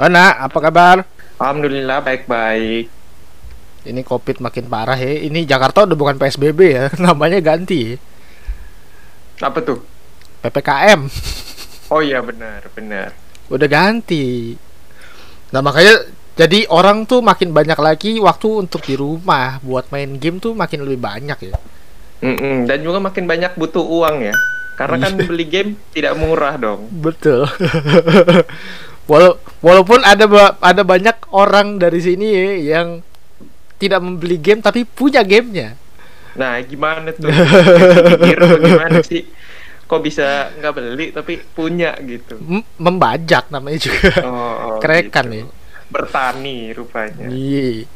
Ana, 0.00 0.48
apa 0.48 0.58
kabar? 0.64 1.04
Alhamdulillah 1.36 2.00
baik-baik. 2.00 2.88
Ini 3.84 4.00
COVID 4.00 4.40
makin 4.40 4.64
parah 4.68 4.96
ya. 4.96 5.28
Ini 5.28 5.44
Jakarta 5.44 5.84
udah 5.84 5.96
bukan 5.96 6.16
PSBB 6.16 6.60
ya, 6.72 6.84
namanya 7.04 7.36
ganti. 7.40 7.96
Apa 9.40 9.60
tuh? 9.60 9.80
PPKM. 10.40 11.00
Oh 11.92 12.00
iya 12.00 12.24
benar, 12.24 12.64
benar. 12.72 13.12
Udah 13.52 13.68
ganti. 13.68 14.56
Nah, 15.52 15.60
makanya 15.60 16.08
jadi 16.32 16.64
orang 16.72 17.04
tuh 17.04 17.20
makin 17.20 17.52
banyak 17.52 17.76
lagi 17.76 18.16
waktu 18.22 18.64
untuk 18.64 18.80
di 18.80 18.96
rumah 18.96 19.60
buat 19.60 19.92
main 19.92 20.16
game 20.16 20.40
tuh 20.40 20.56
makin 20.56 20.80
lebih 20.80 20.96
banyak 20.96 21.38
ya. 21.44 21.56
Mm-mm, 22.20 22.68
Dan 22.68 22.80
juga 22.80 23.00
makin 23.00 23.24
banyak 23.28 23.52
butuh 23.52 23.84
uang 23.84 24.24
ya. 24.24 24.36
Karena 24.76 24.96
kan 24.96 25.12
Iya. 25.12 25.28
beli 25.28 25.44
game 25.44 25.70
tidak 25.92 26.16
murah 26.16 26.56
dong. 26.56 26.88
Betul. 26.88 27.44
Wala- 29.10 29.34
walaupun 29.58 30.00
ada 30.00 30.24
ba- 30.24 30.54
ada 30.62 30.86
banyak 30.86 31.34
orang 31.34 31.76
dari 31.76 31.98
sini 31.98 32.30
ya 32.30 32.78
yang 32.78 32.88
tidak 33.74 33.98
membeli 33.98 34.38
game 34.38 34.62
tapi 34.62 34.86
punya 34.86 35.26
gamenya. 35.26 35.74
Nah, 36.38 36.62
gimana 36.62 37.10
tuh? 37.10 37.26
Gimana 37.26 39.02
sih? 39.02 39.26
Kok 39.82 39.98
bisa 39.98 40.54
nggak 40.54 40.72
beli 40.72 41.06
tapi 41.10 41.42
punya 41.42 41.98
gitu? 41.98 42.38
M- 42.38 42.62
membajak 42.78 43.50
namanya 43.50 43.82
juga. 43.82 44.14
Oh, 44.22 44.30
oh, 44.30 44.78
Kerekan 44.82 45.26
gitu. 45.26 45.38
ya. 45.42 45.44
Bertani 45.90 46.70
rupanya. 46.70 47.26
Iya. 47.26 47.90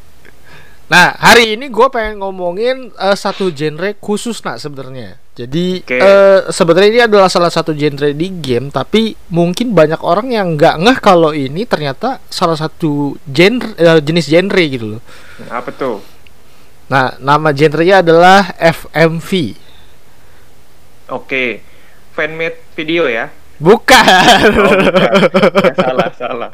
Nah, 0.85 1.17
hari 1.17 1.57
ini 1.57 1.73
gue 1.73 1.87
pengen 1.89 2.21
ngomongin 2.21 2.93
eh, 2.93 3.17
satu 3.17 3.49
genre 3.49 3.97
khusus 3.97 4.37
nak 4.45 4.61
sebenarnya. 4.61 5.17
Jadi 5.35 5.81
Oke. 5.81 5.97
eh, 5.97 6.39
sebenarnya 6.47 6.89
ini 6.93 7.01
adalah 7.09 7.27
salah 7.27 7.49
satu 7.49 7.73
genre 7.73 8.13
di 8.13 8.27
game, 8.37 8.69
tapi 8.69 9.17
mungkin 9.33 9.73
banyak 9.73 9.99
orang 10.05 10.29
yang 10.29 10.53
nggak 10.53 10.75
ngeh 10.79 10.97
kalau 11.01 11.33
ini 11.33 11.65
ternyata 11.65 12.21
salah 12.29 12.55
satu 12.55 13.17
genre 13.25 13.73
eh, 13.81 13.99
jenis 13.99 14.29
genre 14.29 14.63
gitu 14.63 14.85
loh. 14.97 15.01
Apa 15.49 15.73
tuh? 15.73 16.05
Nah, 16.85 17.17
nama 17.17 17.49
genrenya 17.49 18.05
adalah 18.05 18.53
FMV. 18.61 19.57
Oke. 21.09 21.65
Fanmade 22.13 22.61
video 22.77 23.09
ya? 23.09 23.33
Bukan. 23.57 24.47
Oh, 24.53 24.77
bukan. 24.77 25.11
Ya, 25.65 25.73
salah, 25.89 26.09
salah. 26.13 26.51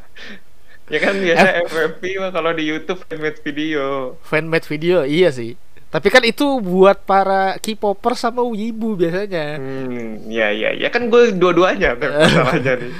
Ya 0.91 0.99
kan 0.99 1.15
biasa 1.15 1.47
FFP 1.65 2.19
mah 2.19 2.29
kalau 2.29 2.51
di 2.51 2.67
YouTube 2.67 2.99
fanmade 3.07 3.39
video. 3.41 4.15
Fanmade 4.21 4.67
video, 4.67 5.07
iya 5.07 5.31
sih. 5.31 5.55
Tapi 5.87 6.07
kan 6.07 6.23
itu 6.23 6.59
buat 6.59 7.03
para 7.03 7.55
K-popper 7.57 8.15
sama 8.15 8.43
wibu 8.43 8.95
biasanya. 8.95 9.55
Hmm, 9.55 10.23
ya 10.27 10.47
ya 10.51 10.71
ya 10.71 10.87
kan 10.87 11.07
gue 11.07 11.35
dua-duanya 11.35 11.95
masalahnya 11.99 12.79
nih. 12.79 12.91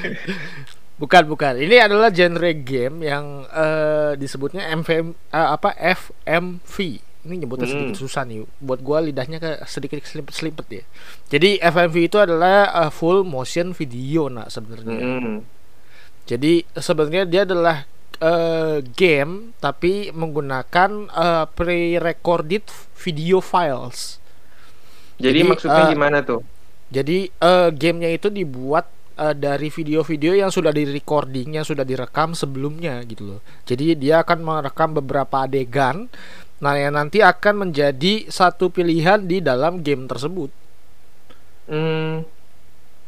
Bukan, 0.95 1.23
bukan. 1.25 1.58
Ini 1.58 1.88
adalah 1.88 2.11
genre 2.11 2.52
game 2.53 3.02
yang 3.02 3.48
eh, 3.48 4.11
disebutnya 4.16 4.70
MVM 4.76 5.11
eh, 5.11 5.48
apa 5.52 5.72
FMV. 5.76 6.76
Ini 7.22 7.33
nyebutnya 7.38 7.70
Hmm. 7.70 7.73
sedikit 7.94 7.98
susah 8.02 8.26
nih. 8.26 8.44
Buat 8.58 8.81
gua 8.81 8.98
lidahnya 9.00 9.38
ke 9.38 9.52
sedikit 9.66 10.02
selimpet-selimpet 10.03 10.67
ya. 10.70 10.83
Jadi 11.30 11.58
FMV 11.58 11.95
itu 12.05 12.17
adalah 12.20 12.70
eh, 12.86 12.92
full 12.92 13.23
motion 13.23 13.72
video 13.72 14.28
nak 14.28 14.52
sebenarnya. 14.52 15.00
Hmm. 15.00 15.38
Jadi 16.25 16.64
sebenarnya 16.77 17.23
dia 17.27 17.41
adalah 17.44 17.83
eh, 18.22 18.80
game 18.95 19.58
tapi 19.58 20.14
menggunakan 20.14 21.09
eh, 21.09 21.45
pre-recorded 21.52 22.66
video 23.02 23.41
files. 23.41 24.22
Jadi, 25.22 25.42
Jadi, 25.45 25.49
maksudnya 25.49 25.83
eh, 25.86 25.92
gimana 25.94 26.17
tuh? 26.25 26.42
Jadi 26.92 27.30
eh, 27.30 27.69
gamenya 27.73 28.09
itu 28.14 28.27
dibuat 28.30 28.89
eh, 29.17 29.36
dari 29.38 29.69
video-video 29.69 30.38
yang 30.38 30.52
sudah 30.53 30.73
di 30.73 30.86
recording, 30.86 31.58
yang 31.58 31.66
sudah 31.66 31.86
direkam 31.86 32.37
sebelumnya 32.37 33.02
gitu 33.05 33.37
loh. 33.37 33.42
Jadi 33.65 33.98
dia 33.98 34.21
akan 34.21 34.39
merekam 34.42 34.98
beberapa 34.98 35.45
adegan, 35.45 36.10
nah 36.61 36.77
yang 36.77 36.98
nanti 36.98 37.21
akan 37.21 37.70
menjadi 37.70 38.30
satu 38.30 38.70
pilihan 38.70 39.26
di 39.26 39.42
dalam 39.42 39.81
game 39.81 40.05
tersebut. 40.05 40.54
Hmm. 41.70 42.26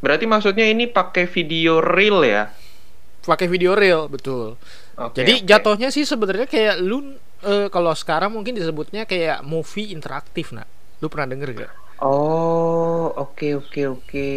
Berarti 0.03 0.25
maksudnya 0.27 0.67
ini 0.67 0.87
pakai 0.87 1.27
video 1.31 1.79
real 1.79 2.23
ya? 2.27 2.51
Pakai 3.23 3.47
video 3.47 3.71
real, 3.73 4.11
betul. 4.11 4.59
Oke, 4.99 5.23
Jadi 5.23 5.41
oke. 5.41 5.47
jatuhnya 5.47 5.89
sih 5.89 6.03
sebenarnya 6.03 6.45
kayak 6.45 6.75
lu 6.83 7.15
eh, 7.41 7.67
kalau 7.71 7.95
sekarang 7.95 8.35
mungkin 8.35 8.55
disebutnya 8.55 9.07
kayak 9.07 9.41
movie 9.43 9.91
interaktif, 9.91 10.51
nak. 10.51 10.67
Lu 10.99 11.07
pernah 11.07 11.31
denger 11.31 11.49
gak? 11.55 11.71
Oh, 12.03 13.11
oke 13.15 13.63
oke 13.63 13.81
oke. 13.87 14.29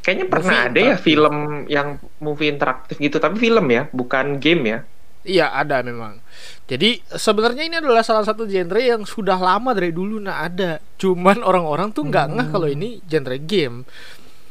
Kayaknya 0.00 0.26
pernah 0.28 0.56
Movie 0.60 0.68
ada 0.68 0.80
ya 0.84 0.96
film 1.00 1.36
yang 1.64 1.88
movie 2.20 2.52
interaktif 2.52 3.00
gitu, 3.00 3.16
tapi 3.16 3.40
film 3.40 3.64
ya, 3.72 3.88
bukan 3.88 4.36
game 4.36 4.62
ya. 4.68 4.78
Iya 5.24 5.48
ada 5.48 5.80
memang. 5.80 6.20
Jadi 6.68 7.00
sebenarnya 7.08 7.64
ini 7.64 7.80
adalah 7.80 8.04
salah 8.04 8.20
satu 8.20 8.44
genre 8.44 8.76
yang 8.76 9.08
sudah 9.08 9.40
lama 9.40 9.72
dari 9.72 9.88
dulu 9.88 10.20
nah 10.20 10.44
ada. 10.44 10.76
Cuman 11.00 11.40
orang-orang 11.40 11.96
tuh 11.96 12.04
nggak 12.04 12.26
ngeh 12.36 12.48
kalau 12.52 12.68
ini 12.68 13.00
genre 13.08 13.36
game. 13.40 13.88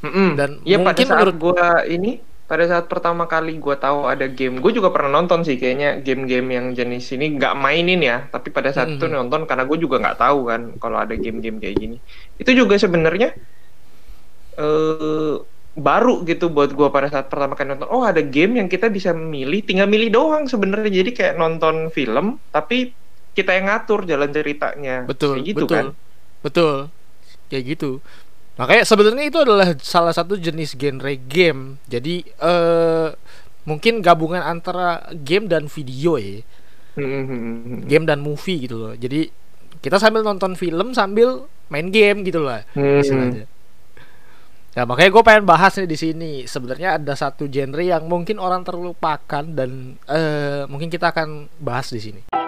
Mm-mm. 0.02 0.34
Dan 0.34 0.50
ya 0.66 0.82
pada 0.82 0.98
mungkin 0.98 1.06
saat 1.06 1.18
menurut- 1.22 1.38
gua 1.38 1.86
ini 1.86 2.18
pada 2.50 2.64
saat 2.72 2.86
pertama 2.92 3.24
kali 3.34 3.52
gua 3.64 3.76
tahu 3.84 4.00
ada 4.12 4.26
game, 4.38 4.56
gue 4.64 4.72
juga 4.78 4.90
pernah 4.94 5.12
nonton 5.18 5.40
sih 5.48 5.56
kayaknya 5.62 5.88
game-game 6.06 6.48
yang 6.58 6.68
jenis 6.80 7.04
ini 7.16 7.26
nggak 7.38 7.54
mainin 7.64 8.00
ya, 8.10 8.16
tapi 8.34 8.48
pada 8.58 8.70
saat 8.76 8.90
itu 8.96 9.06
Mhm. 9.06 9.16
nonton 9.18 9.42
karena 9.50 9.64
gue 9.70 9.78
juga 9.84 9.96
nggak 10.04 10.18
tahu 10.22 10.38
kan 10.52 10.62
kalau 10.82 10.98
ada 11.04 11.16
game-game 11.24 11.58
kayak 11.64 11.76
gini. 11.82 11.96
Itu 12.42 12.52
juga 12.60 12.76
sebenarnya 12.84 13.28
eh 14.60 15.36
baru 15.74 16.12
gitu 16.30 16.46
buat 16.56 16.70
gua 16.78 16.90
pada 16.96 17.08
saat 17.14 17.28
pertama 17.32 17.54
kali 17.58 17.68
nonton. 17.74 17.90
Oh 17.90 18.04
ada 18.06 18.22
game 18.22 18.62
yang 18.62 18.70
kita 18.74 18.88
bisa 18.94 19.10
milih, 19.34 19.60
tinggal 19.68 19.88
milih 19.90 20.10
doang 20.14 20.44
sebenarnya. 20.46 20.90
Jadi 21.02 21.10
kayak 21.18 21.34
nonton 21.42 21.76
film, 21.98 22.26
tapi 22.54 22.94
kita 23.34 23.50
yang 23.58 23.66
ngatur 23.70 24.00
jalan 24.12 24.30
ceritanya. 24.38 24.94
Betul, 25.08 25.34
Kayak 25.34 25.44
gitu 25.58 25.66
betul. 25.66 25.70
kan. 25.74 25.86
Betul. 26.46 26.74
Kayak 27.50 27.64
gitu. 27.72 27.86
Makanya 28.54 28.84
sebenarnya 28.86 29.26
itu 29.26 29.40
adalah 29.42 29.74
salah 29.82 30.14
satu 30.14 30.38
jenis 30.38 30.78
genre 30.78 31.14
game. 31.26 31.82
Jadi 31.90 32.22
eh 32.22 33.10
mungkin 33.64 34.04
gabungan 34.04 34.44
antara 34.44 35.10
game 35.16 35.50
dan 35.50 35.66
video 35.66 36.20
ya. 36.22 36.44
Hmm. 36.94 37.82
Game 37.90 38.06
dan 38.06 38.22
movie 38.22 38.70
gitu 38.70 38.78
loh. 38.78 38.94
Jadi 38.94 39.26
kita 39.82 39.98
sambil 39.98 40.22
nonton 40.22 40.54
film 40.54 40.94
sambil 40.94 41.50
main 41.74 41.90
game 41.90 42.22
gitu 42.22 42.46
lah. 42.46 42.62
Hmm. 42.78 43.02
istilahnya. 43.02 43.46
Nah 44.74 44.84
makanya 44.90 45.10
gue 45.14 45.24
pengen 45.26 45.46
bahas 45.46 45.74
nih 45.78 45.90
di 45.90 45.98
sini. 45.98 46.32
Sebenarnya 46.46 47.02
ada 47.02 47.14
satu 47.18 47.50
genre 47.50 47.82
yang 47.82 48.06
mungkin 48.06 48.38
orang 48.38 48.62
terlupakan 48.62 49.46
dan 49.50 49.98
eh, 50.06 50.66
mungkin 50.70 50.94
kita 50.94 51.10
akan 51.10 51.50
bahas 51.58 51.90
di 51.90 52.02
sini. 52.02 52.43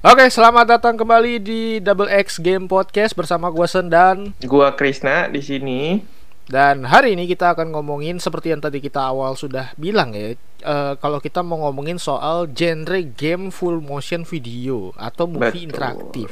Oke, 0.00 0.32
selamat 0.32 0.64
datang 0.64 0.96
kembali 0.96 1.44
di 1.44 1.76
Double 1.76 2.08
X 2.08 2.40
Game 2.40 2.64
Podcast 2.64 3.12
bersama 3.12 3.52
gue 3.52 3.68
Sendan 3.68 4.32
Gua 4.48 4.72
Krisna 4.72 5.28
di 5.28 5.44
sini. 5.44 6.00
dan 6.48 6.88
hari 6.88 7.12
ini 7.12 7.28
kita 7.28 7.52
akan 7.52 7.68
ngomongin 7.68 8.16
seperti 8.16 8.48
yang 8.48 8.64
tadi 8.64 8.80
kita 8.80 8.96
awal 8.96 9.36
sudah 9.36 9.76
bilang 9.76 10.16
ya, 10.16 10.32
eh, 10.32 10.92
kalau 10.96 11.20
kita 11.20 11.44
mau 11.44 11.68
ngomongin 11.68 12.00
soal 12.00 12.48
genre 12.48 12.96
game 13.12 13.52
full 13.52 13.84
motion 13.84 14.24
video 14.24 14.96
atau 14.96 15.28
movie 15.28 15.68
Betul. 15.68 15.68
interaktif. 15.68 16.30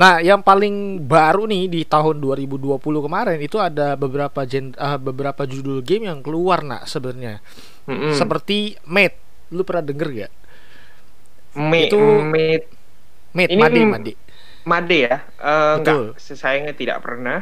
Nah, 0.00 0.24
yang 0.24 0.40
paling 0.40 1.04
baru 1.04 1.44
nih 1.44 1.68
di 1.68 1.80
tahun 1.84 2.16
2020 2.16 2.80
kemarin 2.80 3.44
itu 3.44 3.60
ada 3.60 3.92
beberapa 3.92 4.48
gen 4.48 4.72
eh, 4.72 4.96
beberapa 4.96 5.44
judul 5.44 5.84
game 5.84 6.08
yang 6.08 6.24
keluar 6.24 6.64
nak 6.64 6.88
sebenarnya. 6.88 7.44
Mm-mm. 7.84 8.16
Seperti 8.16 8.80
Mate. 8.88 9.20
Lu 9.52 9.68
pernah 9.68 9.84
denger 9.84 10.08
gak? 10.16 10.32
Me, 11.54 11.82
itu- 11.82 12.26
me- 12.32 12.64
Mate, 13.34 13.54
Ini 13.54 13.62
Made, 13.62 13.86
m- 13.86 13.94
Made. 13.94 14.12
Made 14.70 14.96
ya? 15.06 15.16
Eh, 15.40 15.72
Betul. 15.74 16.16
enggak, 16.18 16.18
sayangnya 16.40 16.74
tidak 16.80 16.98
pernah. 17.04 17.38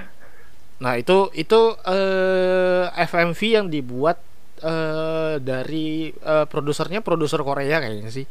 Nah, 0.81 0.95
itu 0.97 1.29
itu 1.37 1.61
eh, 1.85 2.85
FMV 2.97 3.41
yang 3.61 3.67
dibuat 3.69 4.17
eh, 4.65 5.37
dari 5.45 6.09
eh, 6.13 6.47
produsernya 6.49 7.05
produser 7.05 7.41
Korea 7.45 7.77
kayaknya 7.85 8.11
sih. 8.13 8.25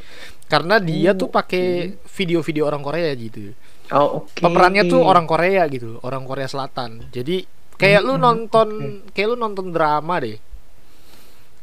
Karena 0.50 0.81
dia 0.81 1.13
Oh, 1.13 1.19
tuh 1.19 1.30
pakai 1.30 1.94
video-video 2.09 2.65
orang 2.69 2.81
Korea 2.81 3.13
gitu. 3.18 3.54
Oh, 3.92 4.21
oke. 4.25 4.44
Pemerannya 4.44 4.83
tuh 4.88 5.04
orang 5.04 5.27
Korea 5.27 5.68
gitu, 5.68 6.00
orang 6.07 6.24
Korea 6.24 6.48
Selatan. 6.48 7.12
Jadi 7.12 7.44
kayak 7.75 8.01
lu 8.07 8.15
Hmm, 8.15 8.19
nonton 8.19 8.68
kayak 9.12 9.27
lu 9.36 9.38
nonton 9.39 9.68
drama 9.75 10.15
deh. 10.24 10.39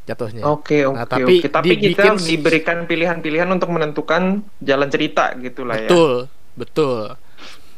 Jatuhnya. 0.07 0.47
Oke, 0.47 0.87
oke, 0.87 0.95
Nah, 0.95 1.05
tapi 1.05 1.43
oke. 1.43 1.51
Tapi 1.51 1.69
kita 1.75 2.15
dibikin- 2.15 2.23
diberikan 2.23 2.79
pilihan-pilihan 2.87 3.49
untuk 3.51 3.69
menentukan 3.69 4.23
jalan 4.63 4.89
cerita 4.89 5.35
gitu 5.37 5.67
lah 5.67 5.77
ya. 5.77 5.91
Betul, 5.91 6.13
betul. 6.55 7.01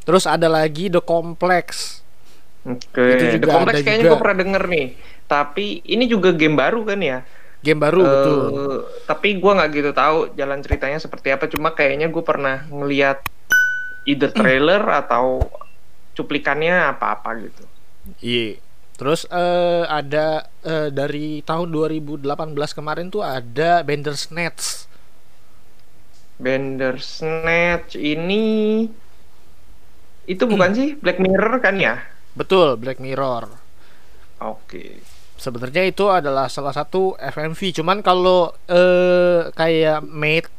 Terus 0.05 0.25
ada 0.25 0.45
lagi 0.47 0.89
The 0.89 1.01
Complex. 1.01 2.01
Oke. 2.63 3.05
Itu 3.17 3.25
The 3.39 3.49
Complex 3.49 3.81
kayaknya 3.81 4.05
juga. 4.05 4.13
gue 4.13 4.21
pernah 4.21 4.39
denger 4.39 4.63
nih. 4.69 4.87
Tapi 5.25 5.67
ini 5.85 6.05
juga 6.05 6.33
game 6.33 6.53
baru 6.55 6.85
kan 6.85 7.01
ya? 7.01 7.25
Game 7.59 7.81
baru 7.81 8.01
Eh, 8.01 8.07
betul. 8.07 8.41
Tapi 9.05 9.29
gua 9.37 9.53
nggak 9.57 9.71
gitu 9.73 9.91
tahu 9.91 10.19
jalan 10.33 10.61
ceritanya 10.61 10.99
seperti 11.01 11.33
apa. 11.33 11.49
Cuma 11.49 11.73
kayaknya 11.73 12.07
gue 12.07 12.23
pernah 12.23 12.69
ngeliat 12.69 13.25
either 14.05 14.31
trailer 14.31 14.85
atau 14.85 15.49
cuplikannya 16.13 16.93
apa-apa 16.93 17.41
gitu. 17.41 17.65
Iya. 18.21 18.61
Terus 18.99 19.21
eh, 19.31 19.85
ada 19.87 20.27
eh, 20.67 20.89
dari 20.91 21.41
tahun 21.47 21.69
2018 21.71 22.27
kemarin 22.79 23.07
tuh 23.15 23.23
ada 23.23 23.81
Bandersnatch. 23.87 24.63
Bandersnatch 26.39 27.95
ini 27.99 28.45
itu 30.29 30.45
bukan 30.45 30.71
sih 30.77 30.89
Black 31.03 31.19
Mirror 31.25 31.55
kan 31.65 31.75
ya? 31.81 31.95
Betul, 32.39 32.69
Black 32.81 32.99
Mirror. 33.05 33.45
Oke. 34.41 35.03
Sebenarnya 35.39 35.87
itu 35.87 36.11
adalah 36.11 36.51
salah 36.51 36.75
satu 36.75 37.15
FMV. 37.19 37.61
Cuman 37.79 38.03
kalau 38.03 38.51
eh, 38.67 39.51
kayak 39.55 40.03
Mate 40.03 40.51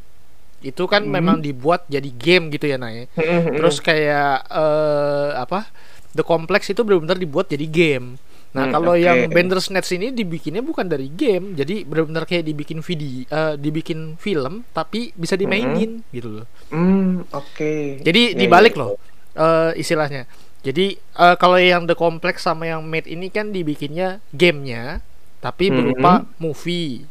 itu 0.64 0.84
kan 0.92 1.08
Hmm. 1.08 1.14
memang 1.16 1.38
dibuat 1.44 1.88
jadi 1.88 2.10
game 2.12 2.52
gitu 2.52 2.68
ya 2.68 2.78
Nay. 2.80 3.08
Terus 3.56 3.80
kayak 3.84 4.48
eh, 4.52 5.30
apa? 5.36 5.68
The 6.16 6.24
Complex 6.26 6.72
itu 6.74 6.82
benar-benar 6.88 7.20
dibuat 7.20 7.52
jadi 7.52 7.68
game. 7.70 8.18
Nah, 8.50 8.66
Hmm, 8.66 8.74
kalau 8.74 8.94
oke. 8.98 9.06
yang 9.06 9.30
Bandersnatch 9.30 9.94
ini 9.94 10.10
dibikinnya 10.10 10.66
bukan 10.66 10.90
dari 10.90 11.06
game, 11.08 11.54
jadi 11.54 11.86
benar-benar 11.86 12.26
kayak 12.26 12.44
dibikin 12.44 12.82
video, 12.82 13.22
eh, 13.24 13.54
dibikin 13.56 14.18
film, 14.18 14.66
tapi 14.72 15.14
bisa 15.14 15.38
dimainin 15.38 16.02
gitu 16.10 16.42
loh. 16.42 16.48
Hmm, 16.68 17.30
oke. 17.30 18.02
Jadi 18.02 18.34
Ya, 18.34 18.38
dibalik 18.40 18.74
ya. 18.74 18.80
loh 18.82 18.98
eh, 19.36 19.72
istilahnya. 19.78 20.26
Jadi 20.60 20.98
eh, 20.98 21.36
kalau 21.38 21.56
yang 21.56 21.86
The 21.86 21.94
Complex 21.94 22.42
sama 22.42 22.66
yang 22.66 22.82
Made 22.84 23.06
ini 23.06 23.30
kan 23.30 23.54
dibikinnya 23.54 24.18
gamenya, 24.34 25.06
tapi 25.40 25.70
Mhm. 25.70 25.76
berupa 25.76 26.14
movie. 26.36 27.06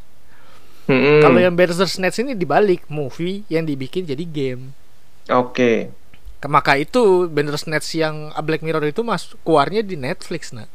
Mm-mm. 0.85 1.21
Kalau 1.21 1.39
yang 1.39 1.53
Bandersnatch 1.53 2.19
ini 2.19 2.33
dibalik 2.33 2.83
movie 2.89 3.45
yang 3.47 3.63
dibikin 3.63 4.05
jadi 4.05 4.25
game. 4.25 4.73
Oke. 5.29 5.93
Ke- 6.39 6.49
Maka 6.49 6.75
itu 6.75 7.29
Bandersnatch 7.29 7.95
yang 7.95 8.33
Black 8.41 8.65
Mirror 8.65 8.89
itu 8.89 9.05
mas 9.05 9.37
keluarnya 9.45 9.85
di 9.85 9.95
Netflix 9.95 10.51
nah. 10.51 10.67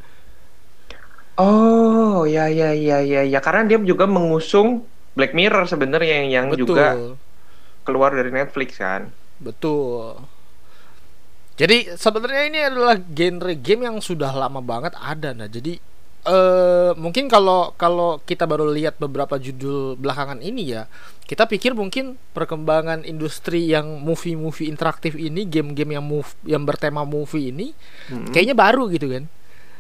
Oh, 1.33 2.29
ya 2.29 2.45
ya 2.45 2.77
ya 2.77 3.01
ya 3.01 3.25
ya 3.25 3.39
karena 3.41 3.65
dia 3.65 3.81
juga 3.81 4.05
mengusung 4.05 4.85
Black 5.17 5.33
Mirror 5.33 5.65
sebenarnya 5.65 6.21
yang, 6.21 6.29
yang 6.29 6.47
Betul. 6.53 6.61
juga 6.61 6.85
keluar 7.81 8.13
dari 8.13 8.29
Netflix 8.29 8.77
kan. 8.77 9.09
Betul. 9.41 10.21
Jadi 11.57 11.93
sebenarnya 11.97 12.43
ini 12.49 12.59
adalah 12.65 12.97
genre 12.97 13.53
game 13.53 13.85
yang 13.85 13.97
sudah 14.01 14.33
lama 14.33 14.61
banget 14.61 14.93
ada 14.97 15.33
nah. 15.33 15.49
Jadi 15.49 15.77
eh 16.23 16.91
mungkin 16.95 17.27
kalau 17.27 17.75
kalau 17.75 18.21
kita 18.23 18.47
baru 18.47 18.71
lihat 18.71 18.95
beberapa 18.95 19.35
judul 19.35 19.99
belakangan 19.99 20.39
ini 20.39 20.73
ya, 20.73 20.85
kita 21.25 21.49
pikir 21.49 21.73
mungkin 21.73 22.15
perkembangan 22.31 23.03
industri 23.09 23.69
yang 23.69 24.01
movie-movie 24.01 24.69
interaktif 24.69 25.17
ini, 25.17 25.49
game-game 25.49 25.97
yang 25.97 26.05
move 26.05 26.29
yang 26.45 26.63
bertema 26.63 27.03
movie 27.03 27.51
ini 27.51 27.75
Mm-mm. 28.07 28.31
kayaknya 28.31 28.55
baru 28.55 28.87
gitu 28.89 29.09
kan. 29.11 29.23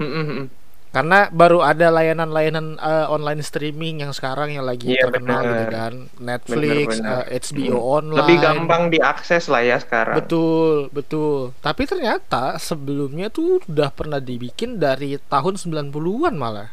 Mm-mm. 0.01 0.62
Karena 0.93 1.25
baru 1.33 1.65
ada 1.65 1.89
layanan-layanan 1.89 2.77
eh, 2.77 3.05
online 3.09 3.41
streaming 3.41 4.05
yang 4.05 4.13
sekarang 4.13 4.53
yang 4.53 4.61
lagi 4.61 4.93
Iya, 4.93 5.09
terkenal 5.09 5.41
benar. 5.41 5.49
gitu 5.49 5.65
kan. 5.73 5.93
Netflix, 6.21 6.87
Benar, 7.01 7.25
benar. 7.25 7.33
eh, 7.33 7.41
HBO 7.41 7.77
online. 7.81 8.19
Lebih 8.21 8.37
gampang 8.37 8.83
diakses 8.93 9.49
lah 9.49 9.65
ya 9.65 9.81
sekarang. 9.81 10.21
Betul, 10.21 10.93
betul. 10.93 11.57
Tapi 11.59 11.89
ternyata 11.89 12.61
sebelumnya 12.61 13.33
tuh 13.33 13.57
udah 13.65 13.89
pernah 13.89 14.21
dibikin 14.21 14.77
dari 14.77 15.17
tahun 15.17 15.57
90-an 15.57 16.37
malah. 16.37 16.69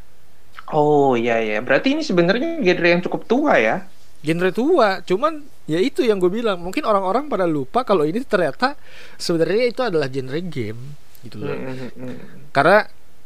Oh 0.70 1.16
iya 1.16 1.40
ya, 1.40 1.58
berarti 1.64 1.96
ini 1.96 2.04
sebenarnya 2.04 2.60
genre 2.62 2.88
yang 2.92 3.02
cukup 3.02 3.24
tua 3.26 3.56
ya. 3.56 3.88
Genre 4.20 4.52
tua, 4.52 5.00
cuman 5.00 5.40
ya 5.64 5.80
itu 5.80 6.04
yang 6.04 6.20
gue 6.20 6.28
bilang. 6.28 6.60
Mungkin 6.60 6.84
orang-orang 6.84 7.26
pada 7.26 7.48
lupa 7.48 7.82
kalau 7.82 8.04
ini 8.04 8.20
ternyata 8.22 8.76
sebenarnya 9.16 9.64
itu 9.72 9.80
adalah 9.80 10.12
genre 10.12 10.38
game 10.44 10.94
gitu 11.24 11.40
loh. 11.40 11.56
Mm-mm. 11.56 12.14
Karena 12.52 12.84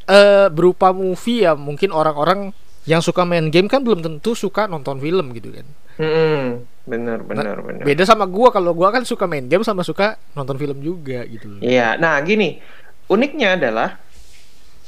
eh, 0.08 0.48
berupa 0.52 0.92
movie 0.92 1.44
ya 1.44 1.56
mungkin 1.56 1.92
orang-orang 1.92 2.52
yang 2.84 3.00
suka 3.00 3.24
main 3.24 3.48
game 3.48 3.68
kan 3.68 3.80
belum 3.80 4.04
tentu 4.04 4.36
suka 4.36 4.68
nonton 4.68 5.00
film 5.00 5.32
gitu 5.32 5.52
kan. 5.52 5.66
Mm-mm. 6.00 6.64
Bener 6.84 7.24
bener 7.24 7.56
bener. 7.64 7.82
Beda 7.82 8.04
sama 8.04 8.28
gua 8.28 8.52
kalau 8.52 8.76
gua 8.76 8.92
kan 8.92 9.08
suka 9.08 9.24
main 9.24 9.48
game 9.48 9.64
sama 9.64 9.80
suka 9.80 10.20
nonton 10.36 10.60
film 10.60 10.84
juga 10.84 11.24
gitu. 11.24 11.64
Iya, 11.64 11.96
nah 11.96 12.20
gini, 12.20 12.60
uniknya 13.08 13.56
adalah 13.56 13.96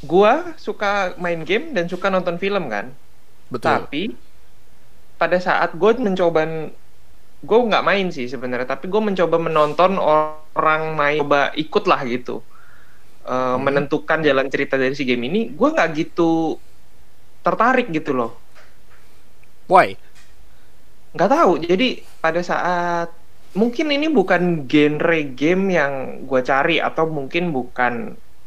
gua 0.05 0.53
suka 0.61 1.17
main 1.17 1.41
game 1.49 1.73
dan 1.73 1.89
suka 1.89 2.13
nonton 2.13 2.37
film 2.37 2.69
kan. 2.69 2.93
Betul. 3.49 3.71
Tapi 3.71 4.03
pada 5.17 5.41
saat 5.41 5.73
gue 5.73 5.91
mencoba 5.97 6.45
gue 7.41 7.59
nggak 7.73 7.85
main 7.85 8.13
sih 8.13 8.29
sebenarnya, 8.29 8.69
tapi 8.69 8.93
gue 8.93 9.01
mencoba 9.01 9.41
menonton 9.41 9.97
orang 9.97 10.93
main, 10.93 11.21
coba 11.25 11.57
ikut 11.57 11.85
lah 11.89 12.05
gitu, 12.05 12.45
Eh, 13.27 13.57
menentukan 13.59 14.19
jalan 14.23 14.47
cerita 14.53 14.75
dari 14.79 14.95
si 14.95 15.03
game 15.03 15.27
ini, 15.27 15.41
gue 15.59 15.69
nggak 15.75 15.89
gitu 15.99 16.63
tertarik 17.45 17.87
gitu 17.97 18.11
loh. 18.19 18.31
Why? 19.69 19.97
Nggak 21.15 21.31
tahu. 21.33 21.53
Jadi 21.65 21.87
pada 22.23 22.41
saat 22.45 23.09
mungkin 23.57 23.87
ini 23.97 24.07
bukan 24.13 24.69
genre 24.71 25.19
game 25.39 25.65
yang 25.79 25.93
gue 26.29 26.41
cari 26.45 26.77
atau 26.89 27.05
mungkin 27.09 27.45
bukan 27.57 27.95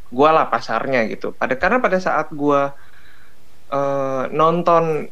gue 0.10 0.30
lah 0.36 0.46
pasarnya 0.54 1.00
gitu. 1.12 1.34
Pada 1.40 1.54
karena 1.62 1.78
pada 1.81 1.98
saat 2.02 2.28
gue 2.34 2.62
eh, 3.72 4.24
nonton 4.34 5.10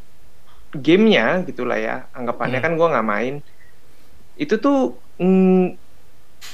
gamenya 0.86 1.24
gitulah 1.48 1.78
ya, 1.88 1.96
anggapannya 2.18 2.60
Hmm. 2.60 2.66
kan 2.66 2.72
gue 2.80 2.88
nggak 2.92 3.08
main. 3.14 3.34
Itu 4.38 4.56
tuh 4.64 4.75
mm, 5.22 5.87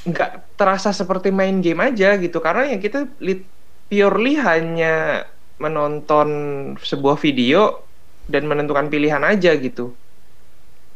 nggak 0.03 0.59
terasa 0.59 0.91
seperti 0.91 1.31
main 1.31 1.63
game 1.63 1.79
aja 1.79 2.19
gitu 2.19 2.43
karena 2.43 2.75
yang 2.75 2.81
kita 2.83 3.07
purely 3.87 4.35
hanya 4.35 5.23
menonton 5.61 6.27
sebuah 6.81 7.15
video 7.21 7.85
dan 8.27 8.47
menentukan 8.49 8.91
pilihan 8.91 9.23
aja 9.23 9.55
gitu 9.55 9.95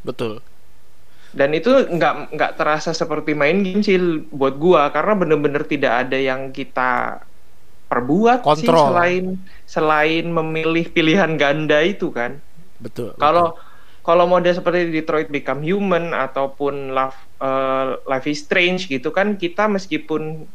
Betul. 0.04 0.44
dan 1.32 1.52
itu 1.56 1.70
nggak 1.70 2.36
nggak 2.36 2.52
terasa 2.56 2.92
seperti 2.96 3.36
main 3.36 3.64
game 3.64 3.84
sih 3.84 4.00
buat 4.32 4.56
gua 4.60 4.92
karena 4.92 5.14
bener-bener 5.16 5.64
tidak 5.68 6.08
ada 6.08 6.18
yang 6.18 6.52
kita 6.52 7.22
perbuat 7.88 8.44
sih 8.56 8.68
Kontrol. 8.68 8.92
selain 8.92 9.26
selain 9.64 10.26
memilih 10.28 10.92
pilihan 10.92 11.40
ganda 11.40 11.80
itu 11.84 12.12
kan 12.12 12.40
Betul. 12.80 13.16
kalau 13.16 13.56
kalau 14.08 14.24
model 14.24 14.56
seperti 14.56 14.88
Detroit 14.88 15.28
Become 15.28 15.68
Human 15.68 16.16
ataupun 16.16 16.96
Love 16.96 17.20
eh, 17.44 18.00
Life 18.08 18.28
is 18.32 18.48
Strange 18.48 18.88
gitu 18.88 19.12
kan 19.12 19.36
kita 19.36 19.68
meskipun 19.68 20.48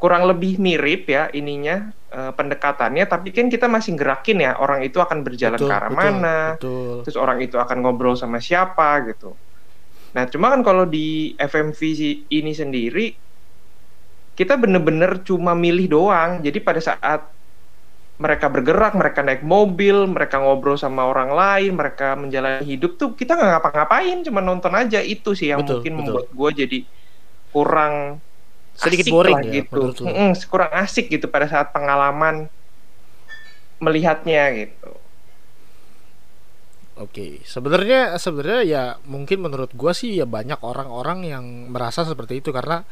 kurang 0.00 0.24
lebih 0.24 0.56
mirip 0.56 1.04
ya 1.04 1.28
ininya 1.36 1.92
eh, 2.08 2.32
pendekatannya 2.32 3.04
tapi 3.04 3.36
kan 3.36 3.52
kita 3.52 3.68
masih 3.68 3.92
gerakin 3.92 4.40
ya 4.40 4.56
orang 4.56 4.80
itu 4.80 4.96
akan 5.04 5.20
berjalan 5.20 5.60
Betul, 5.60 5.68
ke 5.68 5.74
arah 5.76 5.90
betul, 5.92 6.00
mana 6.00 6.38
Betul. 6.56 6.96
terus 7.04 7.16
orang 7.20 7.38
itu 7.44 7.60
akan 7.60 7.76
ngobrol 7.84 8.16
sama 8.16 8.40
siapa 8.40 9.04
gitu. 9.04 9.36
Nah, 10.16 10.24
cuma 10.24 10.48
kan 10.48 10.64
kalau 10.64 10.88
di 10.88 11.36
FMV 11.36 11.80
ini 12.32 12.52
sendiri 12.56 13.12
kita 14.32 14.54
bener-bener 14.56 15.20
cuma 15.26 15.52
milih 15.52 15.90
doang. 15.90 16.40
Jadi 16.40 16.58
pada 16.62 16.80
saat 16.80 17.26
mereka 18.18 18.46
bergerak, 18.54 18.92
mereka 18.98 19.20
naik 19.22 19.42
mobil, 19.46 19.96
mereka 20.10 20.42
ngobrol 20.42 20.74
sama 20.74 21.06
orang 21.06 21.30
lain, 21.40 21.72
mereka 21.78 22.18
menjalani 22.18 22.66
hidup 22.66 22.98
tuh 23.00 23.14
kita 23.14 23.32
nggak 23.38 23.50
ngapa-ngapain, 23.58 24.16
cuma 24.26 24.40
nonton 24.42 24.74
aja 24.74 24.98
itu 25.14 25.30
sih 25.38 25.48
yang 25.54 25.62
Betul, 25.62 25.78
mungkin 25.78 25.92
betul. 25.94 26.02
membuat 26.02 26.26
gue 26.34 26.50
jadi 26.66 26.78
kurang 27.54 27.94
Sedikit 28.78 29.06
asik 29.06 29.12
boring 29.14 29.34
lah 29.34 29.42
ya, 29.42 29.52
gitu, 29.62 29.78
lo? 29.78 29.90
Mm-mm, 30.06 30.30
kurang 30.50 30.72
asik 30.82 31.06
gitu 31.10 31.26
pada 31.30 31.46
saat 31.50 31.68
pengalaman 31.74 32.46
melihatnya 33.78 34.42
gitu. 34.54 34.90
Oke, 36.98 37.46
sebenarnya 37.46 38.18
sebenarnya 38.18 38.62
ya 38.66 38.84
mungkin 39.06 39.38
menurut 39.38 39.70
gua 39.78 39.94
sih 39.94 40.18
ya 40.18 40.26
banyak 40.26 40.58
orang-orang 40.58 41.30
yang 41.30 41.44
merasa 41.70 42.02
seperti 42.02 42.42
itu 42.42 42.50
karena 42.50 42.82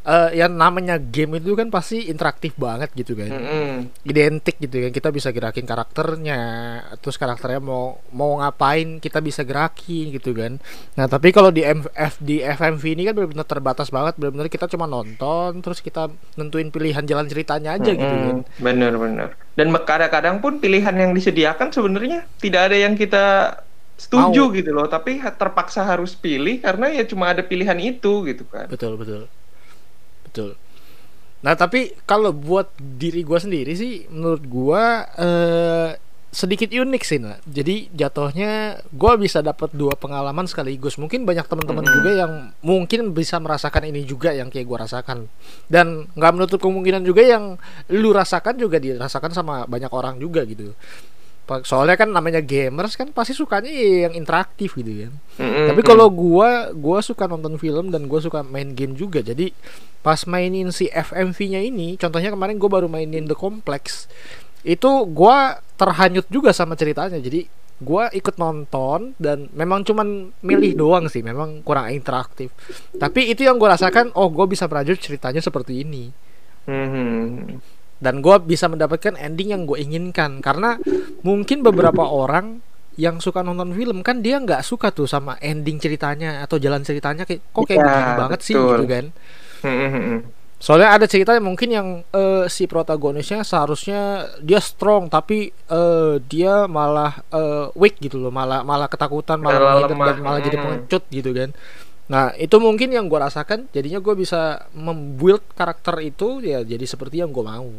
eh 0.00 0.32
yang 0.32 0.56
namanya 0.56 0.96
game 0.96 1.36
itu 1.36 1.52
kan 1.52 1.68
pasti 1.68 2.08
interaktif 2.08 2.56
banget 2.56 2.88
gitu 2.96 3.12
kan. 3.12 3.28
Mm-mm. 3.28 3.72
Identik 4.08 4.56
gitu 4.56 4.80
kan. 4.80 4.90
Kita 4.96 5.08
bisa 5.12 5.28
gerakin 5.28 5.68
karakternya, 5.68 6.40
terus 7.04 7.20
karakternya 7.20 7.60
mau 7.60 8.00
mau 8.08 8.40
ngapain 8.40 8.96
kita 8.96 9.20
bisa 9.20 9.44
gerakin 9.44 10.08
gitu 10.16 10.32
kan. 10.32 10.56
Nah, 10.96 11.04
tapi 11.04 11.36
kalau 11.36 11.52
di 11.52 11.60
MF 11.60 12.16
di 12.16 12.40
FMV 12.40 12.84
ini 12.96 13.02
kan 13.12 13.14
benar-benar 13.16 13.44
terbatas 13.44 13.92
banget, 13.92 14.16
benar-benar 14.16 14.48
kita 14.48 14.72
cuma 14.72 14.88
nonton 14.88 15.60
terus 15.60 15.84
kita 15.84 16.08
nentuin 16.40 16.72
pilihan 16.72 17.04
jalan 17.04 17.28
ceritanya 17.28 17.76
aja 17.76 17.92
gitu 17.92 18.14
kan. 18.24 18.36
Bener-bener. 18.56 19.36
Dan 19.52 19.68
kadang-kadang 19.84 20.40
pun 20.40 20.64
pilihan 20.64 20.96
yang 20.96 21.12
disediakan 21.12 21.68
sebenarnya 21.68 22.24
tidak 22.40 22.72
ada 22.72 22.76
yang 22.80 22.96
kita 22.96 23.52
setuju 24.00 24.48
Mau. 24.48 24.56
gitu 24.56 24.72
loh, 24.72 24.88
tapi 24.88 25.20
terpaksa 25.20 25.84
harus 25.84 26.16
pilih 26.16 26.56
karena 26.64 26.88
ya 26.88 27.04
cuma 27.04 27.36
ada 27.36 27.44
pilihan 27.44 27.76
itu 27.76 28.24
gitu 28.24 28.48
kan. 28.48 28.64
Betul, 28.64 28.96
betul. 28.96 29.28
Betul. 30.30 30.54
Nah, 31.40 31.58
tapi 31.58 31.96
kalau 32.06 32.30
buat 32.30 32.70
diri 32.78 33.26
gua 33.26 33.42
sendiri 33.42 33.74
sih 33.74 34.06
menurut 34.06 34.44
gua 34.46 35.08
eh 35.18 35.90
sedikit 36.30 36.70
unik 36.70 37.02
sih 37.02 37.18
nah. 37.18 37.42
Jadi 37.42 37.90
jatuhnya 37.90 38.78
gue 38.94 39.12
bisa 39.18 39.42
dapat 39.42 39.74
dua 39.74 39.98
pengalaman 39.98 40.46
sekaligus. 40.46 40.94
Mungkin 40.94 41.26
banyak 41.26 41.42
teman-teman 41.50 41.82
Hmm. 41.82 41.94
juga 41.98 42.10
yang 42.14 42.32
mungkin 42.62 43.10
bisa 43.10 43.42
merasakan 43.42 43.90
ini 43.90 44.06
juga 44.06 44.30
yang 44.30 44.46
kayak 44.46 44.62
gue 44.62 44.78
rasakan. 44.78 45.26
Dan 45.66 46.06
nggak 46.14 46.32
menutup 46.38 46.62
kemungkinan 46.62 47.02
juga 47.02 47.26
yang 47.26 47.58
lu 47.90 48.14
rasakan 48.14 48.54
juga 48.62 48.78
dirasakan 48.78 49.34
sama 49.34 49.66
banyak 49.66 49.90
orang 49.90 50.22
juga 50.22 50.46
gitu. 50.46 50.70
Soalnya 51.66 51.98
kan 51.98 52.08
namanya 52.14 52.38
gamers 52.38 52.94
kan 52.94 53.10
pasti 53.10 53.34
sukanya 53.34 53.70
yang 53.70 54.14
interaktif 54.14 54.78
gitu 54.78 55.08
kan. 55.08 55.12
Mm-mm. 55.42 55.66
Tapi 55.74 55.82
kalau 55.82 56.06
gua 56.06 56.70
gua 56.70 57.02
suka 57.02 57.26
nonton 57.26 57.58
film 57.58 57.90
dan 57.90 58.06
gua 58.06 58.22
suka 58.22 58.46
main 58.46 58.70
game 58.78 58.94
juga. 58.94 59.18
Jadi 59.18 59.50
pas 60.00 60.22
mainin 60.30 60.70
si 60.70 60.86
FMV-nya 60.86 61.60
ini, 61.60 61.98
contohnya 61.98 62.30
kemarin 62.30 62.56
gua 62.56 62.80
baru 62.80 62.86
mainin 62.86 63.26
The 63.26 63.34
Complex. 63.34 64.06
Itu 64.62 65.10
gua 65.10 65.58
terhanyut 65.74 66.30
juga 66.30 66.54
sama 66.54 66.78
ceritanya. 66.78 67.18
Jadi 67.18 67.50
gua 67.82 68.12
ikut 68.14 68.38
nonton 68.38 69.18
dan 69.18 69.50
memang 69.56 69.82
cuman 69.82 70.30
milih 70.44 70.76
doang 70.76 71.08
sih, 71.10 71.24
memang 71.24 71.64
kurang 71.66 71.90
interaktif. 71.90 72.54
Tapi 72.94 73.32
itu 73.32 73.42
yang 73.42 73.58
gua 73.58 73.74
rasakan, 73.74 74.14
oh 74.14 74.30
gua 74.30 74.46
bisa 74.46 74.70
merajut 74.70 75.00
ceritanya 75.00 75.42
seperti 75.42 75.82
ini 75.82 76.30
Mhm. 76.68 77.79
Dan 78.00 78.18
gue 78.18 78.36
bisa 78.42 78.66
mendapatkan 78.66 79.14
ending 79.14 79.52
yang 79.52 79.62
gue 79.64 79.76
inginkan 79.76 80.40
karena 80.40 80.80
mungkin 81.20 81.60
beberapa 81.60 82.02
orang 82.02 82.64
yang 82.96 83.16
suka 83.16 83.40
nonton 83.40 83.70
film 83.70 84.00
kan 84.00 84.20
dia 84.20 84.36
nggak 84.36 84.60
suka 84.60 84.90
tuh 84.90 85.04
sama 85.04 85.36
ending 85.38 85.76
ceritanya 85.76 86.40
atau 86.40 86.56
jalan 86.56 86.80
ceritanya 86.80 87.24
kayak 87.24 87.40
kok 87.46 87.64
kayak 87.64 87.80
Ya, 87.80 88.16
banget 88.18 88.40
sih 88.42 88.52
gitu 88.52 88.84
kan 88.84 89.04
Mhm. 89.60 90.18
soalnya 90.56 90.92
ada 90.92 91.04
cerita 91.04 91.32
yang 91.32 91.46
mungkin 91.46 91.68
yang 91.68 91.88
eh, 92.10 92.44
si 92.46 92.64
protagonisnya 92.64 93.40
seharusnya 93.40 94.00
dia 94.40 94.60
strong 94.60 95.08
tapi 95.08 95.48
eh, 95.52 96.14
dia 96.22 96.64
malah 96.64 97.24
eh, 97.32 97.72
weak 97.72 97.96
gitu 97.98 98.16
loh 98.16 98.28
malah 98.28 98.60
malah 98.60 98.84
ketakutan 98.84 99.40
malah 99.40 99.56
Malah 99.56 99.88
lemah. 99.88 100.06
dan 100.06 100.16
malah 100.20 100.40
jadi 100.40 100.56
Hmm. 100.56 100.64
pengecut 100.66 101.02
gitu 101.08 101.30
kan 101.32 101.50
nah 102.12 102.26
itu 102.44 102.56
mungkin 102.66 102.88
yang 102.96 103.06
gue 103.10 103.20
rasakan. 103.26 103.60
Jadinya 103.74 103.98
gue 104.06 104.14
bisa 104.22 104.40
membuild 104.86 105.44
karakter 105.58 105.94
itu 106.10 106.24
ya 106.50 106.58
jadi 106.72 106.84
seperti 106.92 107.16
yang 107.22 107.30
gue 107.36 107.44
mau. 107.52 107.70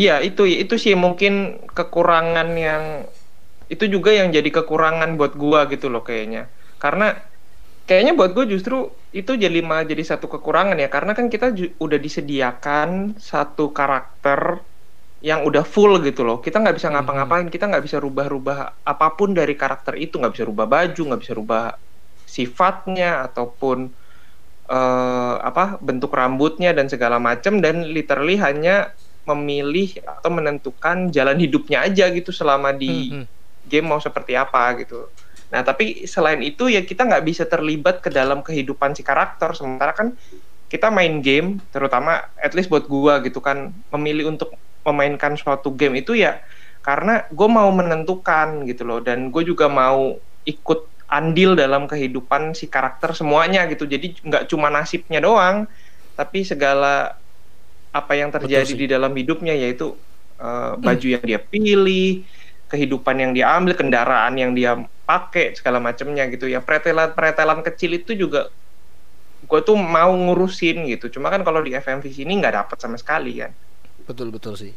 Iya 0.00 0.12
itu 0.28 0.42
itu 0.62 0.74
sih 0.84 0.94
mungkin 1.04 1.32
kekurangan 1.76 2.48
yang 2.66 2.84
itu 3.74 3.84
juga 3.94 4.10
yang 4.18 4.28
jadi 4.36 4.50
kekurangan 4.58 5.10
buat 5.18 5.32
gua 5.42 5.60
gitu 5.72 5.86
loh 5.92 6.02
kayaknya. 6.08 6.40
Karena 6.82 7.04
kayaknya 7.88 8.12
buat 8.18 8.30
gue 8.36 8.44
justru 8.54 8.76
itu 9.20 9.32
jadi 9.44 9.58
malah 9.68 9.86
jadi 9.92 10.04
satu 10.12 10.26
kekurangan 10.34 10.76
ya. 10.84 10.88
Karena 10.94 11.12
kan 11.18 11.26
kita 11.34 11.46
udah 11.84 11.98
disediakan 12.06 12.90
satu 13.30 13.62
karakter 13.78 14.40
yang 15.28 15.40
udah 15.48 15.64
full 15.74 15.92
gitu 16.08 16.22
loh. 16.28 16.36
Kita 16.44 16.56
nggak 16.62 16.76
bisa 16.78 16.88
Mhm. 16.88 16.94
ngapa-ngapain 16.94 17.48
kita 17.54 17.64
nggak 17.70 17.84
bisa 17.86 17.98
rubah-rubah 18.06 18.58
apa 18.92 19.06
pun 19.18 19.30
dari 19.38 19.54
karakter 19.62 19.94
itu. 20.04 20.14
Nggak 20.20 20.34
bisa 20.36 20.44
rubah 20.50 20.66
baju 20.74 21.00
nggak 21.08 21.22
bisa 21.24 21.34
rubah 21.40 21.62
sifatnya 22.32 23.28
ataupun 23.28 23.78
eh, 24.72 25.36
apa 25.44 25.76
bentuk 25.84 26.12
rambutnya 26.16 26.72
dan 26.72 26.88
segala 26.88 27.20
macam 27.20 27.60
dan 27.60 27.84
literally 27.92 28.40
hanya 28.40 28.96
memilih 29.28 30.02
atau 30.02 30.30
menentukan 30.34 31.12
jalan 31.14 31.38
hidupnya 31.38 31.84
aja 31.86 32.10
gitu 32.10 32.34
selama 32.34 32.74
di 32.74 33.12
Hmm, 33.12 33.22
hmm. 33.22 33.26
game 33.70 33.86
mau 33.86 34.00
seperti 34.02 34.34
apa 34.34 34.74
gitu. 34.82 35.12
Nah 35.52 35.62
tapi 35.62 36.08
selain 36.08 36.40
itu 36.42 36.66
ya 36.72 36.82
kita 36.82 37.06
nggak 37.06 37.24
bisa 37.28 37.44
terlibat 37.46 38.02
ke 38.02 38.10
dalam 38.10 38.42
kehidupan 38.42 38.96
si 38.98 39.04
karakter. 39.06 39.54
Sementara 39.54 39.92
kan 39.94 40.16
kita 40.72 40.88
main 40.88 41.20
game, 41.20 41.60
terutama 41.68 42.32
at 42.40 42.56
least 42.56 42.72
buat 42.72 42.88
gua 42.88 43.20
gitu 43.22 43.38
kan 43.44 43.70
memilih 43.92 44.32
untuk 44.34 44.56
memainkan 44.82 45.38
suatu 45.38 45.70
game 45.78 46.02
itu 46.02 46.18
ya 46.18 46.42
karena 46.82 47.22
gue 47.30 47.48
mau 47.48 47.70
menentukan 47.70 48.66
gitu 48.66 48.82
loh 48.82 48.98
dan 48.98 49.30
gue 49.30 49.42
juga 49.46 49.70
mau 49.70 50.18
ikut 50.42 50.91
andil 51.12 51.52
dalam 51.52 51.84
kehidupan 51.84 52.56
si 52.56 52.72
karakter 52.72 53.12
semuanya 53.12 53.68
gitu. 53.68 53.84
Jadi 53.84 54.16
nggak 54.24 54.48
cuma 54.48 54.72
nasibnya 54.72 55.20
doang, 55.20 55.68
tapi 56.16 56.42
segala 56.48 57.20
apa 57.92 58.12
yang 58.16 58.32
terjadi 58.32 58.72
di 58.72 58.86
dalam 58.88 59.12
hidupnya 59.12 59.52
yaitu 59.52 59.92
uh, 60.40 60.80
baju 60.80 61.06
yang 61.06 61.20
dia 61.20 61.36
pilih, 61.36 62.24
kehidupan 62.72 63.16
yang 63.20 63.32
dia 63.36 63.52
ambil, 63.52 63.76
kendaraan 63.76 64.34
yang 64.40 64.56
dia 64.56 64.80
pakai 65.04 65.52
segala 65.52 65.76
macamnya 65.84 66.24
gitu 66.32 66.48
ya. 66.48 66.64
Pretelan-pretelan 66.64 67.60
kecil 67.60 68.00
itu 68.00 68.16
juga 68.16 68.48
gue 69.44 69.60
tuh 69.60 69.76
mau 69.76 70.16
ngurusin 70.16 70.88
gitu. 70.88 71.12
Cuma 71.20 71.28
kan 71.28 71.44
kalau 71.44 71.60
di 71.60 71.76
FMV 71.76 72.08
sini 72.08 72.40
nggak 72.40 72.54
dapet 72.56 72.76
sama 72.80 72.96
sekali 72.96 73.44
kan. 73.44 73.52
betul 74.06 74.28
betul 74.34 74.54
sih 74.58 74.74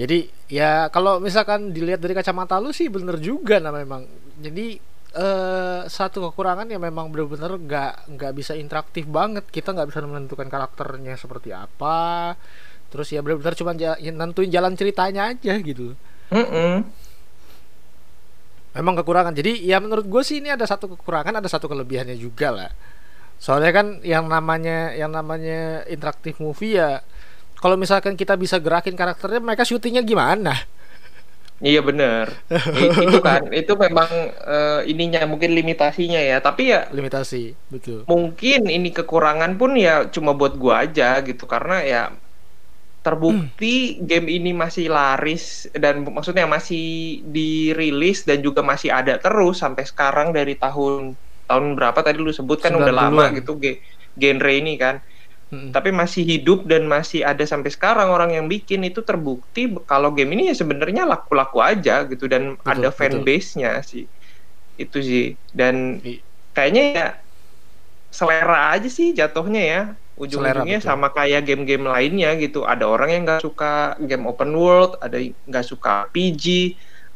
jadi 0.00 0.26
ya 0.48 0.88
kalau 0.88 1.20
misalkan 1.20 1.70
dilihat 1.74 2.00
dari 2.00 2.16
kacamata 2.16 2.56
lu 2.56 2.72
sih 2.72 2.88
bener 2.88 3.20
juga 3.20 3.60
nah 3.60 3.74
memang 3.74 4.08
jadi 4.40 4.80
eh, 5.14 5.80
satu 5.86 6.30
kekurangan 6.30 6.66
yang 6.66 6.82
memang 6.82 7.08
bener-bener 7.08 7.54
nggak 7.56 7.92
nggak 8.18 8.32
bisa 8.34 8.52
interaktif 8.58 9.06
banget. 9.06 9.46
Kita 9.48 9.70
nggak 9.70 9.88
bisa 9.94 10.02
menentukan 10.04 10.46
karakternya 10.50 11.14
seperti 11.14 11.54
apa. 11.54 12.34
Terus 12.90 13.10
ya 13.10 13.22
bener-bener 13.22 13.54
cuma 13.58 13.72
ja- 13.74 13.98
ya 13.98 14.10
nentuin 14.14 14.50
jalan 14.50 14.78
ceritanya 14.78 15.34
aja 15.34 15.58
gitu 15.58 15.98
Mm-mm. 16.30 16.86
memang 18.74 18.94
kekurangan. 19.02 19.34
Jadi 19.34 19.62
ya 19.66 19.78
menurut 19.82 20.06
gue 20.06 20.22
sih 20.22 20.38
ini 20.42 20.50
ada 20.50 20.66
satu 20.66 20.90
kekurangan 20.94 21.38
ada 21.38 21.46
satu 21.50 21.66
kelebihannya 21.70 22.14
juga 22.18 22.50
lah. 22.54 22.70
Soalnya 23.38 23.72
kan 23.74 23.86
yang 24.06 24.30
namanya 24.30 24.94
yang 24.94 25.10
namanya 25.10 25.82
interaktif 25.90 26.38
movie 26.38 26.78
ya 26.78 27.02
kalau 27.58 27.74
misalkan 27.74 28.14
kita 28.14 28.38
bisa 28.38 28.62
gerakin 28.62 28.94
karakternya 28.94 29.42
mereka 29.42 29.66
syutingnya 29.66 30.02
gimana 30.06 30.54
Iya 31.62 31.80
bener. 31.88 32.26
I- 32.80 32.96
itu 33.06 33.18
kan 33.22 33.42
itu 33.54 33.72
memang 33.84 34.10
eh, 34.48 34.80
ininya 34.90 35.20
mungkin 35.30 35.50
limitasinya 35.54 36.18
ya. 36.30 36.36
Tapi 36.42 36.62
ya 36.74 36.80
limitasi 36.90 37.54
betul 37.70 38.04
mungkin 38.04 38.68
ini 38.68 38.88
kekurangan 38.92 39.56
pun 39.60 39.70
ya 39.80 40.04
cuma 40.14 40.36
buat 40.36 40.54
gua 40.60 40.84
aja 40.84 41.24
gitu 41.24 41.44
karena 41.48 41.80
ya 41.84 42.00
terbukti 43.04 44.00
game 44.08 44.28
ini 44.32 44.50
masih 44.56 44.88
laris 44.88 45.68
dan 45.76 45.94
maksudnya 46.08 46.48
masih 46.48 47.20
dirilis 47.36 48.24
dan 48.28 48.40
juga 48.40 48.60
masih 48.64 48.88
ada 48.88 49.20
terus 49.20 49.60
sampai 49.60 49.84
sekarang 49.84 50.32
dari 50.32 50.56
tahun 50.56 51.12
tahun 51.48 51.64
berapa 51.76 52.00
tadi 52.00 52.16
lu 52.24 52.32
sebut 52.32 52.58
kan 52.64 52.72
udah 52.72 52.92
90-an. 52.92 53.12
lama 53.12 53.36
gitu 53.36 53.50
ge- 53.60 53.80
genre 54.16 54.52
ini 54.56 54.72
kan 54.80 54.94
Mm-mm. 55.54 55.70
tapi 55.74 55.90
masih 55.90 56.22
hidup 56.22 56.58
dan 56.70 56.86
masih 56.86 57.20
ada 57.26 57.42
sampai 57.46 57.70
sekarang 57.74 58.08
orang 58.14 58.30
yang 58.36 58.46
bikin 58.46 58.80
itu 58.86 59.00
terbukti 59.02 59.60
kalau 59.90 60.14
game 60.16 60.30
ini 60.38 60.42
ya 60.50 60.54
sebenarnya 60.56 61.02
laku-laku 61.06 61.58
aja 61.62 62.06
gitu 62.10 62.24
dan 62.30 62.54
Betul, 62.62 62.72
ada 62.72 62.88
fanbase-nya 62.94 63.82
sih. 63.82 64.06
Itu 64.78 64.98
sih. 65.02 65.38
Dan 65.50 66.02
kayaknya 66.54 66.82
ya 66.96 67.06
selera 68.18 68.56
aja 68.74 68.88
sih 68.88 69.08
jatuhnya 69.18 69.62
ya. 69.72 69.80
Ujung-ujungnya 70.14 70.78
sama 70.78 71.10
kayak 71.16 71.42
game-game 71.48 71.84
lainnya 71.90 72.28
gitu. 72.38 72.62
Ada 72.62 72.84
orang 72.86 73.08
yang 73.14 73.22
nggak 73.26 73.42
suka 73.42 73.98
game 74.08 74.24
open 74.30 74.50
world 74.54 74.94
ada 75.02 75.18
yang 75.18 75.34
nggak 75.50 75.66
suka 75.66 75.88
RPG 76.06 76.44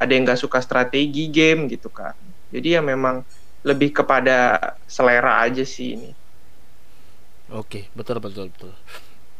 ada 0.03 0.11
yang 0.15 0.23
nggak 0.27 0.41
suka 0.45 0.59
strategi 0.67 1.31
game 1.31 1.71
gitu 1.73 1.89
kan. 1.95 2.15
Jadi 2.51 2.75
ya 2.77 2.81
memang 2.83 3.23
lebih 3.63 3.91
kepada 3.95 4.59
selera 4.87 5.43
aja 5.47 5.63
sih 5.63 5.95
ini 5.95 6.09
Oke, 7.49 7.89
betul 7.97 8.21
betul 8.21 8.53
betul. 8.53 8.73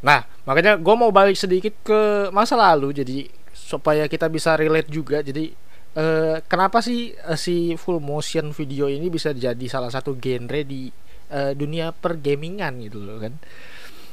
Nah, 0.01 0.25
makanya 0.47 0.79
gue 0.79 0.95
mau 0.97 1.11
balik 1.11 1.37
sedikit 1.37 1.75
ke 1.83 2.31
masa 2.31 2.55
lalu, 2.57 2.95
jadi 2.97 3.29
supaya 3.53 4.07
kita 4.09 4.31
bisa 4.31 4.55
relate 4.57 4.89
juga. 4.89 5.21
Jadi 5.21 5.53
eh, 5.93 6.37
kenapa 6.47 6.81
sih 6.81 7.13
eh, 7.13 7.37
si 7.37 7.75
full 7.77 8.01
motion 8.01 8.55
video 8.55 8.89
ini 8.89 9.11
bisa 9.11 9.35
jadi 9.35 9.67
salah 9.69 9.91
satu 9.93 10.17
genre 10.17 10.63
di 10.65 10.89
eh, 11.29 11.53
dunia 11.53 11.93
pergamingan 11.93 12.81
gitu 12.81 13.03
loh 13.03 13.19
kan? 13.21 13.37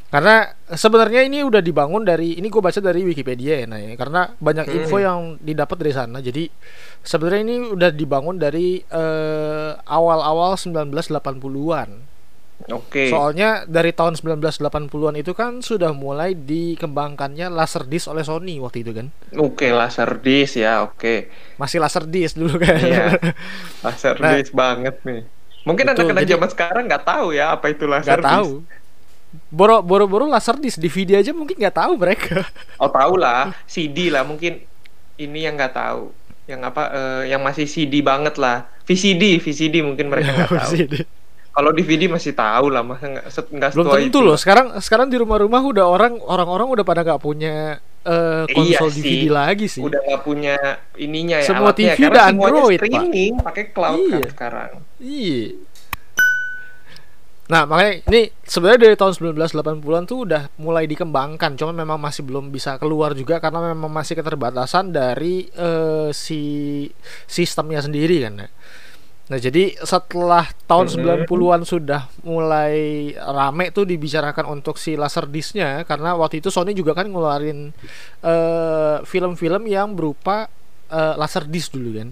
Karena 0.06 0.48
sebenarnya 0.70 1.28
ini 1.28 1.44
udah 1.44 1.60
dibangun 1.60 2.06
dari 2.08 2.40
ini 2.40 2.48
gue 2.48 2.62
baca 2.62 2.78
dari 2.80 3.04
Wikipedia 3.04 3.64
ya, 3.64 3.68
nah 3.68 3.80
ya. 3.82 4.00
karena 4.00 4.32
banyak 4.38 4.66
info 4.72 4.96
Hmm. 4.96 5.04
yang 5.06 5.20
didapat 5.44 5.76
dari 5.82 5.94
sana. 5.94 6.18
Jadi 6.20 6.48
sebenarnya 7.04 7.42
ini 7.44 7.56
udah 7.72 7.90
dibangun 7.92 8.40
dari 8.40 8.80
eh, 8.80 9.72
awal-awal 9.86 10.56
1980-an. 10.56 12.15
Oke 12.68 13.08
Soalnya 13.08 13.64
dari 13.64 13.90
tahun 13.90 14.16
1980-an 14.16 14.90
itu 15.16 15.32
kan 15.32 15.60
sudah 15.60 15.92
mulai 15.92 16.34
dikembangkannya 16.34 17.48
Laserdisc 17.48 18.08
oleh 18.08 18.22
Sony 18.22 18.58
waktu 18.58 18.82
itu 18.82 18.92
kan. 18.92 19.14
oke 19.32 19.68
laser 19.68 20.18
disc 20.18 20.56
ya 20.56 20.82
oke 20.82 21.30
Masih 21.56 21.78
Laserdisc 21.78 22.34
dulu 22.34 22.58
kan. 22.58 22.76
Iya. 22.76 23.06
laser 23.86 24.16
Nah. 24.18 24.34
disc 24.34 24.50
banget 24.52 24.98
nih 25.02 25.22
mungkin 25.62 25.86
anak-anak 25.88 26.24
zaman 26.24 26.50
sekarang 26.50 26.84
nggak 26.86 27.04
tahu 27.04 27.28
ya 27.32 27.52
apa 27.52 27.66
itu 27.68 27.86
laser 27.86 28.18
Gak 28.18 28.24
tahu. 28.24 28.62
Boro 29.50 29.84
boro 29.84 30.06
boro 30.06 30.26
Laserdisc 30.26 30.78
DVD 30.78 31.20
aja 31.20 31.32
mungkin 31.32 31.58
nggak 31.58 31.76
tahu 31.76 31.98
mereka. 31.98 32.46
Oh 32.80 32.88
tahu 32.88 33.18
lah, 33.18 33.52
CD 33.66 34.08
lah 34.08 34.24
mungkin 34.24 34.64
ini 35.16 35.40
yang 35.42 35.56
nggak 35.56 35.74
tahu, 35.74 36.12
yang 36.46 36.62
apa, 36.62 36.84
eh, 36.88 37.22
yang 37.30 37.42
masih 37.42 37.66
CD 37.66 38.00
banget 38.00 38.36
lah, 38.36 38.64
VCD, 38.84 39.40
VCD 39.40 39.80
mungkin 39.80 40.08
mereka 40.08 40.32
nggak 40.32 40.52
tahu. 40.54 40.72
Kalau 41.56 41.72
DVD 41.72 42.12
masih 42.12 42.36
tahu 42.36 42.68
lah, 42.68 42.84
masa 42.84 43.08
nggak 43.08 43.28
set- 43.32 43.48
nggak 43.48 43.72
Belum 43.80 43.88
tentu 43.88 44.20
itu. 44.20 44.28
loh. 44.28 44.36
Sekarang 44.36 44.76
sekarang 44.84 45.08
di 45.08 45.16
rumah-rumah 45.16 45.64
udah 45.64 45.86
orang 45.88 46.20
orang-orang 46.20 46.68
udah 46.68 46.84
pada 46.84 47.08
nggak 47.08 47.22
punya 47.24 47.80
uh, 48.04 48.44
konsol 48.52 48.92
iya 48.92 49.00
DVD 49.00 49.24
sih. 49.24 49.32
lagi 49.32 49.66
sih. 49.72 49.82
Udah 49.82 50.04
nggak 50.04 50.22
punya 50.28 50.60
ininya 51.00 51.40
ya. 51.40 51.48
Semua 51.48 51.72
alatnya, 51.72 51.96
TV 51.96 52.12
dan 52.12 52.36
Android 52.36 52.80
streaming 52.84 53.34
pakai 53.40 53.64
cloud 53.72 54.04
iya. 54.04 54.12
kan 54.12 54.30
sekarang. 54.36 54.70
Iya. 55.00 55.44
Nah, 57.46 57.62
makanya 57.70 58.02
ini 58.10 58.34
sebenarnya 58.42 58.90
dari 58.90 58.96
tahun 58.98 59.38
1980-an 59.38 60.04
tuh 60.10 60.26
udah 60.26 60.50
mulai 60.58 60.90
dikembangkan, 60.90 61.54
cuma 61.54 61.78
memang 61.78 62.02
masih 62.02 62.26
belum 62.26 62.50
bisa 62.50 62.82
keluar 62.82 63.14
juga 63.14 63.38
karena 63.38 63.70
memang 63.70 63.94
masih 63.94 64.18
keterbatasan 64.18 64.90
dari 64.90 65.46
uh, 65.54 66.10
si 66.10 66.90
sistemnya 67.30 67.86
sendiri 67.86 68.26
kan 68.26 68.44
ya. 68.44 68.50
Nah, 69.26 69.42
jadi 69.42 69.74
setelah 69.82 70.46
tahun 70.70 70.86
mm 70.86 71.26
-hmm. 71.26 71.26
90-an 71.26 71.62
sudah 71.66 72.02
mulai 72.22 73.10
rame 73.18 73.74
tuh 73.74 73.90
dibicarakan 73.90 74.54
untuk 74.54 74.78
si 74.78 74.94
Laserdisc-nya 74.94 75.82
karena 75.90 76.14
waktu 76.14 76.46
itu 76.46 76.54
Sony 76.54 76.78
juga 76.78 76.94
kan 76.94 77.10
ngeluarin 77.10 77.74
eh, 78.22 78.98
film-film 79.02 79.66
uh, 79.66 79.70
yang 79.70 79.98
berupa 79.98 80.46
uh, 80.94 81.14
Laserdisc 81.18 81.74
dulu 81.74 81.90
kan. 81.98 82.10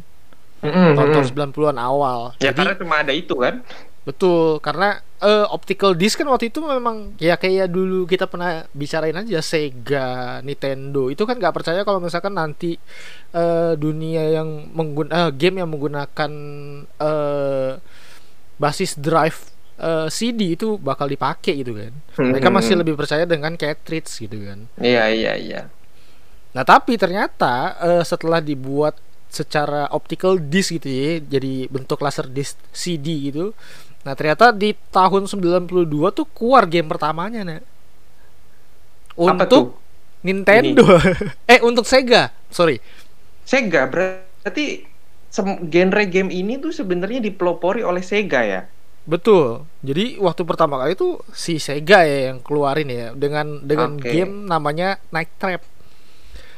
Mm 0.65 0.71
-hmm. 0.73 0.91
Tahun 0.97 1.53
90-an 1.53 1.77
awal. 1.77 2.33
Ya 2.41 2.49
jadi, 2.49 2.73
karena 2.73 2.75
cuma 2.81 2.95
ada 3.05 3.13
itu 3.13 3.35
kan. 3.37 3.61
Betul, 4.03 4.59
karena 4.59 4.99
uh, 5.23 5.47
optical 5.55 5.95
disc 5.95 6.19
kan 6.19 6.27
waktu 6.27 6.51
itu 6.51 6.59
memang 6.59 7.15
ya 7.15 7.39
kayak 7.39 7.71
dulu 7.71 8.03
kita 8.03 8.27
pernah 8.27 8.67
bicarain 8.75 9.15
aja 9.15 9.39
Sega, 9.39 10.43
Nintendo 10.43 11.07
itu 11.07 11.23
kan 11.23 11.39
nggak 11.39 11.55
percaya 11.55 11.87
kalau 11.87 12.03
misalkan 12.03 12.35
nanti 12.35 12.75
uh, 13.31 13.79
dunia 13.79 14.43
yang 14.43 14.75
menggunakan 14.75 15.15
uh, 15.15 15.31
game 15.31 15.63
yang 15.63 15.71
menggunakan 15.71 16.31
uh, 16.99 17.79
basis 18.59 18.99
drive 18.99 19.47
uh, 19.79 20.11
CD 20.11 20.59
itu 20.59 20.75
bakal 20.75 21.07
dipakai 21.07 21.63
gitu 21.63 21.71
kan. 21.71 21.93
Mereka 22.19 22.51
hmm. 22.51 22.55
masih 22.59 22.75
lebih 22.75 22.99
percaya 22.99 23.23
dengan 23.23 23.55
cartridge 23.55 24.11
gitu 24.19 24.35
kan. 24.35 24.67
Iya 24.83 25.07
iya 25.15 25.33
iya. 25.39 25.61
Nah 26.51 26.67
tapi 26.67 26.99
ternyata 26.99 27.79
uh, 27.79 28.03
setelah 28.03 28.43
dibuat 28.43 28.99
secara 29.33 29.89
optical 29.89 30.37
disc 30.37 30.77
gitu 30.77 30.85
ya, 30.85 31.17
jadi 31.17 31.65
bentuk 31.65 32.05
laser 32.05 32.29
disc 32.29 32.53
CD 32.69 33.33
gitu 33.33 33.57
Nah 34.03 34.13
ternyata 34.19 34.51
di 34.51 34.75
tahun 34.91 35.25
92 35.31 35.87
tuh 36.11 36.27
keluar 36.35 36.67
game 36.67 36.91
pertamanya 36.91 37.41
nih. 37.47 37.63
Untuk 39.15 39.79
Nintendo. 40.23 40.83
eh 41.51 41.59
untuk 41.63 41.87
Sega, 41.87 42.31
sorry. 42.51 42.79
Sega 43.43 43.87
berarti 43.87 44.87
genre 45.67 46.03
game 46.07 46.29
ini 46.31 46.59
tuh 46.59 46.71
sebenarnya 46.71 47.23
dipelopori 47.23 47.83
oleh 47.83 48.03
Sega 48.03 48.43
ya. 48.43 48.61
Betul. 49.03 49.67
Jadi 49.83 50.15
waktu 50.19 50.47
pertama 50.47 50.79
kali 50.79 50.95
itu 50.95 51.19
si 51.35 51.59
Sega 51.59 52.07
ya 52.07 52.31
yang 52.31 52.39
keluarin 52.39 52.87
ya 52.87 53.11
dengan 53.15 53.59
dengan 53.63 53.99
okay. 53.99 54.23
game 54.23 54.47
namanya 54.47 54.99
Night 55.11 55.31
Trap. 55.39 55.61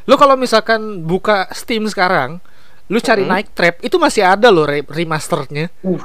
Lo 0.05 0.17
kalau 0.21 0.37
misalkan 0.37 1.01
buka 1.01 1.49
Steam 1.49 1.89
sekarang, 1.89 2.37
lu 2.85 3.01
cari 3.01 3.25
mm 3.25 3.25
-hmm. 3.25 3.33
Night 3.33 3.49
Trap 3.57 3.75
itu 3.81 3.97
masih 3.97 4.21
ada 4.21 4.53
loh 4.53 4.69
remasternya. 4.69 5.73
Uh 5.81 5.97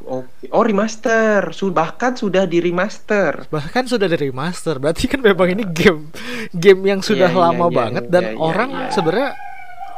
Oke. 0.00 0.48
Oh 0.48 0.64
remaster, 0.64 1.52
bahkan 1.76 2.16
sudah 2.16 2.48
di 2.48 2.64
remaster. 2.64 3.44
Bahkan 3.52 3.84
sudah 3.84 4.08
di 4.08 4.16
remaster. 4.16 4.80
Berarti 4.80 5.04
kan 5.04 5.20
memang 5.20 5.52
ini 5.52 5.64
game 5.68 6.08
game 6.56 6.80
yang 6.88 7.00
sudah 7.04 7.28
yeah, 7.28 7.42
lama 7.44 7.68
yeah, 7.68 7.76
banget 7.76 8.04
yeah, 8.08 8.12
dan 8.12 8.24
yeah, 8.32 8.40
orang 8.40 8.70
yeah. 8.72 8.92
sebenarnya 8.92 9.30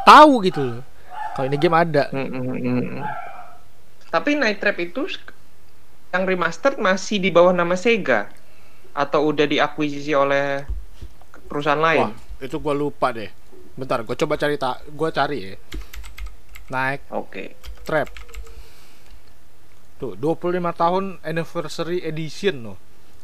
tahu 0.02 0.42
gitu 0.42 0.60
loh. 0.60 0.82
Kalau 1.38 1.46
ini 1.46 1.56
game 1.56 1.76
ada. 1.78 2.10
Mm, 2.10 2.28
mm, 2.28 2.42
mm, 2.42 2.58
mm. 2.58 3.02
Tapi 4.10 4.30
Night 4.36 4.58
Trap 4.58 4.76
itu 4.82 5.06
yang 6.12 6.28
remaster 6.28 6.76
masih 6.76 7.22
di 7.22 7.30
bawah 7.32 7.54
nama 7.54 7.78
Sega 7.78 8.28
atau 8.92 9.32
udah 9.32 9.48
diakuisisi 9.48 10.12
oleh 10.12 10.66
perusahaan 11.48 11.80
lain? 11.80 12.12
Wah, 12.12 12.44
itu 12.44 12.58
gue 12.60 12.74
lupa 12.76 13.14
deh. 13.14 13.32
Bentar, 13.72 14.04
gue 14.04 14.12
coba 14.12 14.36
cari 14.36 14.60
tak, 14.60 14.84
gue 14.84 15.08
cari 15.08 15.38
ya. 15.40 15.54
Naik. 16.68 17.08
Oke. 17.08 17.32
Okay. 17.32 17.48
Trap 17.88 18.31
Tuh, 20.02 20.18
25 20.18 20.58
tahun 20.74 21.04
anniversary 21.22 22.02
edition 22.02 22.66
loh. 22.66 22.78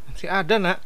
Masih 0.06 0.30
ada, 0.30 0.62
Nak. 0.62 0.78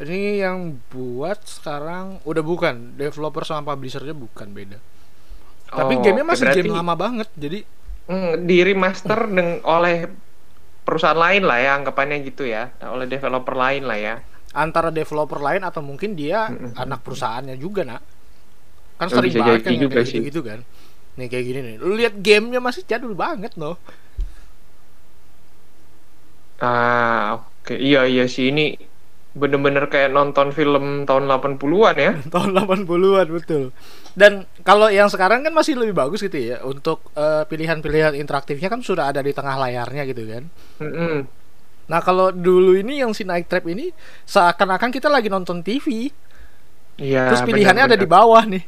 Ini 0.00 0.40
yang 0.40 0.80
buat 0.88 1.44
sekarang 1.44 2.24
udah 2.24 2.40
bukan, 2.40 2.96
developer 2.96 3.44
sama 3.44 3.76
publishernya 3.76 4.16
bukan 4.16 4.56
beda. 4.56 4.80
Oh, 5.76 5.84
Tapi 5.84 6.00
gamenya 6.00 6.24
masih 6.24 6.48
berarti, 6.48 6.60
game 6.64 6.72
lama 6.72 6.94
banget. 6.96 7.28
Jadi 7.36 7.60
mm, 8.08 8.48
di 8.48 8.56
remaster 8.64 9.28
dengan 9.28 9.60
oleh 9.68 10.08
perusahaan 10.80 11.20
lain 11.20 11.44
lah 11.44 11.60
ya 11.60 11.70
anggapannya 11.76 12.16
gitu 12.24 12.48
ya, 12.48 12.72
oleh 12.80 13.04
developer 13.04 13.52
lain 13.52 13.84
lah 13.84 13.98
ya. 14.00 14.14
Antara 14.56 14.88
developer 14.88 15.44
lain 15.44 15.60
atau 15.60 15.84
mungkin 15.84 16.16
dia 16.16 16.48
mm 16.48 16.56
-hmm. 16.56 16.72
anak 16.88 17.04
perusahaannya 17.04 17.60
juga, 17.60 17.84
Nak. 17.84 18.02
Kan 18.96 19.06
oh, 19.12 19.20
sering 19.20 19.32
banget 19.36 19.60
kan 19.60 19.76
juga 19.76 20.00
kayak 20.00 20.08
gitu, 20.08 20.24
gitu 20.24 20.40
kan. 20.40 20.64
Nih 21.20 21.28
kayak 21.28 21.44
gini 21.44 21.60
nih. 21.60 21.76
Lu 21.84 21.92
lihat 22.00 22.16
gamenya 22.16 22.64
masih 22.64 22.88
jadul 22.88 23.12
banget 23.12 23.52
loh. 23.60 23.76
Ah, 26.62 27.42
oke. 27.42 27.74
Okay. 27.74 27.78
Iya, 27.82 28.06
iya 28.06 28.24
sih 28.30 28.54
ini 28.54 28.78
bener-bener 29.32 29.88
kayak 29.88 30.12
nonton 30.12 30.54
film 30.54 31.08
tahun 31.08 31.26
80-an 31.26 31.96
ya. 31.98 32.12
tahun 32.32 32.48
80-an 32.54 33.26
betul. 33.34 33.74
Dan 34.14 34.46
kalau 34.62 34.86
yang 34.92 35.10
sekarang 35.10 35.42
kan 35.42 35.50
masih 35.50 35.74
lebih 35.74 35.96
bagus 35.96 36.22
gitu 36.22 36.38
ya 36.38 36.62
untuk 36.62 37.10
uh, 37.18 37.42
pilihan-pilihan 37.50 38.14
interaktifnya 38.14 38.70
kan 38.70 38.84
sudah 38.84 39.10
ada 39.10 39.24
di 39.24 39.34
tengah 39.34 39.58
layarnya 39.58 40.02
gitu 40.06 40.22
kan. 40.28 40.44
Mm 40.78 40.92
-hmm. 40.94 41.16
Nah, 41.90 41.98
kalau 41.98 42.30
dulu 42.30 42.78
ini 42.78 43.02
yang 43.02 43.10
si 43.10 43.26
Night 43.26 43.50
Trap 43.50 43.66
ini 43.66 43.90
seakan-akan 44.28 44.94
kita 44.94 45.10
lagi 45.10 45.26
nonton 45.26 45.66
TV. 45.66 46.14
Iya. 47.00 47.34
Terus 47.34 47.42
pilihannya 47.42 47.84
bener, 47.88 47.96
ada 47.98 47.98
di 47.98 48.06
bawah 48.06 48.42
nih. 48.46 48.64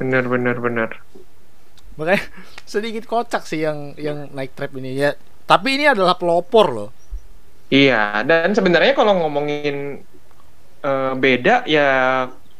Bener 0.00 0.24
bener 0.30 0.56
bener. 0.56 0.90
Makanya 2.00 2.24
sedikit 2.72 3.04
kocak 3.04 3.44
sih 3.44 3.66
yang 3.66 3.92
yang 4.00 4.32
Night 4.32 4.56
Trap 4.56 4.72
ini 4.80 4.96
ya. 4.96 5.12
Tapi 5.44 5.76
ini 5.76 5.90
adalah 5.90 6.16
pelopor 6.16 6.66
loh 6.72 7.01
Iya, 7.72 8.20
dan 8.28 8.52
sebenarnya 8.52 8.92
kalau 8.92 9.16
ngomongin 9.24 10.04
uh, 10.84 11.16
beda 11.16 11.64
ya 11.64 11.88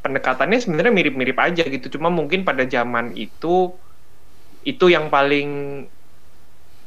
pendekatannya 0.00 0.56
sebenarnya 0.56 0.92
mirip-mirip 0.96 1.36
aja 1.36 1.68
gitu. 1.68 2.00
Cuma 2.00 2.08
mungkin 2.08 2.48
pada 2.48 2.64
zaman 2.64 3.12
itu 3.12 3.76
itu 4.64 4.84
yang 4.88 5.12
paling 5.12 5.48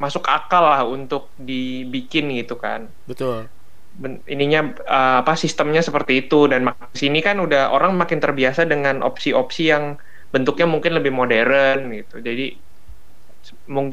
masuk 0.02 0.26
akal 0.26 0.66
lah 0.66 0.82
untuk 0.90 1.38
dibikin 1.38 2.34
gitu 2.34 2.58
kan. 2.58 2.90
Betul. 3.06 3.48
Ben, 3.96 4.20
ininya 4.28 4.76
uh, 4.90 5.24
apa 5.24 5.40
sistemnya 5.40 5.80
seperti 5.80 6.28
itu 6.28 6.52
dan 6.52 6.68
sini 6.98 7.24
kan 7.24 7.40
udah 7.40 7.72
orang 7.72 7.96
makin 7.96 8.20
terbiasa 8.20 8.68
dengan 8.68 9.06
opsi-opsi 9.06 9.72
yang 9.72 9.96
bentuknya 10.34 10.68
mungkin 10.68 10.98
lebih 10.98 11.14
modern 11.16 11.94
gitu. 11.94 12.20
Jadi 12.20 12.60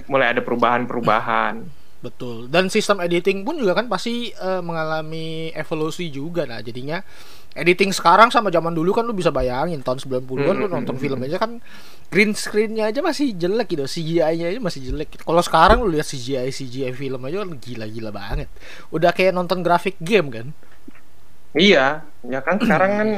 mulai 0.08 0.32
ada 0.32 0.40
perubahan-perubahan. 0.40 1.81
Betul. 2.02 2.50
Dan 2.50 2.66
sistem 2.66 2.98
editing 2.98 3.46
pun 3.46 3.54
juga 3.54 3.78
kan 3.78 3.86
pasti 3.86 4.34
uh, 4.34 4.58
mengalami 4.58 5.54
evolusi 5.54 6.10
juga 6.10 6.42
nah 6.44 6.58
jadinya 6.58 6.98
editing 7.54 7.92
sekarang 7.94 8.32
sama 8.32 8.48
zaman 8.48 8.72
dulu 8.72 8.90
kan 8.96 9.04
lu 9.04 9.14
bisa 9.14 9.28
bayangin 9.28 9.84
tahun 9.84 10.00
90-an 10.00 10.56
hmm, 10.56 10.60
lu 10.64 10.66
nonton 10.72 10.96
film 10.96 11.20
aja 11.20 11.36
kan 11.36 11.60
green 12.12 12.36
screen-nya 12.36 12.92
aja 12.92 13.00
masih 13.00 13.32
jelek 13.32 13.72
gitu, 13.72 13.88
CGI-nya 13.88 14.52
aja 14.52 14.60
masih 14.60 14.84
jelek. 14.84 15.16
Gitu. 15.16 15.24
Kalau 15.24 15.40
sekarang 15.40 15.80
lu 15.80 15.88
lihat 15.96 16.04
CGI 16.04 16.52
CGI 16.52 16.92
film 16.92 17.24
aja 17.24 17.40
kan 17.40 17.50
gila-gila 17.56 18.10
banget. 18.12 18.52
Udah 18.92 19.16
kayak 19.16 19.32
nonton 19.32 19.64
grafik 19.64 19.96
game 19.96 20.28
kan. 20.28 20.46
Iya, 21.56 22.04
ya 22.24 22.40
kan 22.44 22.60
sekarang 22.60 22.92
kan 23.00 23.08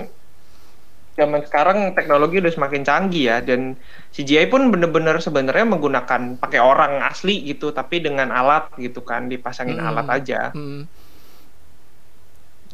zaman 1.14 1.46
sekarang 1.46 1.78
teknologi 1.94 2.42
udah 2.42 2.52
semakin 2.52 2.82
canggih 2.82 3.24
ya 3.30 3.36
dan 3.38 3.78
CGI 4.10 4.50
pun 4.50 4.74
bener-bener 4.74 5.14
sebenarnya 5.22 5.66
menggunakan 5.66 6.42
pakai 6.42 6.58
orang 6.58 7.02
asli 7.06 7.46
gitu 7.46 7.70
tapi 7.70 8.02
dengan 8.02 8.34
alat 8.34 8.74
gitu 8.82 9.06
kan 9.06 9.30
dipasangin 9.30 9.78
hmm. 9.78 9.88
alat 9.88 10.06
aja. 10.10 10.40
Hmm. 10.50 10.90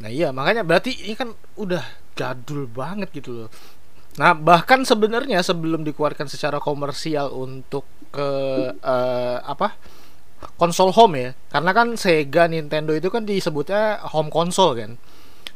Nah 0.01 0.09
iya 0.09 0.33
makanya 0.33 0.65
berarti 0.65 0.97
ini 1.05 1.13
kan 1.13 1.37
udah 1.61 1.85
jadul 2.17 2.65
banget 2.65 3.13
gitu 3.13 3.45
loh. 3.45 3.49
Nah 4.17 4.33
bahkan 4.33 4.89
sebenarnya 4.89 5.45
sebelum 5.45 5.85
dikeluarkan 5.85 6.27
secara 6.27 6.57
komersial 6.57 7.29
untuk 7.37 7.85
ke 8.11 8.29
uh, 8.81 9.39
apa 9.45 9.77
konsol 10.57 10.91
home 10.97 11.21
ya 11.21 11.31
karena 11.53 11.71
kan 11.77 11.89
Sega 12.01 12.49
Nintendo 12.49 12.97
itu 12.97 13.13
kan 13.13 13.29
disebutnya 13.29 14.01
home 14.09 14.33
console 14.33 14.73
kan 14.73 14.97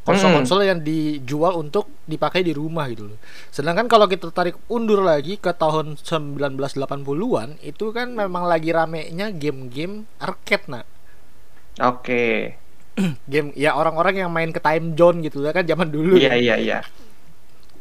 konsol-konsol 0.04 0.60
hmm. 0.62 0.68
yang 0.68 0.80
dijual 0.84 1.56
untuk 1.56 1.88
dipakai 2.04 2.44
di 2.44 2.52
rumah 2.52 2.86
gitu 2.92 3.08
loh. 3.08 3.18
Sedangkan 3.48 3.88
kalau 3.88 4.04
kita 4.04 4.28
tarik 4.30 4.60
undur 4.68 5.00
lagi 5.00 5.40
ke 5.40 5.50
tahun 5.56 5.96
1980-an 5.96 7.64
itu 7.64 7.90
kan 7.90 8.12
memang 8.12 8.44
lagi 8.44 8.70
ramenya 8.70 9.32
game-game 9.32 10.04
arcade 10.20 10.68
nah. 10.68 10.84
Oke. 11.80 12.04
Okay. 12.04 12.38
game 13.32 13.50
ya 13.58 13.74
orang-orang 13.74 14.22
yang 14.22 14.30
main 14.30 14.54
ke 14.54 14.62
time 14.62 14.94
zone 14.94 15.24
gitu 15.24 15.42
ya 15.42 15.50
kan 15.50 15.66
zaman 15.66 15.90
dulu. 15.90 16.14
Iya 16.20 16.38
iya 16.38 16.54
iya. 16.60 16.78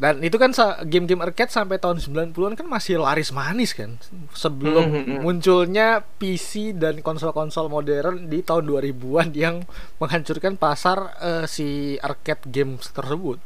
Dan 0.04 0.20
itu 0.20 0.36
kan 0.36 0.52
game-game 0.84 1.24
arcade 1.24 1.48
sampai 1.48 1.80
tahun 1.80 2.04
90-an 2.04 2.60
kan 2.60 2.68
masih 2.68 3.00
laris 3.00 3.32
manis 3.32 3.72
kan. 3.72 3.96
Sebelum 4.36 4.84
mm 4.84 5.00
-hmm. 5.08 5.20
munculnya 5.24 6.04
PC 6.20 6.76
dan 6.76 7.00
konsol-konsol 7.00 7.72
modern 7.72 8.28
di 8.28 8.44
tahun 8.44 8.68
2000-an 8.68 9.32
yang 9.32 9.64
menghancurkan 10.04 10.60
pasar 10.60 11.16
uh, 11.24 11.46
si 11.48 11.96
arcade 12.04 12.52
games 12.52 12.92
tersebut. 12.92 13.40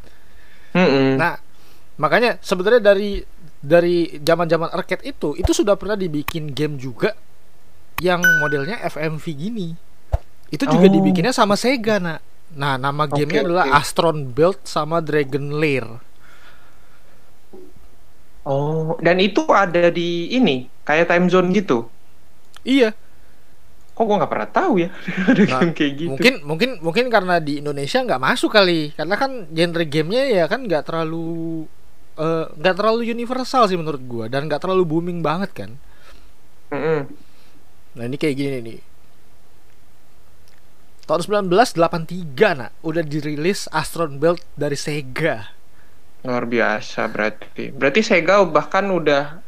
Mm 0.74 0.82
-hmm. 0.82 1.14
Nah, 1.22 1.38
makanya 2.02 2.42
sebenarnya 2.42 2.82
dari 2.82 3.22
dari 3.58 4.18
zaman-zaman 4.22 4.70
arcade 4.70 5.06
itu 5.06 5.34
itu 5.38 5.52
sudah 5.54 5.78
pernah 5.78 5.98
dibikin 5.98 6.54
game 6.54 6.78
juga 6.78 7.14
yang 7.98 8.22
modelnya 8.38 8.78
FMV 8.86 9.26
gini 9.34 9.74
itu 10.54 10.64
juga 10.64 10.88
Oh. 10.88 10.94
dibikinnya 10.94 11.34
sama 11.34 11.58
Sega 11.58 11.98
nak 11.98 12.22
nah 12.54 12.80
nama 12.80 13.10
gamenya 13.10 13.44
adalah 13.44 13.66
oke. 13.68 13.76
Astron 13.82 14.32
Belt 14.32 14.64
sama 14.64 15.04
Dragon 15.04 15.58
Lair 15.58 16.00
Oh, 18.48 18.96
dan 19.04 19.20
itu 19.20 19.44
ada 19.52 19.92
di 19.92 20.32
ini 20.32 20.56
kayak 20.88 21.12
time 21.12 21.28
zone 21.28 21.52
gitu. 21.52 21.92
iya. 22.64 22.96
Kok 23.96 24.06
gua 24.06 24.16
nggak 24.22 24.32
pernah 24.32 24.50
tahu 24.50 24.74
ya? 24.86 24.90
Ada 25.32 25.44
Nah, 25.50 25.62
game 25.66 25.72
kayak 25.74 25.94
gitu. 25.98 26.10
mungkin 26.14 26.34
mungkin 26.46 26.70
mungkin 26.86 27.06
karena 27.10 27.36
di 27.42 27.60
Indonesia 27.62 28.00
nggak 28.06 28.22
masuk 28.22 28.54
kali. 28.54 28.94
Karena 28.94 29.16
kan 29.18 29.32
genre 29.50 29.84
gamenya 29.90 30.24
ya 30.30 30.46
kan 30.46 30.62
nggak 30.70 30.86
terlalu 30.86 31.66
eh, 32.16 32.46
nggak 32.62 32.76
terlalu 32.78 33.02
universal 33.10 33.66
sih 33.66 33.78
menurut 33.82 34.04
gua. 34.06 34.26
Dan 34.30 34.46
nggak 34.48 34.62
terlalu 34.64 34.84
booming 34.86 35.20
banget 35.26 35.52
kan. 35.54 35.72
Mm-mm. 36.72 37.08
nah 37.98 38.06
ini 38.06 38.18
kayak 38.22 38.36
gini 38.38 38.58
nih. 38.62 38.80
Tahun 41.08 41.22
1983 41.24 42.60
nak. 42.60 42.72
Udah 42.84 43.04
dirilis 43.04 43.72
Astron 43.72 44.20
Belt 44.22 44.44
dari 44.60 44.76
Sega 44.76 45.56
Luar 46.26 46.46
biasa 46.50 47.06
berarti. 47.12 47.70
Berarti 47.74 48.02
Sega 48.02 48.42
bahkan 48.48 48.88
udah 48.90 49.42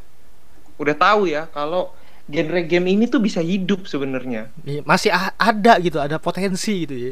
udah 0.79 0.95
tahu 0.95 1.27
ya 1.27 1.49
kalau 1.51 1.91
genre 2.29 2.61
game 2.61 2.93
ini 2.93 3.09
tuh 3.09 3.19
bisa 3.19 3.41
hidup 3.41 3.89
sebenarnya. 3.89 4.53
Nih, 4.61 4.85
masih 4.85 5.09
ada 5.35 5.73
gitu 5.81 5.97
ada 5.97 6.21
potensi 6.21 6.85
gitu 6.85 6.95
ya. 6.95 7.11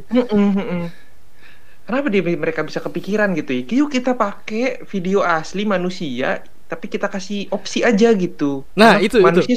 Kenapa 1.88 2.08
dia 2.12 2.22
mereka 2.22 2.62
bisa 2.68 2.84
kepikiran 2.84 3.32
gitu 3.34 3.52
ya? 3.56 3.64
Yuk 3.82 3.90
kita 3.92 4.14
pakai 4.14 4.84
video 4.86 5.24
asli 5.24 5.64
manusia, 5.64 6.44
tapi 6.68 6.92
kita 6.92 7.08
kasih 7.08 7.48
opsi 7.48 7.82
aja 7.82 8.12
gitu. 8.12 8.68
Nah, 8.76 9.00
Karena 9.00 9.08
itu, 9.08 9.18
itu. 9.18 9.26
manusia 9.26 9.56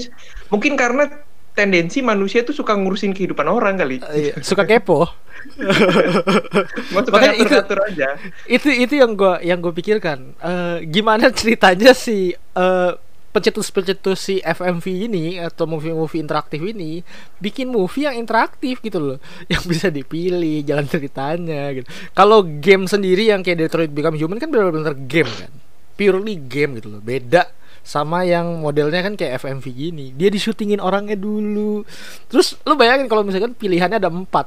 mungkin 0.49 0.79
karena 0.79 1.11
tendensi 1.53 2.01
manusia 2.01 2.47
tuh 2.47 2.55
suka 2.55 2.73
ngurusin 2.79 3.13
kehidupan 3.13 3.47
orang 3.47 3.75
kali. 3.77 3.99
Eh, 4.15 4.35
suka 4.41 4.65
kepo. 4.65 5.09
Makanya 6.95 7.35
itu- 7.37 7.57
aja. 7.57 8.09
itu 8.45 8.69
itu 8.71 8.95
yang 8.97 9.13
gua 9.17 9.41
yang 9.41 9.59
gue 9.59 9.73
pikirkan. 9.73 10.37
Eh, 10.37 10.77
gimana 10.89 11.29
ceritanya 11.39 11.93
si 11.93 12.33
eh, 12.35 12.93
pencetus-pencetus 13.31 14.19
si 14.19 14.35
FMV 14.43 14.87
ini 15.07 15.39
atau 15.39 15.63
movie-movie 15.63 16.19
interaktif 16.19 16.59
ini 16.59 16.99
bikin 17.39 17.71
movie 17.71 18.11
yang 18.11 18.19
interaktif 18.19 18.83
gitu 18.83 18.99
loh. 18.99 19.19
Yang 19.53 19.63
bisa 19.71 19.87
dipilih 19.89 20.67
jalan 20.67 20.87
ceritanya 20.91 21.71
gitu. 21.71 21.87
Kalau 22.11 22.43
game 22.43 22.91
sendiri 22.91 23.31
yang 23.31 23.47
kayak 23.47 23.71
Detroit 23.71 23.95
Become 23.95 24.19
Human 24.19 24.43
kan 24.43 24.51
benar-benar 24.51 24.99
game 25.07 25.31
kan? 25.31 25.53
Purely 25.95 26.43
game 26.43 26.81
gitu 26.83 26.91
loh. 26.91 27.03
Beda 27.05 27.47
sama 27.81 28.23
yang 28.29 28.61
modelnya 28.61 29.01
kan 29.01 29.17
kayak 29.17 29.41
FMV 29.41 29.67
gini 29.73 30.07
dia 30.15 30.29
syutingin 30.35 30.79
orangnya 30.79 31.17
dulu 31.17 31.83
terus 32.29 32.55
lu 32.63 32.77
bayangin 32.77 33.09
kalau 33.09 33.25
misalkan 33.25 33.57
pilihannya 33.57 33.99
ada 33.99 34.13
empat 34.13 34.47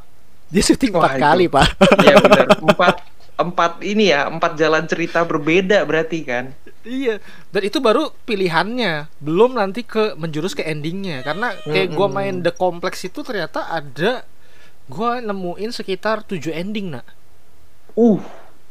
dia 0.53 0.63
syuting 0.63 0.93
empat 0.93 1.17
kali 1.17 1.49
pak 1.49 1.67
Iya 2.03 2.15
benar. 2.21 2.47
Empat 2.61 2.95
empat 3.33 3.81
ini 3.81 4.13
ya, 4.13 4.29
empat 4.29 4.53
jalan 4.57 4.85
cerita 4.85 5.25
berbeda 5.25 5.81
berarti 5.89 6.19
kan. 6.21 6.53
Iya, 6.83 7.23
dan 7.49 7.61
itu 7.63 7.79
baru 7.79 8.11
pilihannya, 8.27 9.07
belum 9.23 9.55
nanti 9.55 9.87
ke 9.87 10.19
menjurus 10.19 10.53
ke 10.53 10.67
endingnya. 10.67 11.23
Karena 11.23 11.55
kayak 11.63 11.95
gua 11.95 12.11
Mm-mm. 12.11 12.17
main 12.19 12.35
The 12.43 12.53
Complex 12.53 13.07
itu 13.07 13.23
ternyata 13.23 13.71
ada 13.71 14.27
gua 14.91 15.23
nemuin 15.23 15.71
sekitar 15.71 16.27
7 16.27 16.51
ending, 16.51 16.99
nak. 16.99 17.07
Uh, 17.95 18.19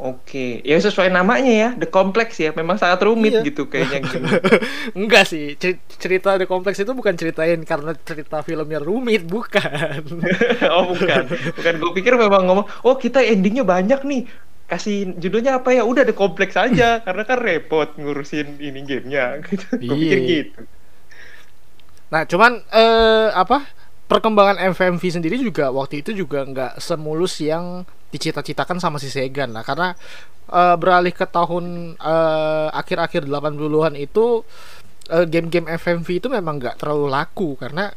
oke. 0.03 0.61
Ya 0.61 0.75
sesuai 0.77 1.09
namanya 1.09 1.49
ya, 1.49 1.69
The 1.73 1.87
Complex 1.87 2.35
ya. 2.37 2.51
Memang 2.53 2.75
sangat 2.75 3.01
rumit 3.01 3.33
Iya. 3.33 3.47
gitu 3.47 3.67
kayaknya. 3.67 4.03
Enggak 4.99 5.25
sih, 5.27 5.55
cer- 5.55 5.79
cerita 5.97 6.35
The 6.35 6.45
Complex 6.45 6.77
itu 6.77 6.91
bukan 6.91 7.15
ceritain 7.15 7.63
karena 7.63 7.95
cerita 7.97 8.43
filmnya 8.43 8.79
rumit, 8.79 9.23
bukan. 9.25 10.03
oh 10.75 10.91
bukan, 10.91 11.23
bukan. 11.31 11.75
Gue 11.79 11.93
pikir 11.95 12.15
memang 12.15 12.43
ngomong, 12.45 12.67
oh 12.83 12.95
kita 12.95 13.23
endingnya 13.23 13.63
banyak 13.63 14.03
nih. 14.03 14.23
Kasih 14.67 15.15
judulnya 15.17 15.61
apa 15.61 15.71
ya? 15.71 15.85
Udah 15.85 16.03
The 16.03 16.13
Complex 16.13 16.53
aja, 16.55 16.99
karena 17.07 17.23
kan 17.23 17.39
repot 17.39 17.95
ngurusin 17.95 18.59
ini 18.59 18.83
gamenya. 18.83 19.41
Gitu. 19.41 19.67
Gue 19.79 19.97
pikir 19.97 20.19
Iya. 20.19 20.29
gitu. 20.29 20.61
Nah, 22.09 22.23
cuman 22.25 22.61
eh 22.69 23.29
apa? 23.33 23.65
Perkembangan 24.05 24.61
FMV 24.69 25.01
sendiri 25.09 25.41
juga 25.41 25.73
waktu 25.73 26.05
itu 26.05 26.13
juga 26.13 26.45
nggak 26.45 26.77
semulus 26.77 27.41
yang 27.41 27.89
dicita-citakan 28.13 28.79
sama 28.79 29.01
si 29.01 29.09
Segan 29.09 29.57
lah. 29.57 29.65
Karena 29.65 29.97
eh, 30.53 30.77
beralih 30.77 31.17
ke 31.17 31.25
tahun 31.25 31.97
eh, 31.97 32.69
akhir-akhir 32.71 33.27
80-an 33.27 33.97
itu 33.97 34.45
eh, 35.09 35.27
game-game 35.27 35.73
FMV 35.81 36.09
itu 36.21 36.29
memang 36.29 36.61
nggak 36.61 36.77
terlalu 36.79 37.09
laku. 37.09 37.57
Karena 37.57 37.89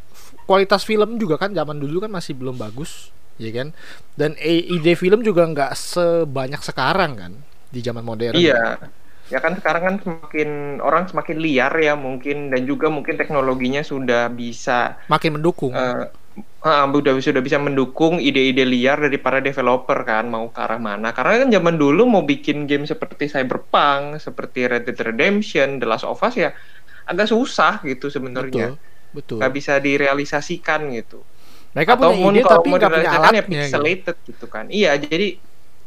kualitas 0.47 0.87
film 0.87 1.19
juga 1.19 1.35
kan 1.35 1.51
zaman 1.51 1.77
dulu 1.77 2.07
kan 2.07 2.11
masih 2.15 2.33
belum 2.33 2.55
bagus 2.55 3.11
ya 3.35 3.51
kan? 3.51 3.75
Dan 4.15 4.39
ide 4.39 4.95
film 4.95 5.19
juga 5.21 5.43
nggak 5.43 5.75
sebanyak 5.75 6.61
sekarang 6.63 7.11
kan 7.19 7.33
di 7.67 7.83
zaman 7.83 8.07
modern. 8.07 8.39
Iya. 8.39 8.79
Ya 9.25 9.41
kan 9.41 9.57
sekarang 9.57 9.81
kan 9.81 9.95
semakin 10.05 10.77
orang 10.85 11.09
semakin 11.09 11.41
liar 11.41 11.73
ya 11.81 11.97
mungkin 11.97 12.53
dan 12.53 12.61
juga 12.69 12.93
mungkin 12.93 13.17
teknologinya 13.17 13.81
sudah 13.81 14.29
bisa 14.29 15.01
makin 15.09 15.41
mendukung. 15.41 15.73
eh 15.73 16.24
ah, 16.65 16.85
udah 16.87 17.15
sudah 17.21 17.39
bisa 17.39 17.55
mendukung 17.61 18.19
ide-ide 18.19 18.65
liar 18.67 18.99
dari 18.99 19.17
para 19.21 19.39
developer 19.39 20.01
kan 20.03 20.27
mau 20.27 20.49
ke 20.51 20.59
arah 20.59 20.81
mana. 20.81 21.15
Karena 21.15 21.45
kan 21.45 21.49
zaman 21.51 21.75
dulu 21.79 22.03
mau 22.07 22.23
bikin 22.23 22.67
game 22.67 22.83
seperti 22.83 23.31
Cyberpunk 23.31 24.19
seperti 24.19 24.67
Red 24.67 24.89
Dead 24.89 24.99
Redemption 24.99 25.79
The 25.79 25.87
Last 25.87 26.05
of 26.07 26.19
Us 26.19 26.35
ya 26.35 26.51
agak 27.05 27.29
susah 27.29 27.83
gitu 27.85 28.09
sebenarnya. 28.09 28.75
Betul 28.75 28.93
betul. 29.15 29.37
Nggak 29.39 29.53
bisa 29.55 29.73
direalisasikan 29.79 30.91
gitu. 30.91 31.23
Mereka 31.71 31.95
atau 31.95 32.11
punya 32.11 32.39
ide 32.39 32.41
kalau 32.43 32.51
tapi 32.59 32.67
mau 32.67 32.75
punya 32.75 32.87
direalisasikan 32.87 33.31
ya 33.31 33.43
gitu. 33.43 33.51
pixelated 33.51 34.17
gitu 34.27 34.45
kan. 34.51 34.65
Iya 34.67 34.91
jadi 34.99 35.27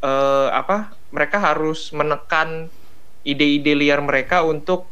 eh, 0.00 0.48
apa 0.56 0.96
mereka 1.12 1.36
harus 1.36 1.92
menekan 1.92 2.72
ide-ide 3.28 3.76
liar 3.76 4.00
mereka 4.00 4.40
untuk 4.40 4.88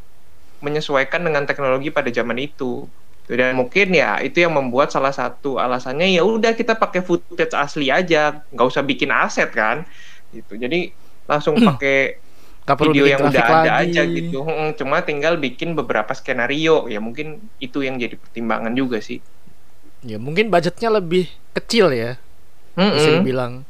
menyesuaikan 0.61 1.25
dengan 1.25 1.45
teknologi 1.45 1.88
pada 1.92 2.09
zaman 2.12 2.37
itu 2.40 2.88
dan 3.31 3.59
mungkin 3.59 3.87
ya 4.01 4.23
itu 4.27 4.39
yang 4.45 4.55
membuat 4.59 4.89
salah 4.95 5.11
satu 5.11 5.59
alasannya 5.59 6.07
ya 6.17 6.23
udah 6.23 6.53
kita 6.55 6.73
pakai 6.79 7.01
footage 7.03 7.55
asli 7.59 7.91
aja 7.91 8.47
nggak 8.55 8.67
usah 8.71 8.83
bikin 8.87 9.11
aset 9.11 9.51
kan 9.51 9.77
gitu. 10.35 10.55
Jadi 10.62 10.77
langsung 11.31 11.57
pakai 11.67 12.23
Nggak 12.67 12.79
perlu 12.81 12.93
video 12.93 13.05
yang 13.12 13.23
udah 13.29 13.45
ada 13.55 13.71
lagi. 13.71 13.87
aja 13.87 14.01
gitu. 14.17 14.37
Mm, 14.47 14.77
cuma 14.79 14.97
tinggal 15.09 15.35
bikin 15.45 15.75
beberapa 15.79 16.12
skenario. 16.15 16.87
Ya 16.93 16.99
mungkin 17.07 17.27
itu 17.62 17.79
yang 17.87 17.97
jadi 18.03 18.15
pertimbangan 18.23 18.73
juga 18.81 18.99
sih. 19.03 19.19
Ya 20.05 20.17
mungkin 20.21 20.53
budgetnya 20.53 20.91
lebih 20.93 21.25
kecil 21.57 21.91
ya 21.93 22.11
bisa 22.95 23.11
Mm-mm. 23.11 23.17
dibilang. 23.17 23.65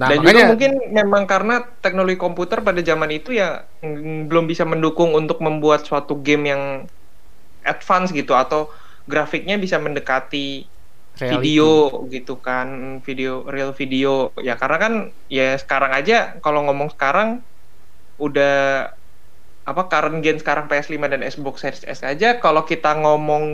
Nah 0.00 0.10
Dan 0.10 0.18
makanya 0.18 0.42
juga 0.42 0.44
mungkin 0.50 0.70
memang 0.98 1.22
karena 1.32 1.54
teknologi 1.84 2.18
komputer 2.18 2.58
pada 2.66 2.80
zaman 2.82 3.10
itu 3.14 3.30
ya 3.40 3.62
mm, 3.82 4.26
belum 4.28 4.44
bisa 4.50 4.66
mendukung 4.66 5.10
untuk 5.14 5.38
membuat 5.46 5.86
suatu 5.86 6.18
game 6.26 6.44
yang 6.52 6.62
advance 7.64 8.12
gitu 8.12 8.32
atau 8.36 8.70
grafiknya 9.04 9.56
bisa 9.60 9.76
mendekati 9.76 10.64
reality. 11.18 11.34
video 11.34 11.68
gitu 12.10 12.34
kan 12.40 12.98
video 13.04 13.44
real 13.46 13.70
video 13.76 14.32
ya 14.40 14.56
karena 14.58 14.76
kan 14.80 14.92
ya 15.30 15.54
sekarang 15.58 15.92
aja 15.94 16.38
kalau 16.40 16.64
ngomong 16.66 16.90
sekarang 16.94 17.44
udah 18.18 18.90
apa 19.64 19.82
current 19.88 20.20
gen 20.20 20.36
sekarang 20.36 20.68
PS5 20.68 21.00
dan 21.08 21.20
Xbox 21.24 21.64
Series 21.64 21.84
S 21.88 22.00
aja 22.04 22.36
kalau 22.36 22.68
kita 22.68 22.92
ngomong 23.00 23.44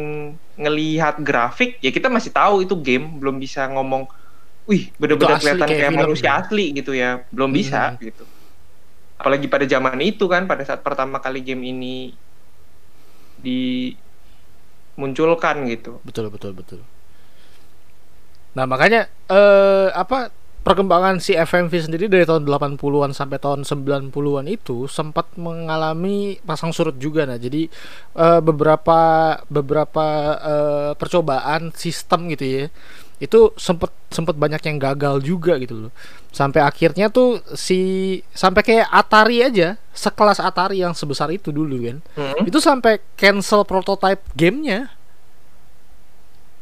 ngelihat 0.59 1.23
grafik 1.23 1.79
ya 1.79 1.95
kita 1.95 2.11
masih 2.11 2.35
tahu 2.35 2.67
itu 2.67 2.75
game 2.75 3.23
belum 3.23 3.39
bisa 3.39 3.71
ngomong 3.71 4.11
wih 4.67 4.91
bener-bener 4.99 5.39
kelihatan 5.39 5.67
kayak 5.71 5.83
kayak, 5.87 5.95
manusia 5.95 6.27
ya. 6.27 6.43
asli 6.43 6.67
gitu 6.75 6.93
ya 6.99 7.23
belum 7.31 7.51
bisa 7.55 7.95
Hmm. 7.95 8.03
gitu 8.03 8.25
apalagi 9.21 9.47
pada 9.47 9.69
zaman 9.69 10.01
itu 10.01 10.25
kan 10.27 10.49
pada 10.49 10.65
saat 10.65 10.81
pertama 10.81 11.21
kali 11.21 11.45
game 11.45 11.63
ini 11.71 12.17
dimunculkan 13.41 13.97
gitu. 15.69 16.01
Betul 16.07 16.31
betul 16.31 16.53
betul. 16.55 16.81
Nah 18.55 18.67
makanya 18.67 19.09
eh 19.31 19.91
apa 19.95 20.31
perkembangan 20.61 21.25
si 21.25 21.33
FMV 21.33 21.89
sendiri 21.89 22.05
dari 22.13 22.29
tahun 22.29 22.45
80-an 22.45 23.17
sampai 23.17 23.41
tahun 23.41 23.65
90-an 23.65 24.45
itu 24.45 24.85
sempat 24.85 25.33
mengalami 25.41 26.37
pasang 26.45 26.69
surut 26.75 27.01
juga. 27.01 27.25
Nah 27.25 27.41
jadi 27.41 27.65
eh, 28.17 28.41
beberapa 28.45 29.01
beberapa 29.49 30.07
eh, 30.37 30.93
percobaan 31.01 31.73
sistem 31.73 32.29
gitu 32.33 32.45
ya 32.45 32.65
itu 33.21 33.53
sempet 33.61 33.93
sempet 34.09 34.33
banyak 34.33 34.65
yang 34.65 34.81
gagal 34.81 35.21
juga 35.21 35.61
gitu 35.61 35.87
loh. 35.87 35.93
Sampai 36.33 36.65
akhirnya 36.65 37.13
tuh 37.13 37.45
si 37.53 37.79
sampai 38.33 38.65
kayak 38.65 38.89
Atari 38.89 39.45
aja 39.45 39.77
sekelas 39.93 40.41
Atari 40.41 40.81
yang 40.81 40.97
sebesar 40.97 41.29
itu 41.29 41.53
dulu 41.53 41.77
kan. 41.85 42.01
Hmm. 42.17 42.49
itu 42.49 42.57
sampai 42.59 42.97
cancel 43.21 43.69
prototype 43.69 44.25
gamenya. 44.33 44.89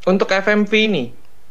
Untuk 0.02 0.34
FMV 0.34 0.72
ini? 0.74 1.04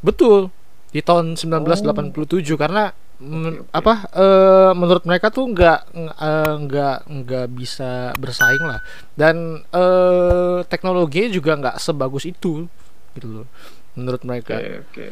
Betul. 0.03 0.51
Di 0.91 0.99
tahun 0.99 1.39
1987 1.39 2.59
karena 2.59 2.91
men- 3.23 3.63
apa 3.71 4.11
eh, 4.11 4.71
menurut 4.75 5.07
mereka 5.07 5.31
tuh 5.31 5.47
nggak 5.47 5.79
ng- 5.95 6.15
eh, 6.19 6.53
nggak 6.67 6.97
nggak 7.07 7.47
bisa 7.55 8.11
bersaing 8.19 8.65
lah. 8.67 8.83
Dan 9.15 9.63
eh 9.71 10.67
teknologinya 10.67 11.31
juga 11.31 11.51
nggak 11.55 11.79
sebagus 11.79 12.27
itu 12.27 12.67
gitu 13.15 13.27
loh 13.31 13.47
menurut 13.97 14.21
mereka. 14.21 14.61
Oke, 14.61 14.85
oke. 14.85 15.07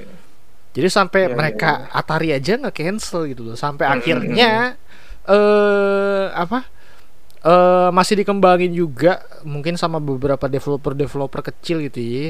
jadi 0.78 0.88
sampai 0.92 1.22
Ya, 1.26 1.34
mereka 1.34 1.90
Atari 1.90 2.30
aja 2.30 2.62
nggak 2.62 2.76
cancel 2.78 3.26
gitu 3.26 3.42
loh. 3.42 3.58
Sampai 3.58 3.90
akhirnya 3.90 4.78
eh 5.26 6.26
apa 6.30 6.70
eh 7.42 7.90
masih 7.90 8.22
dikembangin 8.22 8.70
juga 8.78 9.26
mungkin 9.42 9.74
sama 9.76 9.98
beberapa 9.98 10.46
developer-developer 10.46 11.42
kecil 11.52 11.82
gitu 11.90 12.00
ya. 12.00 12.26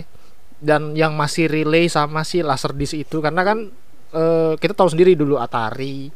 Dan 0.63 0.95
yang 0.95 1.13
masih 1.19 1.51
relay 1.51 1.91
sama 1.91 2.23
si 2.23 2.39
Laserdisc 2.39 2.95
itu. 2.95 3.19
Karena 3.19 3.43
kan 3.43 3.67
eh, 4.15 4.53
kita 4.55 4.71
tahu 4.71 4.95
sendiri 4.95 5.19
dulu 5.19 5.35
Atari 5.35 6.09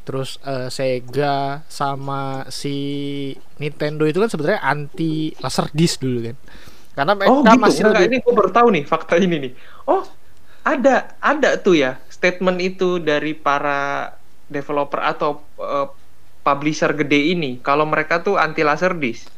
terus 0.00 0.40
eh, 0.42 0.66
Sega 0.72 1.62
sama 1.68 2.48
si 2.48 2.76
Nintendo 3.60 4.08
itu 4.08 4.18
kan 4.18 4.30
sebenarnya 4.32 4.60
anti 4.64 5.30
Laserdisc 5.38 6.00
dulu 6.00 6.32
kan 6.32 6.36
karena 6.94 7.12
mereka 7.14 7.30
Oh 7.30 7.40
gitu, 7.44 7.60
masih 7.60 7.82
Enggak, 7.86 8.00
lebih 8.02 8.06
ini 8.10 8.16
gue 8.22 8.34
baru 8.34 8.50
tahu 8.50 8.68
nih 8.74 8.84
fakta 8.86 9.14
ini 9.16 9.36
nih. 9.48 9.52
Oh 9.86 10.02
ada 10.60 11.16
ada 11.22 11.50
tuh 11.56 11.76
ya 11.78 11.96
statement 12.12 12.58
itu 12.60 13.00
dari 13.00 13.32
para 13.32 14.12
developer 14.50 15.00
atau 15.00 15.40
eh, 15.56 15.88
publisher 16.44 16.90
gede 16.96 17.32
ini 17.36 17.60
kalau 17.60 17.86
mereka 17.86 18.20
tuh 18.20 18.36
anti 18.36 18.60
laserdisc. 18.64 19.30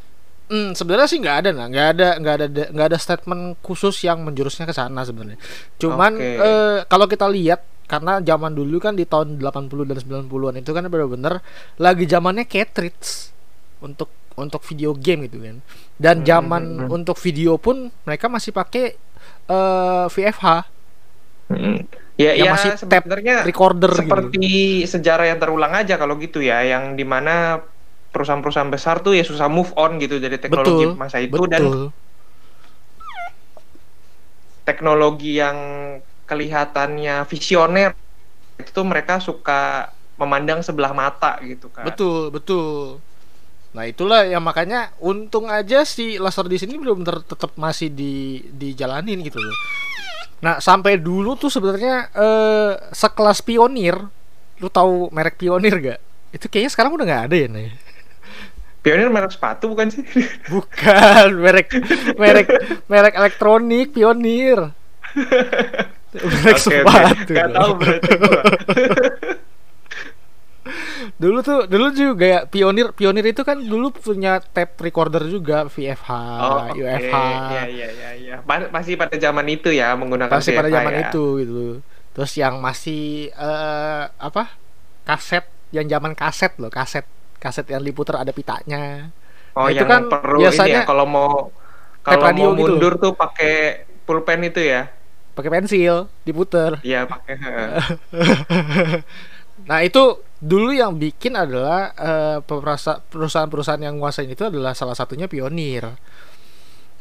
Hmm, 0.52 0.76
sebenarnya 0.76 1.08
sih 1.08 1.16
nggak 1.22 1.36
ada 1.46 1.50
nah, 1.54 1.66
nggak 1.70 1.88
ada 1.96 2.08
nggak 2.20 2.34
ada 2.34 2.46
nggak 2.74 2.86
ada 2.92 2.98
statement 2.98 3.56
khusus 3.64 4.04
yang 4.04 4.20
menjurusnya 4.20 4.68
ke 4.68 4.74
sana 4.74 5.00
sebenarnya. 5.06 5.40
Cuman 5.80 6.12
Oke. 6.18 6.36
eh, 6.40 6.78
kalau 6.90 7.06
kita 7.08 7.24
lihat 7.30 7.64
karena 7.88 8.24
zaman 8.24 8.56
dulu 8.56 8.80
kan 8.80 8.96
di 8.96 9.04
tahun 9.04 9.36
80 9.36 9.84
dan 9.84 9.96
90-an 10.00 10.54
itu 10.64 10.70
kan 10.72 10.84
benar-benar 10.88 11.44
lagi 11.76 12.04
zamannya 12.08 12.48
cartridge 12.48 13.28
untuk 13.84 14.08
untuk 14.36 14.62
video 14.64 14.92
game 14.96 15.28
gitu 15.28 15.38
kan. 15.42 15.56
Dan 15.98 16.16
Hmm, 16.22 16.26
zaman 16.26 16.62
hmm, 16.62 16.78
hmm. 16.88 16.96
untuk 16.96 17.16
video 17.20 17.56
pun 17.60 17.90
mereka 18.06 18.26
masih 18.32 18.50
pakai 18.54 18.96
eh, 19.48 20.06
VFH 20.08 20.46
Mm. 21.52 21.84
Ya, 22.16 22.32
Yang 22.32 22.44
ya 22.44 22.52
masih 22.54 22.70
tape 22.88 23.08
sebenarnya 23.08 23.36
recorder 23.44 23.92
gitu. 23.92 24.00
seperti 24.04 24.46
sejarah 24.88 25.26
yang 25.32 25.38
terulang 25.40 25.72
aja 25.76 25.94
kalau 26.00 26.16
gitu 26.16 26.40
ya, 26.40 26.64
yang 26.64 26.96
di 26.96 27.04
mana 27.04 27.60
perusahaan-perusahaan 28.12 28.68
besar 28.68 29.00
tuh 29.00 29.16
ya 29.16 29.24
susah 29.24 29.48
move 29.48 29.72
on 29.76 29.96
gitu 29.96 30.20
dari 30.20 30.36
teknologi 30.36 30.84
Betul, 30.84 31.00
masa 31.00 31.18
itu 31.20 31.42
dan 31.48 31.64
Betul. 31.64 31.84
teknologi 34.62 35.40
yang 35.40 35.58
kelihatannya 36.28 37.26
visioner 37.26 37.92
itu 38.60 38.70
tuh 38.70 38.86
mereka 38.86 39.18
suka 39.18 39.90
memandang 40.20 40.62
sebelah 40.62 40.92
mata 40.94 41.40
gitu 41.42 41.72
kan. 41.72 41.88
Betul, 41.88 42.30
betul. 42.30 43.00
Nah, 43.72 43.88
itulah 43.88 44.28
yang 44.28 44.44
makanya 44.44 44.92
untung 45.00 45.48
aja 45.48 45.80
si 45.88 46.20
laser 46.20 46.44
di 46.44 46.60
sini 46.60 46.76
belum 46.76 47.08
ter- 47.08 47.24
tetap 47.24 47.56
masih 47.56 47.88
di 47.88 48.44
dijalanin 48.52 49.24
gitu 49.24 49.40
loh. 49.40 49.56
Nah, 50.44 50.60
sampai 50.60 51.00
dulu 51.00 51.38
tuh 51.40 51.48
sebenarnya 51.48 52.12
eh, 52.12 52.72
sekelas 52.92 53.40
pionir, 53.40 53.96
lu 54.60 54.68
tahu 54.68 55.08
merek 55.08 55.40
pionir 55.40 55.72
gak? 55.80 56.00
Itu 56.36 56.52
kayaknya 56.52 56.70
sekarang 56.72 56.92
udah 56.96 57.06
nggak 57.08 57.24
ada 57.32 57.36
ya, 57.36 57.48
nih. 57.48 57.68
Pionir 58.82 59.08
merek 59.08 59.32
sepatu 59.32 59.70
bukan 59.70 59.88
sih? 59.88 60.02
Bukan 60.52 61.38
merek 61.38 61.70
merek 62.18 62.48
merek 62.90 63.14
elektronik 63.14 63.94
pionir. 63.94 64.58
Merek 66.12 66.60
oke. 66.60 66.64
sepatu. 66.68 67.32
Nggak 67.32 67.48
dong. 67.48 67.56
tahu 67.56 67.72
berarti. 67.80 68.12
Dulu 71.22 71.38
tuh 71.48 71.58
dulu 71.72 71.86
juga 72.02 72.24
ya 72.34 72.40
pionir 72.52 72.86
pionir 72.98 73.24
itu 73.32 73.42
kan 73.48 73.58
dulu 73.72 73.86
punya 74.06 74.30
tape 74.54 74.74
recorder 74.86 75.22
juga 75.34 75.56
VFH, 75.74 76.10
Oh, 76.42 76.58
oke. 76.66 76.82
UFH. 76.82 77.14
Iya, 77.52 77.62
iya, 77.76 77.88
iya, 77.98 78.10
iya. 78.22 78.34
Masih 78.74 78.94
pada 79.00 79.16
zaman 79.24 79.46
itu 79.54 79.68
ya 79.80 79.94
menggunakan 80.00 80.40
pada 80.58 80.68
VFH 80.68 80.74
zaman 80.76 80.94
ya. 80.94 81.08
itu 81.08 81.24
gitu. 81.42 81.60
Terus 82.12 82.32
yang 82.42 82.54
masih 82.60 83.00
eh, 83.32 84.02
apa? 84.28 84.42
Kaset 85.08 85.44
yang 85.76 85.86
zaman 85.88 86.12
kaset 86.14 86.52
loh, 86.62 86.70
kaset 86.72 87.06
kaset 87.42 87.66
yang 87.72 87.82
diputar 87.82 88.22
ada 88.22 88.32
pitanya. 88.34 89.10
Oh, 89.56 89.68
Nah, 89.68 89.72
itu 89.72 89.84
yang 89.84 89.88
kan 89.92 90.02
perlu 90.08 90.40
biasanya 90.40 90.66
ini 90.66 90.80
ya 90.80 90.82
kalau 90.88 91.04
mau 91.04 91.52
kalau 92.06 92.28
radio 92.28 92.48
mau 92.48 92.50
gitu. 92.58 92.72
mundur 92.76 92.92
tuh 93.02 93.12
pakai 93.14 93.84
pulpen 94.06 94.40
itu 94.48 94.60
ya. 94.62 94.90
Pakai 95.36 95.50
pensil, 95.54 96.12
diputer. 96.28 96.84
Iya, 96.84 97.08
pakai. 97.08 97.34
Nah, 99.68 99.80
itu 99.86 100.00
dulu 100.42 100.74
yang 100.74 100.98
bikin 100.98 101.38
adalah 101.38 101.94
perusa- 102.42 102.98
perusahaan-perusahaan 103.06 103.78
yang 103.78 104.02
nguasain 104.02 104.26
itu 104.26 104.42
adalah 104.42 104.74
salah 104.74 104.98
satunya 104.98 105.30
pionir. 105.30 105.86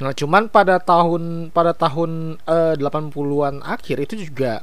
Nah, 0.02 0.14
cuman 0.14 0.50
pada 0.50 0.78
tahun 0.78 1.50
pada 1.50 1.74
tahun 1.74 2.38
eh, 2.46 2.74
80-an 2.78 3.66
akhir 3.66 3.98
itu 4.02 4.30
juga 4.30 4.62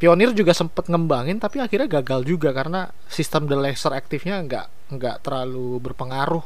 Pionir 0.00 0.32
juga 0.32 0.56
sempet 0.56 0.88
ngembangin 0.88 1.36
tapi 1.36 1.60
akhirnya 1.60 2.00
gagal 2.00 2.24
juga 2.24 2.56
karena 2.56 2.88
sistem 3.04 3.44
the 3.44 3.52
laser 3.52 3.92
aktifnya 3.92 4.40
nggak 4.48 4.96
nggak 4.96 5.16
terlalu 5.20 5.76
berpengaruh 5.76 6.40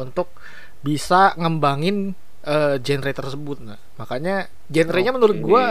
untuk 0.00 0.32
bisa 0.80 1.36
ngembangin 1.36 2.16
eh, 2.40 2.80
genre 2.80 3.12
tersebut. 3.12 3.60
Nah, 3.60 3.76
makanya 4.00 4.48
genrenya 4.72 5.12
menurut 5.12 5.36
Oke. 5.36 5.44
gua 5.44 5.64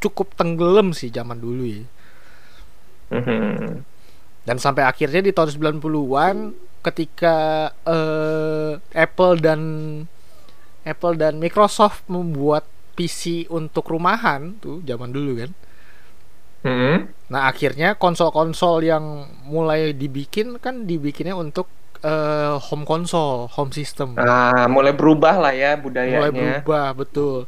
cukup 0.00 0.32
tenggelam 0.32 0.96
sih 0.96 1.12
zaman 1.12 1.36
dulu 1.44 1.62
ya. 1.68 1.84
Mhm. 3.20 3.91
Dan 4.42 4.58
sampai 4.58 4.82
akhirnya 4.82 5.22
di 5.22 5.30
tahun 5.30 5.54
90-an 5.54 6.36
ketika 6.82 7.70
eh, 7.86 8.72
Apple 8.98 9.38
dan 9.38 9.60
Apple 10.82 11.14
dan 11.14 11.38
Microsoft 11.38 12.02
membuat 12.10 12.66
PC 12.98 13.46
untuk 13.48 13.86
rumahan 13.86 14.58
tuh 14.58 14.82
zaman 14.82 15.14
dulu 15.14 15.32
kan. 15.38 15.50
Mhm. 16.62 16.96
Nah, 17.30 17.50
akhirnya 17.50 17.98
konsol-konsol 17.98 18.86
yang 18.86 19.26
mulai 19.46 19.94
dibikin 19.94 20.58
kan 20.58 20.86
dibikinnya 20.86 21.38
untuk 21.38 21.70
eh, 22.02 22.54
home 22.58 22.82
console, 22.82 23.46
home 23.54 23.70
system. 23.70 24.18
Ah, 24.18 24.66
mulai 24.66 24.90
berubah 24.90 25.38
lah 25.38 25.54
ya 25.54 25.78
mulai 25.78 25.82
budayanya. 25.86 26.30
berubah, 26.34 26.86
betul. 26.98 27.46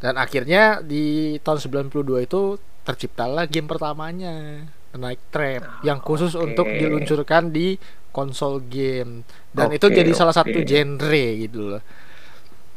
Dan 0.00 0.16
akhirnya 0.18 0.80
di 0.80 1.36
tahun 1.44 1.60
92 1.92 2.26
itu 2.26 2.56
terciptalah 2.82 3.46
game 3.46 3.70
pertamanya, 3.70 4.66
Night 4.96 5.22
Trap, 5.32 5.84
yang 5.84 5.98
khusus 6.00 6.36
oke. 6.36 6.52
untuk 6.52 6.66
diluncurkan 6.68 7.48
di 7.48 7.76
konsol 8.12 8.60
game. 8.68 9.24
Dan 9.48 9.72
itu 9.72 9.88
Oke, 9.88 9.96
jadi 9.96 10.12
salah 10.12 10.36
satu 10.36 10.60
genre 10.62 11.26
gitu 11.40 11.76
loh. 11.76 11.82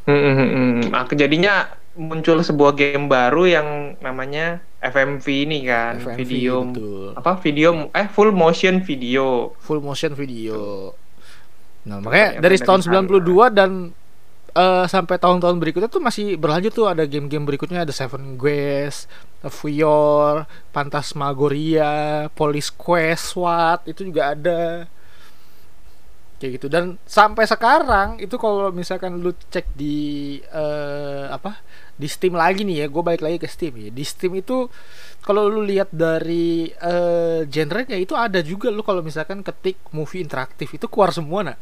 Mhm. 0.05 0.93
Ah, 0.93 1.03
jadinya 1.11 1.65
muncul 1.95 2.43
sebuah 2.43 2.75
game 2.75 3.07
baru 3.07 3.43
yang 3.47 3.67
namanya 4.03 4.59
FMV 4.83 5.25
ini 5.47 5.65
kan, 5.65 5.97
FMV, 5.97 6.19
video 6.21 6.55
betul. 6.67 7.07
apa 7.15 7.31
video 7.41 7.89
eh 7.89 8.05
full 8.11 8.29
motion 8.35 8.83
video. 8.83 9.55
full 9.57 9.81
motion 9.81 10.13
video. 10.13 10.91
Nah, 11.85 12.01
makanya 12.01 12.37
Ternyata 12.37 12.43
dari 12.43 12.57
tahun 12.61 12.81
sana. 12.81 13.01
92 13.09 13.49
dan 13.55 13.71
eh, 14.53 14.85
sampai 14.85 15.15
tahun-tahun 15.17 15.57
berikutnya 15.57 15.89
tuh 15.89 16.01
masih 16.03 16.37
berlanjut 16.37 16.73
tuh 16.73 16.85
ada 16.89 17.03
game-game 17.05 17.45
berikutnya 17.45 17.85
ada 17.85 17.93
Seven 17.95 18.37
Quest, 18.37 19.09
Fuyor, 19.43 20.47
Phantasmagoria, 20.73 22.27
Police 22.33 22.71
Quest, 22.73 23.35
SWAT 23.35 23.85
itu 23.89 24.07
juga 24.07 24.33
ada. 24.33 24.89
Kayak 26.35 26.51
gitu 26.59 26.67
dan 26.67 26.99
sampai 27.07 27.47
sekarang 27.47 28.19
itu 28.19 28.35
kalau 28.35 28.67
misalkan 28.75 29.23
lu 29.23 29.31
cek 29.31 29.71
di 29.71 30.35
eh, 30.43 31.25
apa 31.31 31.63
di 31.95 32.11
Steam 32.11 32.35
lagi 32.35 32.67
nih 32.67 32.83
ya, 32.83 32.85
gue 32.91 33.03
balik 33.05 33.23
lagi 33.23 33.37
ke 33.39 33.47
Steam 33.47 33.71
ya. 33.79 33.87
Di 33.87 34.03
Steam 34.03 34.35
itu 34.35 34.67
kalau 35.23 35.47
lu 35.47 35.63
lihat 35.63 35.89
dari 35.95 36.67
eh 36.69 37.47
genrenya 37.47 37.95
itu 37.95 38.13
ada 38.19 38.43
juga 38.43 38.67
lu 38.67 38.83
kalau 38.83 38.99
misalkan 38.99 39.41
ketik 39.47 39.79
movie 39.95 40.19
interaktif 40.19 40.75
itu 40.75 40.85
keluar 40.91 41.15
semua 41.15 41.39
nak. 41.53 41.57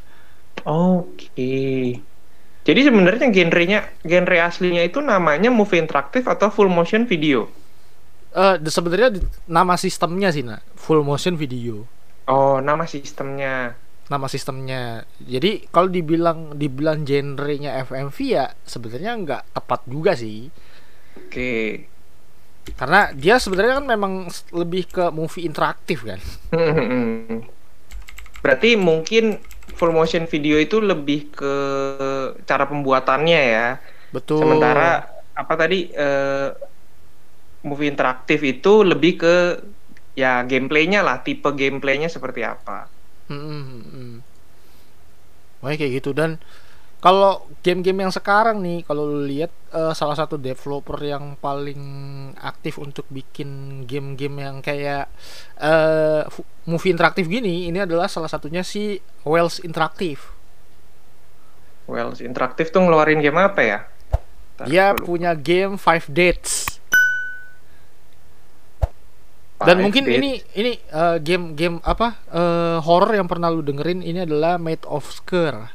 Oke. 0.66 2.02
Jadi 2.64 2.80
sebenarnya 2.88 3.28
genrenya 3.30 3.80
genre 4.08 4.38
aslinya 4.40 4.82
itu 4.88 5.04
namanya 5.04 5.52
movie 5.52 5.84
interaktif 5.84 6.26
atau 6.26 6.48
full 6.50 6.72
motion 6.72 7.04
video. 7.06 7.46
Eh 8.34 8.56
de- 8.58 8.74
sebenarnya 8.74 9.10
nama 9.46 9.78
sistemnya 9.78 10.34
sih 10.34 10.42
nak, 10.42 10.66
full 10.74 11.06
motion 11.06 11.38
video. 11.38 11.86
Oh, 12.26 12.58
nama 12.64 12.88
sistemnya. 12.90 13.78
Nama 14.10 14.28
sistemnya. 14.28 15.06
Jadi 15.22 15.70
kalau 15.70 15.88
dibilang 15.88 16.58
dibilang 16.58 17.06
genrenya 17.06 17.78
FMV 17.86 18.18
ya 18.26 18.46
sebenarnya 18.66 19.12
nggak 19.22 19.42
tepat 19.54 19.82
juga 19.86 20.12
sih. 20.18 20.50
Oke. 21.20 21.86
Karena 22.74 23.12
dia 23.14 23.38
sebenarnya 23.38 23.84
kan 23.84 23.88
memang 23.88 24.14
lebih 24.56 24.88
ke 24.90 25.06
movie 25.14 25.46
interaktif 25.46 26.08
kan. 26.08 26.20
Berarti 28.44 28.76
mungkin 28.76 29.40
full 29.78 29.92
motion 29.96 30.28
video 30.28 30.60
itu 30.60 30.80
lebih 30.80 31.32
ke 31.32 31.54
cara 32.44 32.66
pembuatannya 32.68 33.42
ya. 33.52 33.68
Betul. 34.12 34.42
Sementara 34.42 35.06
apa 35.34 35.54
tadi 35.60 35.92
eh, 35.92 36.50
movie 37.68 37.90
interaktif 37.94 38.40
itu 38.44 38.74
lebih 38.92 39.14
ke 39.24 39.36
ya 40.14 40.44
gameplaynya 40.46 41.02
lah 41.08 41.18
tipe 41.26 41.50
gameplaynya 41.60 42.10
seperti 42.12 42.42
apa 42.46 42.78
Hmm, 43.28 43.40
hmm, 43.40 43.82
hmm. 43.92 44.14
Makanya 45.64 45.78
kayak 45.80 45.94
gitu 46.04 46.12
dan 46.12 46.32
kalau 47.04 47.48
game-game 47.66 48.08
yang 48.08 48.14
sekarang 48.16 48.64
nih 48.64 48.80
kalau 48.88 49.04
lu 49.08 49.28
lihat 49.28 49.52
eh, 49.76 49.94
salah 49.96 50.16
satu 50.16 50.36
developer 50.40 50.96
yang 51.04 51.36
paling 51.40 51.82
aktif 52.40 52.80
untuk 52.80 53.06
bikin 53.12 53.84
game-game 53.88 54.38
yang 54.44 54.58
kayak 54.64 55.12
eh, 55.60 56.24
fu- 56.32 56.48
movie 56.68 56.92
interaktif 56.96 57.28
gini 57.28 57.68
ini 57.72 57.80
adalah 57.84 58.08
salah 58.08 58.32
satunya 58.32 58.64
si 58.64 59.00
Wells 59.28 59.60
Interactive. 59.64 60.22
well 61.88 62.16
interaktif 62.16 62.72
tuh 62.72 62.82
ngeluarin 62.84 63.20
game 63.20 63.40
apa 63.40 63.62
ya 63.64 63.80
Ntar 64.56 64.70
Dia 64.70 64.86
punya 64.96 65.34
game 65.36 65.76
Five 65.82 66.08
Dates. 66.10 66.73
Dan 69.64 69.84
mungkin 69.84 70.04
ini 70.08 70.40
ini 70.60 70.72
eh, 70.76 71.18
game-game 71.20 71.80
apa 71.84 72.20
eh, 72.32 72.78
horror 72.84 73.12
yang 73.16 73.28
pernah 73.28 73.48
lu 73.52 73.64
dengerin 73.64 74.04
ini 74.04 74.24
adalah 74.24 74.60
Made 74.60 74.86
of 74.88 75.08
Scare. 75.08 75.72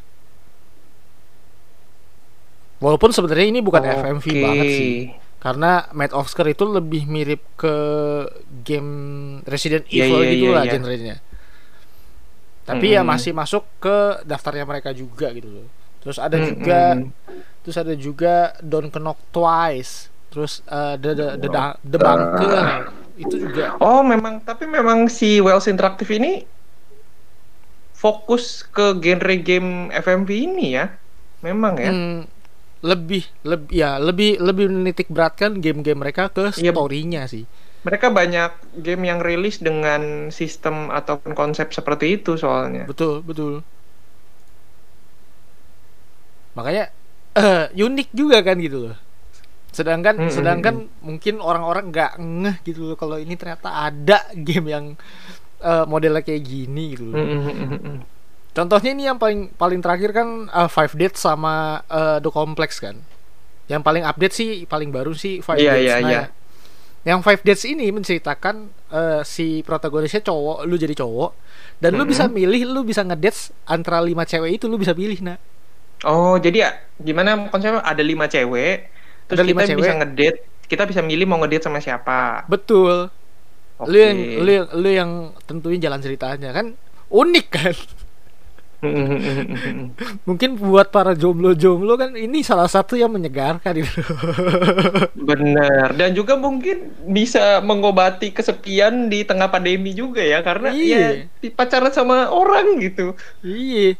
Walaupun 2.78 3.10
sebenarnya 3.10 3.46
ini 3.50 3.60
bukan 3.60 3.82
FMV 3.82 4.26
Oke. 4.28 4.42
banget 4.44 4.68
sih. 4.70 4.96
Karena 5.38 5.86
Made 5.94 6.14
of 6.14 6.30
Scare 6.30 6.54
itu 6.54 6.64
lebih 6.66 7.10
mirip 7.10 7.42
ke 7.58 7.74
game 8.62 8.90
Resident 9.46 9.86
Iya, 9.90 10.06
Evil 10.06 10.20
iya, 10.22 10.30
gitu 10.30 10.50
lah 10.54 10.64
iya. 10.66 10.72
genrenya. 10.72 11.16
Tapi 12.68 12.86
ya 12.92 13.00
Mm-mm. 13.00 13.12
masih 13.16 13.32
masuk 13.32 13.64
ke 13.80 14.22
daftarnya 14.28 14.68
mereka 14.68 14.92
juga 14.92 15.32
gitu 15.32 15.48
loh. 15.48 15.66
Terus 16.04 16.20
ada 16.20 16.36
Mm-mm. 16.36 16.48
juga 16.52 16.80
terus 17.64 17.76
ada 17.80 17.94
juga 17.96 18.34
Don't 18.62 18.92
Knock 18.92 19.18
Twice. 19.34 20.12
Terus 20.28 20.60
eh, 20.68 20.94
the, 21.00 21.10
the, 21.16 21.26
the, 21.40 21.48
the, 21.48 21.62
the 21.82 21.98
Bunker 21.98 22.66
itu 23.18 23.34
juga 23.44 23.74
Oh, 23.82 24.00
memang 24.06 24.40
tapi 24.48 24.64
memang 24.70 25.10
si 25.10 25.42
Wells 25.44 25.66
Interactive 25.66 26.10
ini 26.18 26.46
fokus 27.98 28.62
ke 28.74 28.94
genre 29.02 29.34
game 29.42 29.70
FMV 29.90 30.30
ini 30.46 30.66
ya. 30.78 30.86
Memang 31.42 31.74
ya. 31.78 31.90
Hmm, 31.92 32.26
lebih 32.82 33.22
lebih 33.46 33.70
ya 33.74 33.90
lebih 33.98 34.38
lebih 34.38 34.66
menitik 34.70 35.08
beratkan 35.10 35.58
game-game 35.58 35.98
mereka 35.98 36.30
ke 36.30 36.50
Iya. 36.54 36.72
story-nya 36.74 37.22
sih. 37.26 37.44
Mereka 37.86 38.10
banyak 38.10 38.50
game 38.82 39.02
yang 39.06 39.20
rilis 39.22 39.62
dengan 39.62 40.28
sistem 40.34 40.90
ataupun 40.90 41.32
konsep 41.38 41.70
seperti 41.70 42.18
itu 42.18 42.34
soalnya. 42.34 42.84
Betul, 42.90 43.22
betul. 43.22 43.62
Makanya 46.56 46.84
eh 47.38 47.70
unik 47.86 48.08
juga 48.12 48.38
kan 48.46 48.56
gitu 48.58 48.78
loh. 48.90 48.96
Sedangkan 49.68 50.16
Mm, 50.16 50.26
mm, 50.26 50.32
sedangkan 50.32 50.74
mungkin 51.00 51.34
orang-orang 51.38 51.92
nggak 51.92 52.12
ngeh 52.18 52.56
gitu 52.64 52.88
loh 52.88 52.96
kalau 52.96 53.16
ini 53.16 53.36
ternyata 53.36 53.68
ada 53.86 54.24
game 54.46 54.66
yang 54.68 54.84
eh, 55.60 55.84
modelnya 55.84 56.22
kayak 56.22 56.42
gini 56.42 56.96
gitu 56.96 57.04
loh. 57.08 57.16
Mm-mm. 57.16 57.98
Contohnya 58.50 58.90
ini 58.90 59.04
yang 59.06 59.20
paling 59.20 59.54
paling 59.54 59.78
terakhir 59.78 60.10
kan 60.10 60.50
uh, 60.50 60.66
Five 60.66 60.98
Dates 60.98 61.22
sama 61.22 61.78
uh, 61.86 62.18
The 62.18 62.26
Complex 62.28 62.82
kan. 62.82 62.98
Yang 63.70 63.82
paling 63.84 64.02
update 64.02 64.34
sih 64.34 64.48
paling 64.64 64.90
baru 64.90 65.14
sih 65.14 65.38
Five 65.38 65.60
Iya, 65.60 65.72
Dates. 65.72 65.84
iya, 65.84 65.96
Nah, 66.00 66.10
iya. 66.10 66.22
Yang 67.06 67.20
Five 67.22 67.42
Dates 67.46 67.64
ini 67.64 67.86
menceritakan 67.88 68.56
uh, 68.90 69.20
si 69.22 69.62
protagonisnya 69.62 70.24
cowok, 70.24 70.66
lu 70.66 70.74
jadi 70.74 70.90
cowok 70.92 71.30
dan 71.78 71.94
lu 71.94 72.02
Mhm. 72.02 72.10
bisa 72.10 72.24
milih, 72.26 72.62
lu 72.66 72.82
bisa 72.82 73.06
ngedates 73.06 73.54
antara 73.64 74.02
lima 74.02 74.26
cewek 74.26 74.58
itu 74.58 74.66
lu 74.66 74.74
bisa 74.74 74.90
pilih 74.90 75.22
nah. 75.22 75.38
Oh, 76.02 76.34
jadi 76.34 76.58
ya 76.58 76.70
gimana 76.96 77.46
konsepnya 77.48 77.78
ada 77.80 78.02
lima 78.02 78.26
cewek, 78.26 78.90
terus 79.28 79.38
Ada 79.38 79.44
kita 79.44 79.52
lima 79.52 79.60
bisa 79.60 79.72
cewek. 79.76 79.96
ngedate, 80.00 80.38
kita 80.66 80.82
bisa 80.84 81.00
milih 81.00 81.26
mau 81.28 81.38
ngedate 81.38 81.64
sama 81.64 81.78
siapa. 81.78 82.48
Betul. 82.48 83.12
Oke. 83.78 83.86
Lu 83.86 83.96
yang 83.96 84.16
lu 84.42 84.50
yang 84.50 84.66
lu 84.74 84.88
yang 84.90 85.10
tentuin 85.44 85.78
jalan 85.78 86.00
ceritanya 86.00 86.50
kan 86.50 86.74
unik 87.08 87.46
kan. 87.46 87.76
Mungkin 90.22 90.54
buat 90.54 90.88
para 90.88 91.10
jomblo-jomblo 91.12 91.98
kan 91.98 92.14
ini 92.14 92.42
salah 92.42 92.70
satu 92.70 92.94
yang 92.94 93.10
menyegarkan 93.10 93.74
gitu. 93.74 93.90
Bener. 95.28 95.94
Dan 95.94 96.14
juga 96.14 96.38
mungkin 96.38 96.94
bisa 97.04 97.58
mengobati 97.58 98.30
kesepian 98.30 99.10
di 99.10 99.26
tengah 99.26 99.50
pandemi 99.50 99.90
juga 99.92 100.22
ya, 100.22 100.42
karena 100.42 100.70
Iya. 100.70 101.26
ya 101.42 101.50
pacaran 101.52 101.90
sama 101.90 102.30
orang 102.30 102.78
gitu. 102.78 103.18
Iya. 103.42 103.98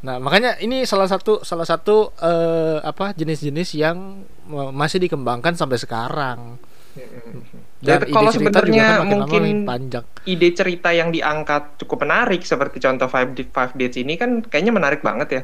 Nah, 0.00 0.16
makanya 0.16 0.56
ini 0.64 0.88
salah 0.88 1.04
satu 1.04 1.44
salah 1.44 1.68
satu 1.68 2.16
eh, 2.20 2.80
apa 2.80 3.12
jenis-jenis 3.12 3.76
yang 3.76 4.24
masih 4.72 4.98
dikembangkan 5.04 5.54
sampai 5.54 5.76
sekarang. 5.76 6.56
Dan 7.80 8.02
Jadi 8.02 8.12
kalau 8.12 8.32
sebenarnya 8.34 8.84
kan 9.00 9.06
lama 9.06 9.24
mungkin 9.24 9.64
panjang. 9.64 10.04
ide 10.26 10.48
cerita 10.52 10.90
yang 10.90 11.14
diangkat 11.14 11.80
cukup 11.80 12.04
menarik 12.04 12.42
seperti 12.44 12.82
contoh 12.82 13.08
Five, 13.08 13.30
Five 13.54 13.72
Dates 13.78 13.96
ini 13.96 14.18
kan 14.20 14.42
kayaknya 14.44 14.72
menarik 14.74 15.00
banget 15.00 15.28
ya. 15.32 15.42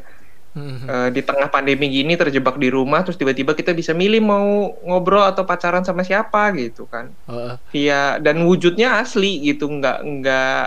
Mhm. 0.57 0.89
Eh, 0.89 1.09
di 1.13 1.21
tengah 1.21 1.53
pandemi 1.53 1.87
gini 1.93 2.17
terjebak 2.17 2.57
di 2.57 2.73
rumah 2.73 3.05
terus 3.05 3.21
tiba-tiba 3.21 3.53
kita 3.53 3.77
bisa 3.77 3.93
milih 3.93 4.25
mau 4.25 4.73
ngobrol 4.89 5.25
atau 5.29 5.45
pacaran 5.45 5.85
sama 5.85 6.01
siapa 6.01 6.49
gitu 6.57 6.89
kan. 6.89 7.13
Heeh. 7.29 7.55
Via 7.73 8.17
dan 8.25 8.41
wujudnya 8.49 9.01
asli 9.05 9.45
gitu, 9.45 9.69
nggak 9.69 9.99
nggak 10.03 10.65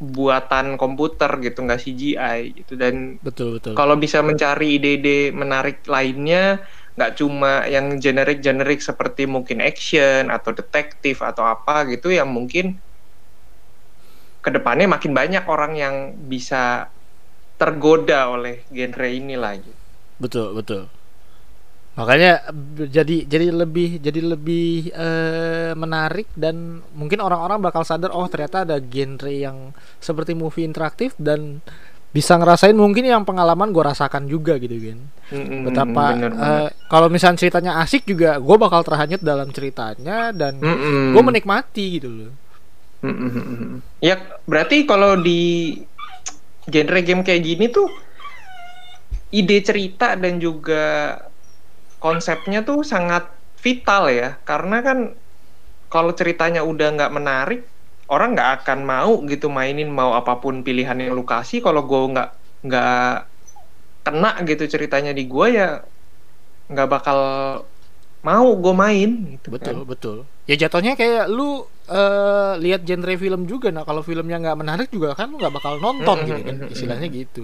buatan 0.00 0.80
komputer 0.80 1.28
gitu, 1.44 1.60
nggak 1.60 1.80
CGI 1.84 2.56
gitu 2.64 2.72
dan 2.80 3.20
betul 3.20 3.60
betul. 3.60 3.76
kalau 3.76 4.00
bisa 4.00 4.24
mencari 4.24 4.80
ide-ide 4.80 5.28
menarik 5.36 5.84
lainnya 5.84 6.64
nggak 6.96 7.12
cuma 7.20 7.68
yang 7.68 8.00
generik-generik 8.00 8.80
seperti 8.80 9.28
mungkin 9.28 9.60
action 9.60 10.32
atau 10.32 10.50
detektif 10.56 11.20
atau 11.20 11.44
apa 11.44 11.84
gitu 11.92 12.08
yang 12.12 12.28
mungkin 12.32 12.80
ke 14.40 14.50
depannya 14.52 14.88
makin 14.88 15.12
banyak 15.12 15.44
orang 15.44 15.72
yang 15.76 15.96
bisa 16.16 16.88
tergoda 17.60 18.32
oleh 18.32 18.64
genre 18.72 19.08
ini 19.08 19.36
lagi. 19.36 19.68
Betul 20.16 20.56
betul. 20.56 20.88
Makanya 21.98 22.48
jadi 22.86 23.26
jadi 23.26 23.50
lebih 23.50 23.98
jadi 23.98 24.20
lebih 24.22 24.94
eh, 24.94 25.72
menarik 25.74 26.30
dan 26.38 26.80
mungkin 26.94 27.18
orang-orang 27.18 27.58
bakal 27.58 27.82
sadar 27.82 28.14
oh 28.14 28.24
ternyata 28.30 28.62
ada 28.62 28.78
genre 28.78 29.28
yang 29.30 29.74
seperti 29.98 30.32
movie 30.38 30.64
interaktif 30.64 31.12
dan 31.18 31.58
bisa 32.10 32.34
ngerasain 32.34 32.74
mungkin 32.74 33.06
yang 33.06 33.22
pengalaman 33.22 33.70
gue 33.70 33.84
rasakan 33.86 34.26
juga 34.26 34.58
gitu 34.58 34.74
kan. 34.82 34.98
Mm-mm, 35.30 35.62
Betapa 35.70 36.06
bener, 36.18 36.32
bener. 36.34 36.70
kalau 36.90 37.06
misalnya 37.06 37.38
ceritanya 37.38 37.72
asik 37.86 38.02
juga 38.02 38.34
gue 38.42 38.56
bakal 38.58 38.82
terhanyut 38.82 39.22
dalam 39.22 39.50
ceritanya 39.54 40.34
dan 40.34 40.58
Mm-mm. 40.58 41.14
gue 41.14 41.22
menikmati 41.22 42.02
gitu 42.02 42.10
loh. 42.10 42.32
Mm-mm. 43.06 43.78
Ya 44.02 44.18
berarti 44.46 44.86
kalau 44.90 45.18
di 45.18 45.74
genre 46.66 47.00
game 47.02 47.22
kayak 47.22 47.42
gini 47.46 47.66
tuh 47.70 47.86
ide 49.30 49.58
cerita 49.62 50.18
dan 50.18 50.42
juga 50.42 51.14
konsepnya 52.04 52.58
tuh 52.68 52.78
sangat 52.92 53.22
vital 53.64 54.02
ya 54.18 54.24
karena 54.48 54.74
kan 54.86 54.98
kalau 55.92 56.12
ceritanya 56.20 56.60
udah 56.70 56.86
nggak 56.96 57.12
menarik 57.18 57.58
orang 58.12 58.28
nggak 58.34 58.50
akan 58.62 58.78
mau 58.92 59.10
gitu 59.32 59.46
mainin 59.58 59.88
mau 60.00 60.10
apa 60.20 60.32
pun 60.42 60.54
pilihan 60.66 60.96
yang 61.02 61.12
lu 61.18 61.24
kasih 61.32 61.58
kalau 61.66 61.80
gue 61.90 62.00
nggak 62.12 62.28
nggak 62.66 62.90
kena 64.06 64.30
gitu 64.48 64.64
ceritanya 64.74 65.12
di 65.18 65.22
gue 65.32 65.46
ya 65.58 65.64
nggak 66.70 66.88
bakal 66.94 67.18
mau 68.28 68.46
gue 68.62 68.74
main 68.76 69.10
gitu 69.32 69.48
Betul 69.54 69.76
kan. 69.76 69.76
betul. 69.90 70.16
Ya 70.48 70.54
jatuhnya 70.62 70.92
kayak 71.00 71.24
lu 71.32 71.64
eh, 71.90 72.52
lihat 72.64 72.80
genre 72.88 73.14
film 73.16 73.40
juga. 73.52 73.68
Nah 73.74 73.84
kalau 73.88 74.02
filmnya 74.08 74.36
nggak 74.42 74.58
menarik 74.60 74.88
juga 74.94 75.08
kan 75.18 75.26
lu 75.32 75.36
nggak 75.40 75.54
bakal 75.56 75.74
nonton 75.84 76.16
Mm, 76.22 76.28
gitu 76.28 76.40
kan. 76.46 76.56
Istilahnya 76.74 77.08
gitu. 77.10 77.40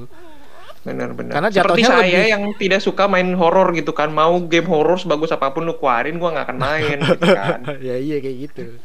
Benar-benar. 0.87 1.33
Karena 1.35 1.51
Seperti 1.51 1.83
saya 1.83 2.07
lebih- 2.07 2.31
yang 2.31 2.43
tidak 2.55 2.79
suka 2.79 3.05
main 3.05 3.35
horor 3.35 3.75
gitu 3.75 3.91
kan, 3.91 4.07
mau 4.09 4.39
game 4.41 4.65
horor 4.65 4.95
sebagus 4.95 5.29
apa 5.29 5.51
pun 5.51 5.67
lu 5.67 5.75
keluarin, 5.75 6.17
gua 6.17 6.31
nggak 6.31 6.47
akan 6.47 6.59
main 6.59 6.99
gitu 7.03 7.27
kan. 7.43 7.59
ya 7.83 7.99
iya 7.99 8.23
kayak 8.23 8.37
gitu. 8.47 8.79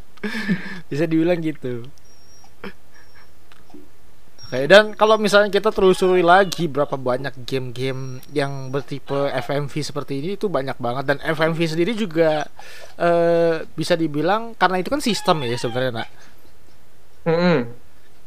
Bisa 0.90 1.06
dibilang 1.06 1.38
gitu. 1.38 1.86
Oke, 4.44 4.68
dan 4.68 4.92
kalau 4.92 5.16
misalnya 5.16 5.48
kita 5.48 5.72
telusuri 5.72 6.20
lagi 6.20 6.68
berapa 6.68 7.00
banyak 7.00 7.48
game-game 7.48 8.20
yang 8.30 8.68
bertipe 8.68 9.16
FMV 9.32 9.72
seperti 9.80 10.20
ini 10.20 10.30
itu 10.36 10.52
banyak 10.52 10.76
banget 10.76 11.08
dan 11.08 11.18
FMV 11.24 11.56
sendiri 11.66 11.96
juga 11.96 12.44
eh, 13.00 13.64
bisa 13.72 13.96
dibilang 13.96 14.52
karena 14.54 14.84
itu 14.84 14.92
kan 14.92 15.00
sistem 15.00 15.48
ya 15.48 15.56
sebenarnya 15.56 16.04
nak. 16.04 16.10
Mm-mm. 17.24 17.58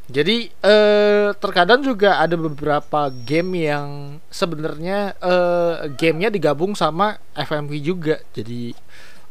Jadi 0.04 0.52
eh 0.60 1.32
terkadang 1.40 1.80
juga 1.80 2.20
ada 2.20 2.36
beberapa 2.36 3.08
game 3.24 3.64
yang 3.72 3.88
sebenarnya 4.28 5.16
eh 5.16 5.74
gamenya 5.96 6.28
digabung 6.28 6.76
sama 6.76 7.16
FMV 7.32 7.72
juga. 7.80 8.16
Jadi 8.36 8.76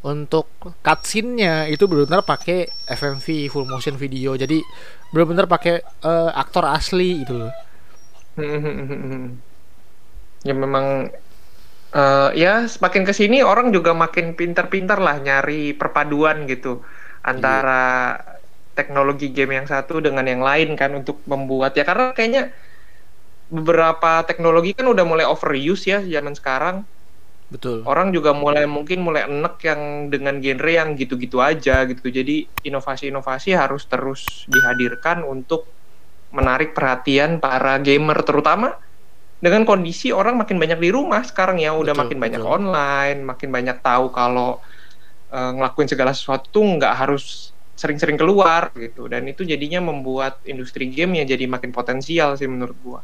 untuk 0.04 0.50
cutscene-nya 0.84 1.72
itu 1.72 1.88
benar-benar 1.88 2.28
pakai 2.28 2.68
FMV 2.90 3.48
full 3.54 3.70
motion 3.70 3.96
video. 3.96 4.36
Jadi 4.36 4.60
benar-benar 5.14 5.46
pakai 5.48 5.76
eh, 5.82 6.32
aktor 6.34 6.66
asli 6.68 7.22
gitu 7.24 7.34
loh. 7.46 7.54
ya 10.48 10.54
memang 10.58 11.08
eh, 11.94 12.30
ya 12.36 12.66
semakin 12.68 13.04
ke 13.08 13.14
sini 13.14 13.46
orang 13.46 13.70
juga 13.72 13.94
makin 13.94 14.34
pintar-pintar 14.34 15.00
lah 15.00 15.22
nyari 15.22 15.78
perpaduan 15.78 16.50
gitu 16.50 16.82
antara 17.24 18.18
teknologi 18.74 19.30
game 19.30 19.54
yang 19.62 19.68
satu 19.70 20.02
dengan 20.02 20.26
yang 20.26 20.42
lain 20.42 20.74
kan 20.74 20.92
untuk 20.98 21.22
membuat 21.30 21.78
ya 21.78 21.86
karena 21.86 22.12
kayaknya 22.18 22.54
beberapa 23.54 24.26
teknologi 24.26 24.74
kan 24.74 24.90
udah 24.90 25.06
mulai 25.06 25.26
overuse 25.30 25.86
ya 25.86 26.00
zaman 26.02 26.34
sekarang. 26.34 26.84
Betul. 27.54 27.86
Orang 27.86 28.10
juga 28.16 28.34
mulai 28.34 28.66
mungkin 28.66 29.04
mulai 29.06 29.30
enek 29.30 29.56
yang 29.62 29.82
dengan 30.10 30.40
genre 30.42 30.72
yang 30.74 30.90
gitu-gitu 30.98 31.38
aja 31.44 31.86
gitu. 31.86 32.08
Jadi 32.10 32.50
inovasi-inovasi 32.66 33.54
harus 33.54 33.86
terus 33.86 34.48
dihadirkan 34.50 35.22
untuk 35.28 35.70
menarik 36.34 36.74
perhatian 36.74 37.38
para 37.38 37.78
gamer 37.78 38.26
terutama 38.26 38.74
dengan 39.44 39.68
kondisi 39.68 40.10
orang 40.10 40.40
makin 40.40 40.58
banyak 40.58 40.80
di 40.82 40.90
rumah 40.90 41.22
sekarang 41.22 41.62
ya 41.62 41.76
udah 41.76 41.94
Betul, 41.94 42.02
makin 42.08 42.18
banyak 42.24 42.42
betul. 42.42 42.56
online, 42.58 43.20
makin 43.22 43.50
banyak 43.54 43.78
tahu 43.84 44.06
kalau 44.10 44.64
eh, 45.30 45.52
ngelakuin 45.60 45.90
segala 45.92 46.12
sesuatu 46.16 46.60
nggak 46.64 46.94
harus 47.06 47.53
sering-sering 47.82 48.18
keluar 48.22 48.62
gitu 48.86 49.02
dan 49.14 49.24
itu 49.32 49.42
jadinya 49.52 49.80
membuat 49.90 50.34
industri 50.52 50.86
game 50.96 51.12
ya 51.20 51.26
jadi 51.34 51.46
makin 51.56 51.72
potensial 51.78 52.30
sih 52.40 52.48
menurut 52.54 52.78
gua. 52.86 53.02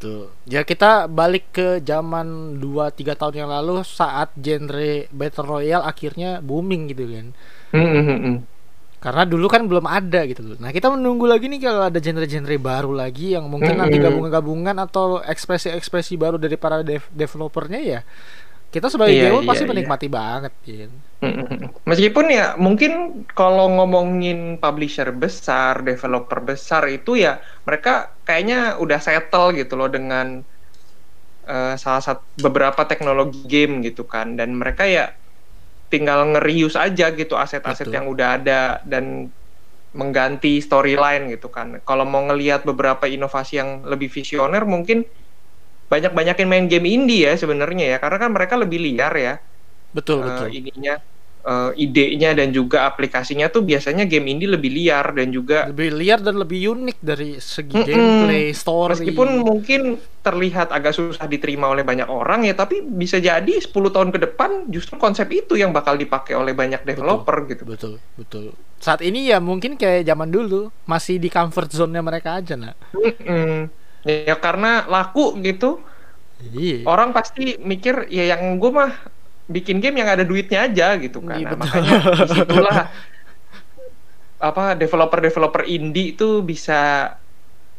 Tuh. 0.00 0.28
Ya 0.46 0.62
kita 0.62 1.10
balik 1.10 1.44
ke 1.56 1.68
zaman 1.82 2.58
2 2.62 2.94
3 2.94 3.18
tahun 3.18 3.34
yang 3.46 3.50
lalu 3.50 3.82
saat 3.82 4.30
genre 4.38 5.10
Battle 5.10 5.48
Royale 5.50 5.82
akhirnya 5.90 6.38
booming 6.38 6.82
gitu 6.94 7.04
kan. 7.10 7.26
Hmm, 7.72 7.82
hmm, 7.84 8.06
hmm, 8.06 8.24
hmm. 8.24 8.36
Karena 8.96 9.22
dulu 9.28 9.46
kan 9.46 9.68
belum 9.68 9.86
ada 9.86 10.24
gitu 10.24 10.42
loh. 10.42 10.56
Nah, 10.58 10.72
kita 10.72 10.88
menunggu 10.88 11.28
lagi 11.28 11.46
nih 11.52 11.60
kalau 11.68 11.84
ada 11.86 12.00
genre-genre 12.00 12.56
baru 12.58 12.90
lagi 12.96 13.36
yang 13.36 13.44
mungkin 13.46 13.78
nanti 13.78 14.00
Mm-mm. 14.00 14.02
gabungan-gabungan 14.02 14.72
atau 14.82 15.20
ekspresi-ekspresi 15.20 16.16
baru 16.16 16.40
dari 16.40 16.56
para 16.56 16.80
dev- 16.82 17.12
developernya 17.12 17.80
ya. 17.84 18.00
Kita 18.76 18.88
sebagai 18.92 19.14
Iya, 19.16 19.24
gamer 19.24 19.40
iya, 19.42 19.48
pasti 19.48 19.64
iya. 19.64 19.70
menikmati 19.72 20.06
banget 20.18 20.52
ya. 20.68 20.86
Mm-mm. 21.24 21.48
Meskipun 21.88 22.26
ya 22.28 22.46
mungkin 22.60 22.92
kalau 23.32 23.72
ngomongin 23.72 24.60
publisher 24.60 25.08
besar, 25.16 25.80
developer 25.80 26.38
besar 26.44 26.82
itu 26.92 27.16
ya 27.24 27.40
mereka 27.64 28.20
kayaknya 28.26 28.76
udah 28.84 29.00
settle 29.00 29.56
gitu 29.56 29.80
loh 29.80 29.88
dengan 29.88 30.44
eh, 31.46 31.74
salah 31.80 32.02
satu 32.04 32.22
beberapa 32.36 32.82
teknologi 32.90 33.46
game 33.48 33.80
gitu 33.86 34.04
kan 34.04 34.36
dan 34.38 34.52
mereka 34.60 34.84
ya 34.86 35.04
tinggal 35.92 36.26
nge-reuse 36.34 36.76
aja 36.78 37.14
gitu 37.14 37.34
aset-aset 37.38 37.88
yang 37.94 38.06
udah 38.10 38.28
ada 38.42 38.60
dan 38.84 39.30
mengganti 39.96 40.60
storyline 40.60 41.32
gitu 41.32 41.48
kan. 41.48 41.80
Kalau 41.88 42.04
mau 42.04 42.22
ngelihat 42.28 42.68
beberapa 42.68 43.08
inovasi 43.08 43.58
yang 43.62 43.70
lebih 43.88 44.12
visioner 44.12 44.62
mungkin 44.68 45.06
banyak-banyakin 45.92 46.46
main 46.50 46.66
game 46.66 46.86
indie 46.86 47.26
ya 47.28 47.32
sebenarnya 47.38 47.84
ya 47.94 47.96
karena 48.02 48.18
kan 48.22 48.30
mereka 48.34 48.54
lebih 48.58 48.78
liar 48.82 49.12
ya 49.14 49.34
Betul, 49.94 50.18
eh, 50.20 50.28
betul. 50.28 50.48
ininya 50.52 50.94
eh, 51.46 51.70
idenya 51.78 52.30
dan 52.34 52.48
juga 52.50 52.90
aplikasinya 52.90 53.46
tuh 53.54 53.62
biasanya 53.62 54.04
game 54.10 54.26
indie 54.34 54.50
lebih 54.50 54.70
liar 54.74 55.14
dan 55.14 55.30
juga 55.30 55.70
Lebih 55.70 55.88
liar 55.94 56.18
dan 56.20 56.36
lebih 56.42 56.74
unik 56.74 56.98
dari 57.00 57.30
segi 57.38 57.72
Mm-mm. 57.72 57.86
gameplay, 57.86 58.44
story. 58.52 58.92
meskipun 58.98 59.28
mungkin 59.46 59.80
terlihat 60.26 60.74
agak 60.74 60.92
susah 60.98 61.26
diterima 61.30 61.70
oleh 61.70 61.86
banyak 61.86 62.10
orang 62.10 62.42
ya 62.50 62.54
tapi 62.58 62.82
bisa 62.82 63.22
jadi 63.22 63.52
10 63.62 63.94
tahun 63.94 64.10
ke 64.10 64.18
depan 64.26 64.66
justru 64.74 64.98
konsep 64.98 65.30
itu 65.30 65.54
yang 65.54 65.70
bakal 65.70 65.94
dipakai 65.94 66.34
oleh 66.34 66.50
banyak 66.52 66.82
developer 66.82 67.46
gitu. 67.46 67.62
betul, 67.62 67.92
betul. 68.18 68.44
Saat 68.76 69.00
ini 69.00 69.30
ya 69.30 69.38
mungkin 69.40 69.78
kayak 69.80 70.04
zaman 70.04 70.28
dulu, 70.28 70.68
masih 70.84 71.16
di 71.16 71.32
comfort 71.32 71.72
zone-nya 71.72 72.02
mereka 72.04 72.36
aja, 72.38 72.54
nak. 72.58 72.76
Mm-mm. 72.92 73.70
Ya 74.06 74.38
karena 74.38 74.86
laku 74.86 75.34
gitu 75.42 75.82
Iya. 76.36 76.84
orang 76.86 77.10
pasti 77.16 77.56
mikir 77.58 78.06
ya 78.12 78.36
yang 78.36 78.60
gue 78.60 78.70
mah 78.70 78.92
bikin 79.50 79.78
game 79.82 79.98
yang 80.02 80.10
ada 80.10 80.22
duitnya 80.26 80.66
aja 80.66 80.94
gitu 80.98 81.22
kan. 81.22 81.38
Iya, 81.38 81.54
Nah, 81.54 81.58
makanya 81.58 81.98
di 82.14 82.26
situlah 82.28 82.78
apa 84.36 84.76
developer-developer 84.76 85.64
indie 85.64 86.12
itu 86.12 86.44
bisa 86.44 87.14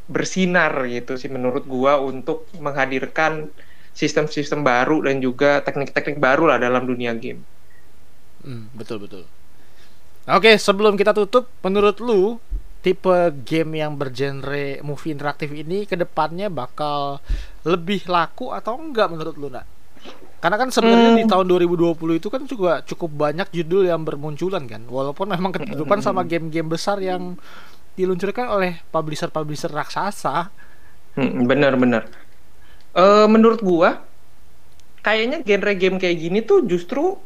bersinar 0.07 0.71
gitu 0.87 1.19
sih 1.19 1.27
menurut 1.27 1.67
gua 1.67 1.99
untuk 1.99 2.47
menghadirkan 2.55 3.51
sistem-sistem 3.91 4.63
baru 4.63 5.03
dan 5.05 5.19
juga 5.19 5.59
teknik-teknik 5.61 6.17
baru 6.17 6.49
lah 6.49 6.57
dalam 6.57 6.87
dunia 6.87 7.11
game. 7.13 7.43
Hmm, 8.41 8.71
betul 8.73 9.03
betul. 9.03 9.23
Oke, 10.27 10.55
sebelum 10.59 10.99
kita 10.99 11.15
tutup, 11.15 11.47
menurut 11.63 11.97
lu 12.03 12.39
tipe 12.81 13.33
game 13.43 13.81
yang 13.81 13.97
bergenre 13.97 14.79
movie 14.85 15.11
interaktif 15.11 15.49
ini 15.51 15.83
ke 15.89 15.97
depannya 15.97 16.47
bakal 16.47 17.19
lebih 17.65 18.05
laku 18.07 18.53
atau 18.53 18.77
enggak 18.79 19.11
menurut 19.11 19.35
lu 19.35 19.49
nak? 19.49 19.65
Karena 20.37 20.61
kan 20.61 20.69
sebenarnya 20.69 21.09
Hmm. 21.11 21.19
di 21.19 21.25
tahun 21.25 21.45
2020 21.49 22.21
itu 22.21 22.29
kan 22.29 22.45
juga 22.45 22.85
cukup 22.85 23.09
banyak 23.09 23.49
judul 23.49 23.89
yang 23.89 24.05
bermunculan 24.05 24.69
kan, 24.69 24.85
walaupun 24.85 25.33
memang 25.33 25.49
ketutupan 25.49 25.99
sama 25.99 26.21
game-game 26.23 26.69
besar 26.69 27.01
yang 27.01 27.35
diluncurkan 27.97 28.45
oleh 28.45 28.77
publisher-publisher 28.93 29.73
raksasa. 29.73 30.53
Hmm, 31.17 31.49
bener-bener. 31.49 32.05
Eh, 32.93 33.27
menurut 33.27 33.65
gua, 33.65 34.05
kayaknya 35.01 35.41
genre 35.41 35.73
game 35.73 35.97
kayak 35.97 36.17
gini 36.21 36.39
tuh 36.45 36.61
justru 36.69 37.17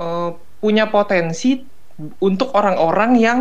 eh, 0.00 0.30
punya 0.60 0.88
potensi 0.88 1.60
untuk 2.24 2.56
orang-orang 2.56 3.12
yang 3.20 3.38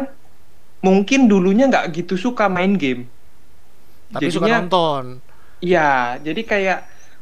mungkin 0.80 1.28
dulunya 1.28 1.68
nggak 1.68 1.92
gitu 1.94 2.16
suka 2.16 2.48
main 2.48 2.76
game. 2.76 3.08
Tapi 4.10 4.30
suka 4.30 4.48
Jadinya- 4.48 4.64
nonton. 4.66 5.04
Iya, 5.60 6.18
jadi 6.24 6.42
kayak 6.48 6.80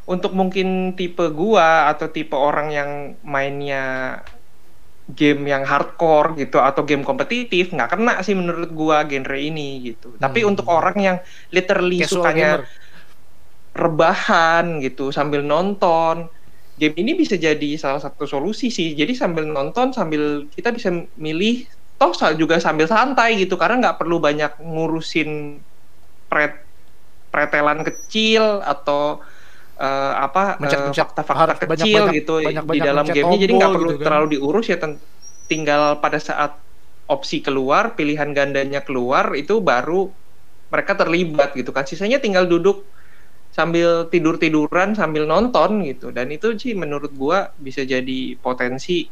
untuk 0.08 0.32
mungkin 0.32 0.94
tipe 0.94 1.26
gua 1.34 1.90
atau 1.90 2.08
tipe 2.08 2.38
orang 2.38 2.70
yang 2.70 2.90
mainnya 3.26 4.18
game 5.08 5.48
yang 5.48 5.64
hardcore 5.64 6.36
gitu 6.36 6.60
atau 6.60 6.84
game 6.84 7.02
kompetitif 7.02 7.72
nggak 7.72 7.96
kena 7.96 8.20
sih 8.22 8.36
menurut 8.36 8.70
gua 8.72 9.04
genre 9.04 9.36
ini 9.36 9.82
gitu. 9.84 10.16
Tapi 10.16 10.44
Hmm. 10.44 10.54
untuk 10.54 10.68
orang 10.70 10.98
yang 11.00 11.18
literally 11.50 12.04
Casual 12.04 12.24
sukanya 12.24 12.50
gamer. 12.62 12.68
rebahan 13.74 14.82
gitu 14.82 15.14
sambil 15.14 15.42
nonton, 15.42 16.30
game 16.78 16.96
ini 16.98 17.14
bisa 17.14 17.38
jadi 17.38 17.78
salah 17.78 18.02
satu 18.02 18.26
solusi 18.26 18.70
sih. 18.70 18.94
Jadi 18.94 19.14
sambil 19.14 19.46
nonton 19.46 19.94
sambil 19.94 20.46
kita 20.50 20.74
bisa 20.74 20.90
milih 21.16 21.66
toh 21.98 22.14
juga 22.38 22.62
sambil 22.62 22.86
santai 22.86 23.42
gitu 23.42 23.58
karena 23.58 23.90
nggak 23.90 23.98
perlu 23.98 24.22
banyak 24.22 24.52
ngurusin 24.62 25.30
pret 26.30 26.54
pretelan 27.34 27.82
kecil 27.86 28.62
atau 28.62 29.22
eh, 29.78 30.14
apa 30.18 30.58
Mencet-mencet, 30.62 31.04
fakta-fakta 31.06 31.54
kecil 31.66 32.06
banyak-banyak- 32.06 32.18
gitu 32.22 32.34
di 32.42 32.46
banyak-banyak 32.50 32.86
dalam 32.86 33.06
mencet 33.06 33.16
gamenya. 33.18 33.40
Jadi 33.44 33.54
nggak 33.58 33.72
perlu 33.74 33.90
gitu 33.90 33.98
kan. 33.98 34.06
terlalu 34.06 34.28
diurus 34.38 34.66
ya 34.70 34.78
tinggal 35.48 35.82
pada 36.04 36.20
saat 36.22 36.52
opsi 37.08 37.40
keluar 37.40 37.96
pilihan 37.96 38.30
gandanya 38.36 38.84
keluar 38.84 39.32
itu 39.34 39.64
baru 39.64 40.12
mereka 40.68 40.94
terlibat 41.00 41.56
gitu 41.56 41.72
kan. 41.72 41.88
Sisanya 41.88 42.20
tinggal 42.20 42.46
duduk 42.46 42.84
sambil 43.48 44.12
tidur 44.12 44.36
tiduran 44.38 44.94
sambil 44.94 45.24
nonton 45.24 45.82
gitu. 45.88 46.12
Dan 46.12 46.30
itu 46.36 46.54
sih 46.60 46.76
menurut 46.76 47.10
gua 47.16 47.50
bisa 47.58 47.82
jadi 47.88 48.36
potensi 48.44 49.08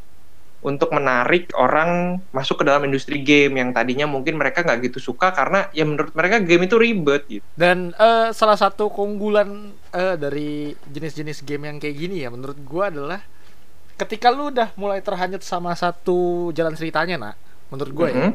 untuk 0.66 0.90
menarik 0.90 1.54
orang 1.54 2.18
masuk 2.34 2.60
ke 2.60 2.64
dalam 2.66 2.82
industri 2.84 3.22
game 3.22 3.62
yang 3.62 3.70
tadinya 3.70 4.10
mungkin 4.10 4.34
mereka 4.34 4.66
nggak 4.66 4.90
gitu 4.90 5.14
suka 5.14 5.30
karena 5.30 5.70
ya 5.70 5.86
menurut 5.86 6.10
mereka 6.12 6.42
game 6.42 6.66
itu 6.66 6.76
ribet 6.76 7.22
gitu. 7.30 7.46
Dan 7.54 7.94
eh, 7.94 8.34
salah 8.34 8.58
satu 8.58 8.90
keunggulan 8.90 9.70
eh, 9.94 10.18
dari 10.18 10.74
jenis-jenis 10.90 11.46
game 11.46 11.70
yang 11.70 11.78
kayak 11.78 11.96
gini 11.96 12.26
ya 12.26 12.34
menurut 12.34 12.58
gua 12.66 12.90
adalah 12.90 13.22
ketika 13.96 14.28
lu 14.28 14.50
udah 14.50 14.74
mulai 14.76 15.00
terhanyut 15.00 15.40
sama 15.40 15.72
satu 15.72 16.50
jalan 16.52 16.74
ceritanya 16.74 17.16
nak 17.16 17.36
menurut 17.70 17.94
gue 17.94 18.08
ya 18.10 18.18
Mhm. 18.28 18.32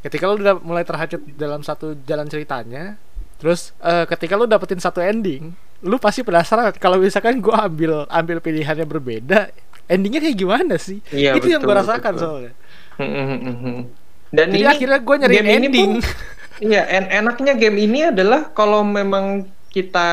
ketika 0.00 0.24
lu 0.24 0.38
udah 0.38 0.56
mulai 0.62 0.80
terhanyut 0.80 1.20
dalam 1.34 1.60
satu 1.60 1.92
jalan 2.06 2.24
ceritanya 2.24 2.96
terus 3.36 3.74
eh, 3.82 4.06
ketika 4.06 4.32
lu 4.32 4.46
dapetin 4.46 4.80
satu 4.80 5.02
ending 5.02 5.52
lu 5.84 6.00
pasti 6.00 6.24
penasaran 6.24 6.72
kalau 6.80 6.96
misalkan 6.96 7.36
gua 7.36 7.68
ambil 7.68 8.08
ambil 8.08 8.40
pilihan 8.40 8.72
yang 8.72 8.88
berbeda 8.88 9.52
endingnya 9.86 10.20
kayak 10.20 10.38
gimana 10.38 10.74
sih 10.76 10.98
Iya, 11.10 11.36
itu 11.36 11.48
yang 11.48 11.62
betul, 11.62 11.74
gue 11.74 11.80
rasakan 11.82 12.12
betul. 12.14 12.22
soalnya 12.22 12.52
Mhm. 12.94 13.76
Dan 14.30 14.46
jadi 14.50 14.58
ini 14.58 14.70
akhirnya 14.70 14.98
gue 14.98 15.16
nyari 15.18 15.36
ending 15.42 15.92
Iya, 16.62 16.82
en- 16.86 17.10
enaknya 17.10 17.58
game 17.58 17.78
ini 17.82 18.14
adalah 18.14 18.46
kalau 18.50 18.86
memang 18.86 19.42
kita 19.74 20.08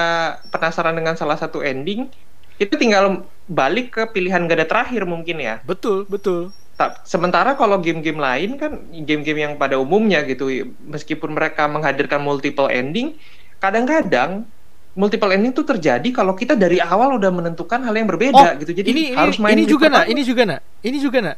penasaran 0.49 0.97
dengan 0.97 1.13
salah 1.13 1.37
satu 1.37 1.61
ending, 1.61 2.09
itu 2.57 2.73
tinggal 2.73 3.21
balik 3.45 3.93
ke 3.93 4.09
pilihan 4.09 4.49
ganda 4.49 4.65
terakhir 4.65 5.05
mungkin 5.05 5.37
ya. 5.37 5.61
betul 5.61 6.09
betul 6.09 6.49
Ta- 6.73 6.97
Sementara 7.05 7.53
kalau 7.53 7.77
game-game 7.77 8.17
lain 8.17 8.57
kan 8.57 8.73
game-game 9.05 9.37
yang 9.37 9.53
pada 9.53 9.77
umumnya 9.77 10.25
gitu, 10.25 10.49
meskipun 10.81 11.29
mereka 11.29 11.69
menghadirkan 11.69 12.17
multiple 12.17 12.73
ending, 12.73 13.21
kadang-kadang 13.61 14.49
multiple 14.91 15.31
ending 15.31 15.55
itu 15.55 15.63
terjadi 15.63 16.09
kalau 16.11 16.35
kita 16.35 16.53
dari 16.59 16.77
awal 16.83 17.15
udah 17.15 17.31
menentukan 17.31 17.79
hal 17.83 17.93
yang 17.95 18.07
berbeda 18.11 18.59
gitu. 18.59 18.71
Jadi 18.75 18.89
Oh, 18.89 18.93
ini 18.93 19.03
harus 19.15 19.37
ini, 19.39 19.43
main 19.43 19.55
ini 19.55 19.63
juga 19.67 19.85
nak 19.87 20.05
ini 20.11 20.21
juga 20.21 20.43
nak 20.43 20.61
ini 20.83 20.97
juga 20.99 21.19
nak 21.23 21.37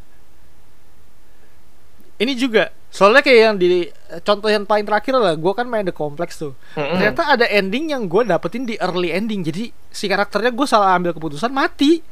ini 2.22 2.34
juga 2.38 2.64
soalnya 2.94 3.26
kayak 3.26 3.40
yang 3.42 3.56
di 3.58 3.90
contoh 4.22 4.50
yang 4.54 4.64
paling 4.70 4.86
terakhir 4.86 5.18
lah 5.18 5.34
gue 5.34 5.54
kan 5.58 5.66
main 5.66 5.82
The 5.82 5.92
Complex 5.92 6.38
tuh 6.38 6.54
Mm-mm. 6.78 6.94
ternyata 6.94 7.26
ada 7.26 7.46
ending 7.50 7.90
yang 7.90 8.06
gue 8.06 8.22
dapetin 8.22 8.70
di 8.70 8.78
early 8.78 9.10
ending 9.10 9.42
jadi 9.42 9.74
si 9.90 10.06
karakternya 10.06 10.54
gue 10.54 10.68
salah 10.70 10.94
ambil 10.94 11.12
keputusan 11.18 11.50
mati 11.50 12.06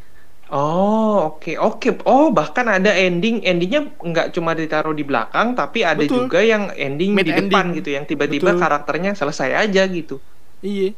Oh 0.51 1.31
oke 1.39 1.55
oke 1.55 2.03
oh 2.03 2.27
bahkan 2.35 2.67
ada 2.67 2.91
ending 2.91 3.39
endingnya 3.39 3.87
nggak 3.95 4.35
cuma 4.35 4.51
ditaruh 4.51 4.91
di 4.91 5.07
belakang 5.07 5.55
tapi 5.55 5.79
ada 5.87 6.03
Betul. 6.03 6.27
juga 6.27 6.43
yang 6.43 6.67
ending 6.75 7.15
Mid 7.15 7.23
di 7.23 7.31
depan 7.31 7.71
ending. 7.71 7.79
gitu 7.79 7.95
yang 7.95 8.03
tiba-tiba 8.03 8.51
Betul. 8.51 8.59
karakternya 8.59 9.15
selesai 9.15 9.55
aja 9.55 9.87
gitu. 9.87 10.19
Iya. 10.59 10.91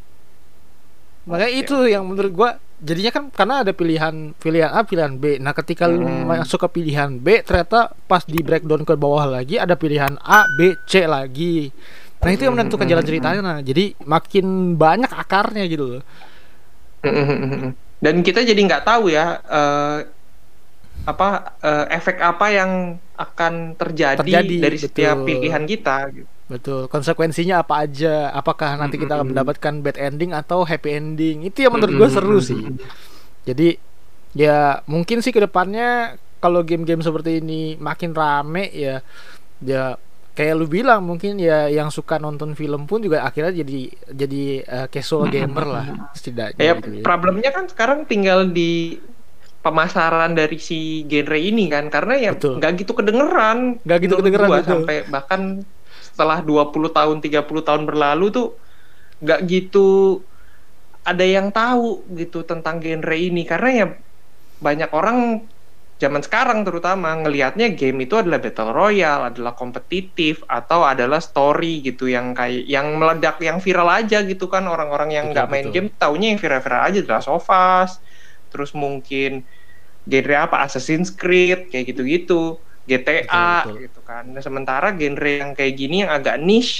Makanya 1.23 1.51
Oke, 1.55 1.61
itu 1.63 1.75
yang 1.87 2.03
menurut 2.03 2.31
gua 2.35 2.49
jadinya 2.83 3.11
kan 3.15 3.23
karena 3.31 3.55
ada 3.63 3.71
pilihan 3.71 4.35
pilihan 4.35 4.69
A, 4.69 4.83
pilihan 4.83 5.15
B. 5.15 5.39
Nah, 5.39 5.55
ketika 5.55 5.87
lu 5.87 6.03
Hmm. 6.03 6.27
masuk 6.27 6.67
ke 6.67 6.83
pilihan 6.83 7.15
B, 7.15 7.39
ternyata 7.47 7.95
pas 8.07 8.27
di 8.27 8.43
breakdown 8.43 8.83
ke 8.83 8.93
bawah 8.99 9.23
lagi 9.23 9.55
ada 9.55 9.79
pilihan 9.79 10.19
A, 10.19 10.43
B, 10.51 10.75
C 10.83 11.07
lagi. 11.07 11.71
Nah, 12.23 12.31
itu 12.31 12.43
yang 12.43 12.55
menentukan 12.55 12.87
jalan 12.87 13.03
ceritanya. 13.03 13.39
Nah, 13.39 13.57
jadi 13.63 13.95
makin 14.03 14.75
banyak 14.75 15.11
akarnya 15.11 15.63
gitu 15.67 15.99
loh. 15.99 16.03
Dan 18.03 18.19
kita 18.19 18.43
jadi 18.43 18.59
nggak 18.59 18.83
tahu 18.83 19.07
ya 19.11 19.39
eh, 19.39 19.97
apa 21.03 21.27
eh, 21.59 21.85
efek 21.93 22.17
apa 22.17 22.45
yang 22.47 22.71
akan 23.13 23.75
terjadi, 23.75 24.19
Terjadi, 24.19 24.55
dari 24.59 24.77
setiap 24.79 25.15
betul. 25.21 25.27
pilihan 25.29 25.63
kita. 25.63 25.97
gitu. 26.11 26.27
Betul. 26.43 26.81
Konsekuensinya 26.87 27.61
apa 27.61 27.83
aja? 27.83 28.29
Apakah 28.31 28.75
nanti 28.75 28.95
kita 28.95 29.15
akan 29.15 29.31
mendapatkan 29.31 29.73
bad 29.79 29.97
ending 29.97 30.31
atau 30.31 30.63
happy 30.63 30.89
ending? 30.91 31.43
Itu 31.43 31.63
yang 31.63 31.73
menurut 31.73 31.95
gua 31.95 32.09
seru 32.09 32.37
sih. 32.37 32.59
Jadi 33.43 33.75
ya 34.33 34.81
mungkin 34.85 35.21
sih 35.21 35.29
ke 35.29 35.39
depannya 35.39 36.17
kalau 36.39 36.65
game-game 36.65 36.99
seperti 36.99 37.39
ini 37.39 37.77
makin 37.77 38.11
rame 38.11 38.67
ya 38.73 38.99
ya 39.61 39.95
kayak 40.33 40.53
lu 40.57 40.65
bilang 40.65 41.05
mungkin 41.05 41.37
ya 41.37 41.69
yang 41.69 41.87
suka 41.87 42.17
nonton 42.17 42.57
film 42.57 42.83
pun 42.83 42.99
juga 42.99 43.21
akhirnya 43.21 43.53
jadi 43.53 43.81
jadi 44.09 44.43
eh, 44.65 44.87
casual 44.89 45.29
gamer 45.29 45.65
lah 45.69 45.85
setidaknya 46.11 46.57
Ya 46.59 46.73
gitu 46.75 46.89
ya. 46.99 47.03
problemnya 47.05 47.53
kan 47.53 47.69
sekarang 47.69 48.03
tinggal 48.03 48.49
di 48.49 48.97
pemasaran 49.63 50.31
dari 50.39 50.57
si 50.59 51.07
genre 51.09 51.39
ini 51.39 51.61
kan 51.73 51.85
karena 51.87 52.13
ya 52.19 52.31
nggak 52.35 52.71
gitu 52.83 52.91
kedengeran 52.99 53.57
Nggak 53.85 53.97
gitu 54.03 54.13
kedengeran, 54.19 54.47
gua, 54.51 54.59
betul. 54.59 54.79
sampai 54.83 54.95
bahkan 55.13 55.41
setelah 56.07 56.37
20 56.43 56.89
tahun 56.97 57.17
30 57.25 57.63
tahun 57.67 57.83
berlalu 57.89 58.25
tuh 58.35 58.47
nggak 59.23 59.39
gitu 59.47 59.79
ada 61.03 61.25
yang 61.35 61.47
tahu 61.51 62.07
gitu 62.19 62.37
tentang 62.47 62.75
genre 62.83 63.15
ini 63.15 63.41
karena 63.43 63.69
ya 63.79 63.85
banyak 64.65 64.89
orang 64.99 65.17
zaman 66.03 66.21
sekarang 66.27 66.59
terutama 66.67 67.09
ngelihatnya 67.21 67.65
game 67.79 67.97
itu 68.05 68.15
adalah 68.21 68.39
battle 68.43 68.71
royale, 68.75 69.23
adalah 69.31 69.53
kompetitif 69.55 70.43
atau 70.47 70.83
adalah 70.83 71.19
story 71.23 71.79
gitu 71.87 72.03
yang 72.15 72.35
kayak 72.35 72.63
yang 72.67 72.87
meledak 72.99 73.35
yang 73.47 73.57
viral 73.63 73.87
aja 73.99 74.17
gitu 74.31 74.45
kan 74.53 74.63
orang-orang 74.67 75.09
yang 75.17 75.25
nggak 75.31 75.47
main 75.51 75.67
betul. 75.67 75.73
game 75.73 75.87
taunya 76.01 76.27
yang 76.35 76.39
viral-viral 76.43 76.81
aja 76.89 76.99
adalah 77.05 77.23
Sofas, 77.23 77.91
terus 78.53 78.71
mungkin 78.83 79.29
genre 80.11 80.35
apa 80.45 80.57
Assassin's 80.65 81.09
Creed 81.19 81.59
kayak 81.71 81.85
gitu-gitu, 81.91 82.33
GTA 82.89 83.13
Betul, 83.23 83.47
betul. 83.55 83.75
gitu 83.83 83.99
kan. 84.09 84.23
Nah, 84.33 84.43
sementara 84.47 84.87
genre 84.99 85.29
yang 85.41 85.51
kayak 85.57 85.73
gini 85.81 85.95
yang 86.03 86.11
agak 86.17 86.35
niche 86.47 86.75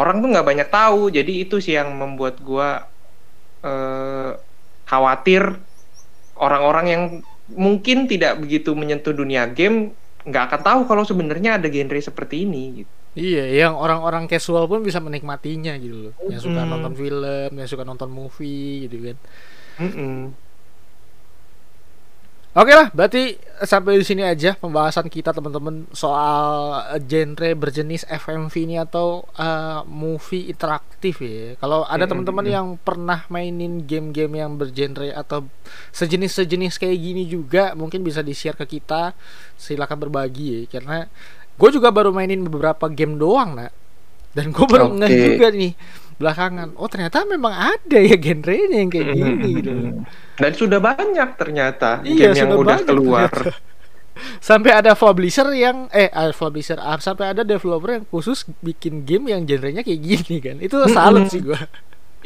orang 0.00 0.16
tuh 0.22 0.28
nggak 0.32 0.46
banyak 0.50 0.68
tahu, 0.76 0.98
jadi 1.16 1.32
itu 1.42 1.54
sih 1.64 1.74
yang 1.78 1.88
membuat 2.02 2.34
gua 2.48 2.66
eh, 3.66 4.30
khawatir 4.88 5.42
orang-orang 6.44 6.86
yang 6.94 7.02
mungkin 7.64 7.96
tidak 8.10 8.32
begitu 8.42 8.70
menyentuh 8.80 9.14
dunia 9.20 9.42
game 9.56 9.76
nggak 10.28 10.42
akan 10.48 10.60
tahu 10.66 10.80
kalau 10.90 11.04
sebenarnya 11.10 11.50
ada 11.58 11.68
genre 11.74 11.98
seperti 12.10 12.34
ini 12.46 12.58
gitu. 12.84 12.94
Iya, 13.20 13.40
yang 13.58 13.74
orang-orang 13.82 14.24
casual 14.30 14.64
pun 14.70 14.80
bisa 14.86 15.00
menikmatinya 15.06 15.70
gitu 15.84 15.96
loh. 16.04 16.12
Yang 16.30 16.40
suka 16.46 16.60
Mm. 16.62 16.70
nonton 16.70 16.92
film, 17.00 17.48
yang 17.58 17.68
suka 17.72 17.84
nonton 17.90 18.10
movie 18.18 18.86
gitu 18.86 18.96
kan. 19.06 19.16
Mm-mm. 19.78 20.34
Oke 22.58 22.74
lah, 22.74 22.90
berarti 22.90 23.38
sampai 23.62 24.02
di 24.02 24.06
sini 24.08 24.26
aja 24.26 24.58
pembahasan 24.58 25.06
kita 25.06 25.30
teman-teman 25.30 25.86
soal 25.94 26.74
genre 27.06 27.54
berjenis 27.54 28.02
FMV 28.10 28.54
ini 28.66 28.82
atau 28.82 29.22
eh, 29.38 29.86
movie 29.86 30.50
interaktif 30.50 31.22
ya. 31.22 31.54
Kalau 31.62 31.86
ada 31.86 32.02
Mm-mm, 32.02 32.10
teman-teman 32.10 32.46
yang 32.50 32.66
pernah 32.82 33.22
mainin 33.30 33.86
game-game 33.86 34.42
yang 34.42 34.58
bergenre 34.58 35.14
atau 35.14 35.46
sejenis-sejenis 35.94 36.82
kayak 36.82 36.98
gini 36.98 37.30
juga, 37.30 37.78
mungkin 37.78 38.02
bisa 38.02 38.26
di-share 38.26 38.58
ke 38.58 38.82
kita. 38.82 39.14
Silakan 39.54 40.10
berbagi 40.10 40.66
ya, 40.66 40.82
karena 40.82 41.06
gue 41.54 41.70
juga 41.70 41.94
baru 41.94 42.10
mainin 42.10 42.42
beberapa 42.42 42.90
game 42.90 43.22
doang 43.22 43.54
nak, 43.54 43.70
dan 44.34 44.50
gue 44.50 44.66
baru 44.66 44.98
ngeh 44.98 45.14
juga 45.38 45.54
nih 45.54 45.72
belakangan. 46.18 46.74
Oh 46.76 46.90
ternyata 46.90 47.22
memang 47.24 47.54
ada 47.54 47.98
ya 47.98 48.18
genrenya 48.18 48.78
yang 48.84 48.90
kayak 48.90 49.08
gini 49.08 49.48
gitu. 49.62 49.70
Dan 50.36 50.52
sudah 50.54 50.78
banyak 50.78 51.28
ternyata 51.34 52.02
Iya, 52.02 52.34
game 52.34 52.36
yang 52.36 52.50
udah 52.54 52.78
keluar. 52.82 53.30
ternyata. 53.30 53.54
sampai 54.42 54.74
ada 54.74 54.98
publisher 54.98 55.46
yang 55.54 55.86
eh 55.94 56.10
publisher 56.34 56.74
ah, 56.76 56.98
sampai 56.98 57.30
ada 57.30 57.46
developer 57.46 58.02
yang 58.02 58.04
khusus 58.10 58.42
bikin 58.58 59.06
game 59.06 59.30
yang 59.30 59.46
genrenya 59.46 59.86
kayak 59.86 60.00
gini 60.02 60.36
kan 60.42 60.56
itu 60.58 60.74
salut 60.90 61.30
sih 61.30 61.38
gua 61.38 61.54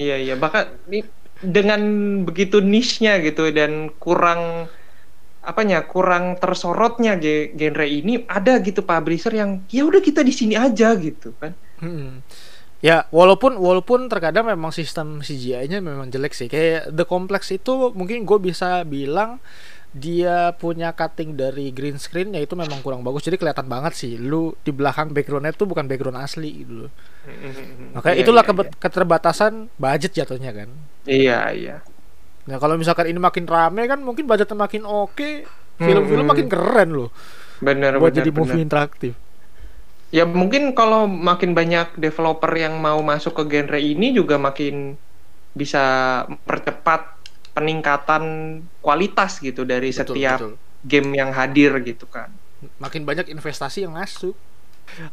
Iya 0.01 0.17
iya 0.17 0.35
bahkan 0.41 0.73
ini 0.89 1.05
dengan 1.45 1.81
begitu 2.25 2.65
niche-nya 2.65 3.21
gitu 3.21 3.45
dan 3.53 3.93
kurang 4.01 4.73
apanya 5.45 5.85
kurang 5.85 6.39
tersorotnya 6.41 7.19
ge- 7.19 7.53
genre 7.53 7.85
ini 7.85 8.25
ada 8.25 8.57
gitu 8.63 8.81
publisher 8.87 9.35
yang 9.35 9.61
ya 9.69 9.85
udah 9.85 10.01
kita 10.01 10.25
di 10.25 10.33
sini 10.33 10.55
aja 10.57 10.95
gitu 10.97 11.35
kan. 11.37 11.53
Hmm. 11.77 12.23
Ya 12.83 13.07
walaupun 13.09 13.55
walaupun 13.57 14.11
terkadang 14.11 14.43
memang 14.45 14.71
sistem 14.71 15.23
CGI-nya 15.23 15.79
memang 15.79 16.11
jelek 16.11 16.35
sih 16.35 16.51
kayak 16.51 16.91
The 16.91 17.07
Complex 17.07 17.49
itu 17.51 17.95
mungkin 17.95 18.27
gue 18.27 18.39
bisa 18.39 18.83
bilang 18.83 19.39
dia 19.93 20.51
punya 20.53 20.91
cutting 20.91 21.37
dari 21.37 21.69
green 21.69 21.95
screen 21.97 22.33
ya 22.33 22.41
itu 22.41 22.57
memang 22.57 22.81
kurang 22.81 23.05
bagus 23.05 23.23
jadi 23.23 23.37
kelihatan 23.37 23.69
banget 23.69 23.93
sih 23.93 24.17
lu 24.17 24.57
di 24.59 24.73
belakang 24.73 25.13
backgroundnya 25.13 25.53
tuh 25.53 25.69
bukan 25.69 25.85
background 25.85 26.17
asli 26.17 26.65
gitu 26.65 26.89
loh 26.89 26.91
makanya 27.93 28.17
Iya, 28.17 28.23
itulah 28.25 28.43
iya, 28.43 28.49
kebet- 28.51 28.77
keterbatasan 28.79 29.53
budget 29.77 30.13
jatuhnya 30.15 30.51
kan 30.51 30.69
Iya 31.03 31.39
iya. 31.53 31.77
Nah 32.43 32.57
kalau 32.57 32.75
misalkan 32.75 33.07
ini 33.07 33.19
makin 33.19 33.45
rame 33.45 33.85
kan 33.85 33.99
mungkin 33.99 34.25
budgetnya 34.25 34.55
makin 34.57 34.83
oke, 34.83 35.47
film-film 35.77 36.25
Hmm. 36.25 36.31
makin 36.31 36.47
keren 36.47 36.91
loh 36.91 37.11
Benar 37.59 37.99
buat 37.99 38.11
benar. 38.11 38.19
jadi 38.19 38.31
benar. 38.31 38.41
movie 38.43 38.63
interaktif. 38.63 39.13
Ya 40.13 40.29
mungkin 40.29 40.77
kalau 40.77 41.09
makin 41.09 41.57
banyak 41.57 41.97
developer 41.97 42.53
yang 42.53 42.77
mau 42.77 43.01
masuk 43.01 43.33
ke 43.33 43.43
genre 43.49 43.81
ini 43.81 44.13
juga 44.13 44.37
makin 44.37 45.01
bisa 45.57 45.83
mempercepat 46.29 47.17
peningkatan 47.57 48.25
kualitas 48.85 49.41
gitu 49.41 49.65
dari 49.65 49.89
Betul, 49.93 50.01
setiap 50.05 50.39
betul. 50.41 50.55
game 50.85 51.09
yang 51.17 51.33
hadir 51.33 51.81
gitu 51.81 52.05
kan. 52.09 52.29
Makin 52.77 53.09
banyak 53.09 53.33
investasi 53.33 53.89
yang 53.89 53.97
masuk. 53.97 54.37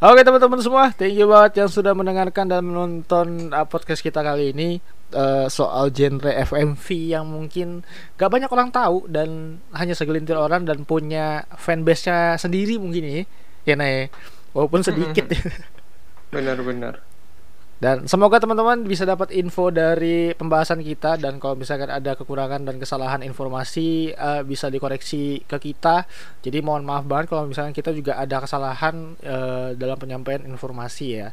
Oke 0.03 0.21
teman-teman 0.27 0.59
semua, 0.59 0.91
thank 0.91 1.15
you 1.15 1.29
banget 1.29 1.63
yang 1.63 1.69
sudah 1.71 1.95
mendengarkan 1.95 2.51
dan 2.51 2.65
menonton 2.67 3.53
uh, 3.55 3.63
podcast 3.63 4.03
kita 4.03 4.19
kali 4.19 4.51
ini 4.51 4.83
uh, 5.15 5.47
soal 5.47 5.87
genre 5.93 6.27
FMV 6.27 7.15
yang 7.15 7.23
mungkin 7.23 7.87
gak 8.19 8.27
banyak 8.27 8.49
orang 8.51 8.75
tahu 8.75 9.07
dan 9.07 9.61
hanya 9.71 9.95
segelintir 9.95 10.35
orang 10.35 10.67
dan 10.67 10.83
punya 10.83 11.47
fanbase-nya 11.55 12.35
sendiri 12.35 12.75
mungkin 12.75 13.03
ya, 13.07 13.23
ya 13.63 13.75
Nay. 13.79 14.11
Walaupun 14.53 14.81
sedikit. 14.81 15.29
Benar-benar. 16.33 17.01
Dan 17.79 18.11
semoga 18.11 18.43
teman-teman 18.43 18.83
bisa 18.83 19.07
dapat 19.07 19.31
info 19.31 19.71
dari 19.71 20.35
pembahasan 20.35 20.83
kita 20.83 21.15
dan 21.15 21.39
kalau 21.39 21.55
misalkan 21.55 21.87
ada 21.87 22.11
kekurangan 22.11 22.67
dan 22.67 22.75
kesalahan 22.75 23.23
informasi 23.23 24.11
eh, 24.11 24.41
bisa 24.43 24.67
dikoreksi 24.67 25.47
ke 25.47 25.57
kita. 25.71 26.03
Jadi 26.43 26.59
mohon 26.59 26.83
maaf 26.83 27.07
banget 27.07 27.31
kalau 27.31 27.47
misalkan 27.47 27.71
kita 27.71 27.95
juga 27.95 28.19
ada 28.19 28.43
kesalahan 28.43 29.15
eh, 29.23 29.79
dalam 29.79 29.95
penyampaian 29.95 30.43
informasi 30.43 31.23
ya. 31.23 31.31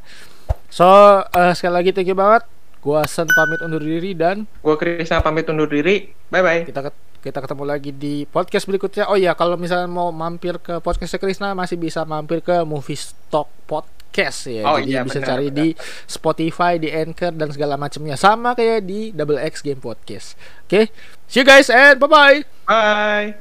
So 0.70 0.86
eh, 1.34 1.50
sekali 1.58 1.82
lagi 1.82 1.90
thank 1.90 2.06
you 2.06 2.14
banget. 2.14 2.46
Gua 2.78 3.02
Sen 3.10 3.26
pamit 3.26 3.58
undur 3.66 3.82
diri 3.82 4.14
dan 4.14 4.46
Gua 4.62 4.78
Krisna 4.78 5.18
pamit 5.18 5.50
undur 5.50 5.66
diri. 5.66 6.14
Bye 6.30 6.42
bye. 6.46 6.62
kita 6.62 6.86
ket- 6.86 7.05
kita 7.26 7.42
ketemu 7.42 7.64
lagi 7.66 7.90
di 7.90 8.22
podcast 8.22 8.70
berikutnya. 8.70 9.10
Oh 9.10 9.18
iya, 9.18 9.34
kalau 9.34 9.58
misalnya 9.58 9.90
mau 9.90 10.14
mampir 10.14 10.62
ke 10.62 10.78
podcastnya 10.78 11.18
Krisna 11.18 11.58
masih 11.58 11.74
bisa 11.74 12.06
mampir 12.06 12.38
ke 12.38 12.62
Movie 12.62 12.94
Stock 12.94 13.50
Podcast 13.66 14.46
ya. 14.46 14.62
Oh 14.62 14.78
Jadi 14.78 14.94
iya, 14.94 15.02
bisa 15.02 15.18
benar, 15.18 15.28
cari 15.34 15.50
benar. 15.50 15.58
di 15.58 15.68
Spotify, 16.06 16.78
di 16.78 16.86
Anchor 16.94 17.34
dan 17.34 17.50
segala 17.50 17.74
macamnya. 17.74 18.14
Sama 18.14 18.54
kayak 18.54 18.86
di 18.86 19.10
Double 19.10 19.42
X 19.42 19.66
Game 19.66 19.82
Podcast. 19.82 20.38
Oke, 20.70 20.94
see 21.26 21.42
you 21.42 21.46
guys 21.46 21.66
and 21.66 21.98
bye 21.98 22.06
bye. 22.06 22.46
Bye. 22.70 23.34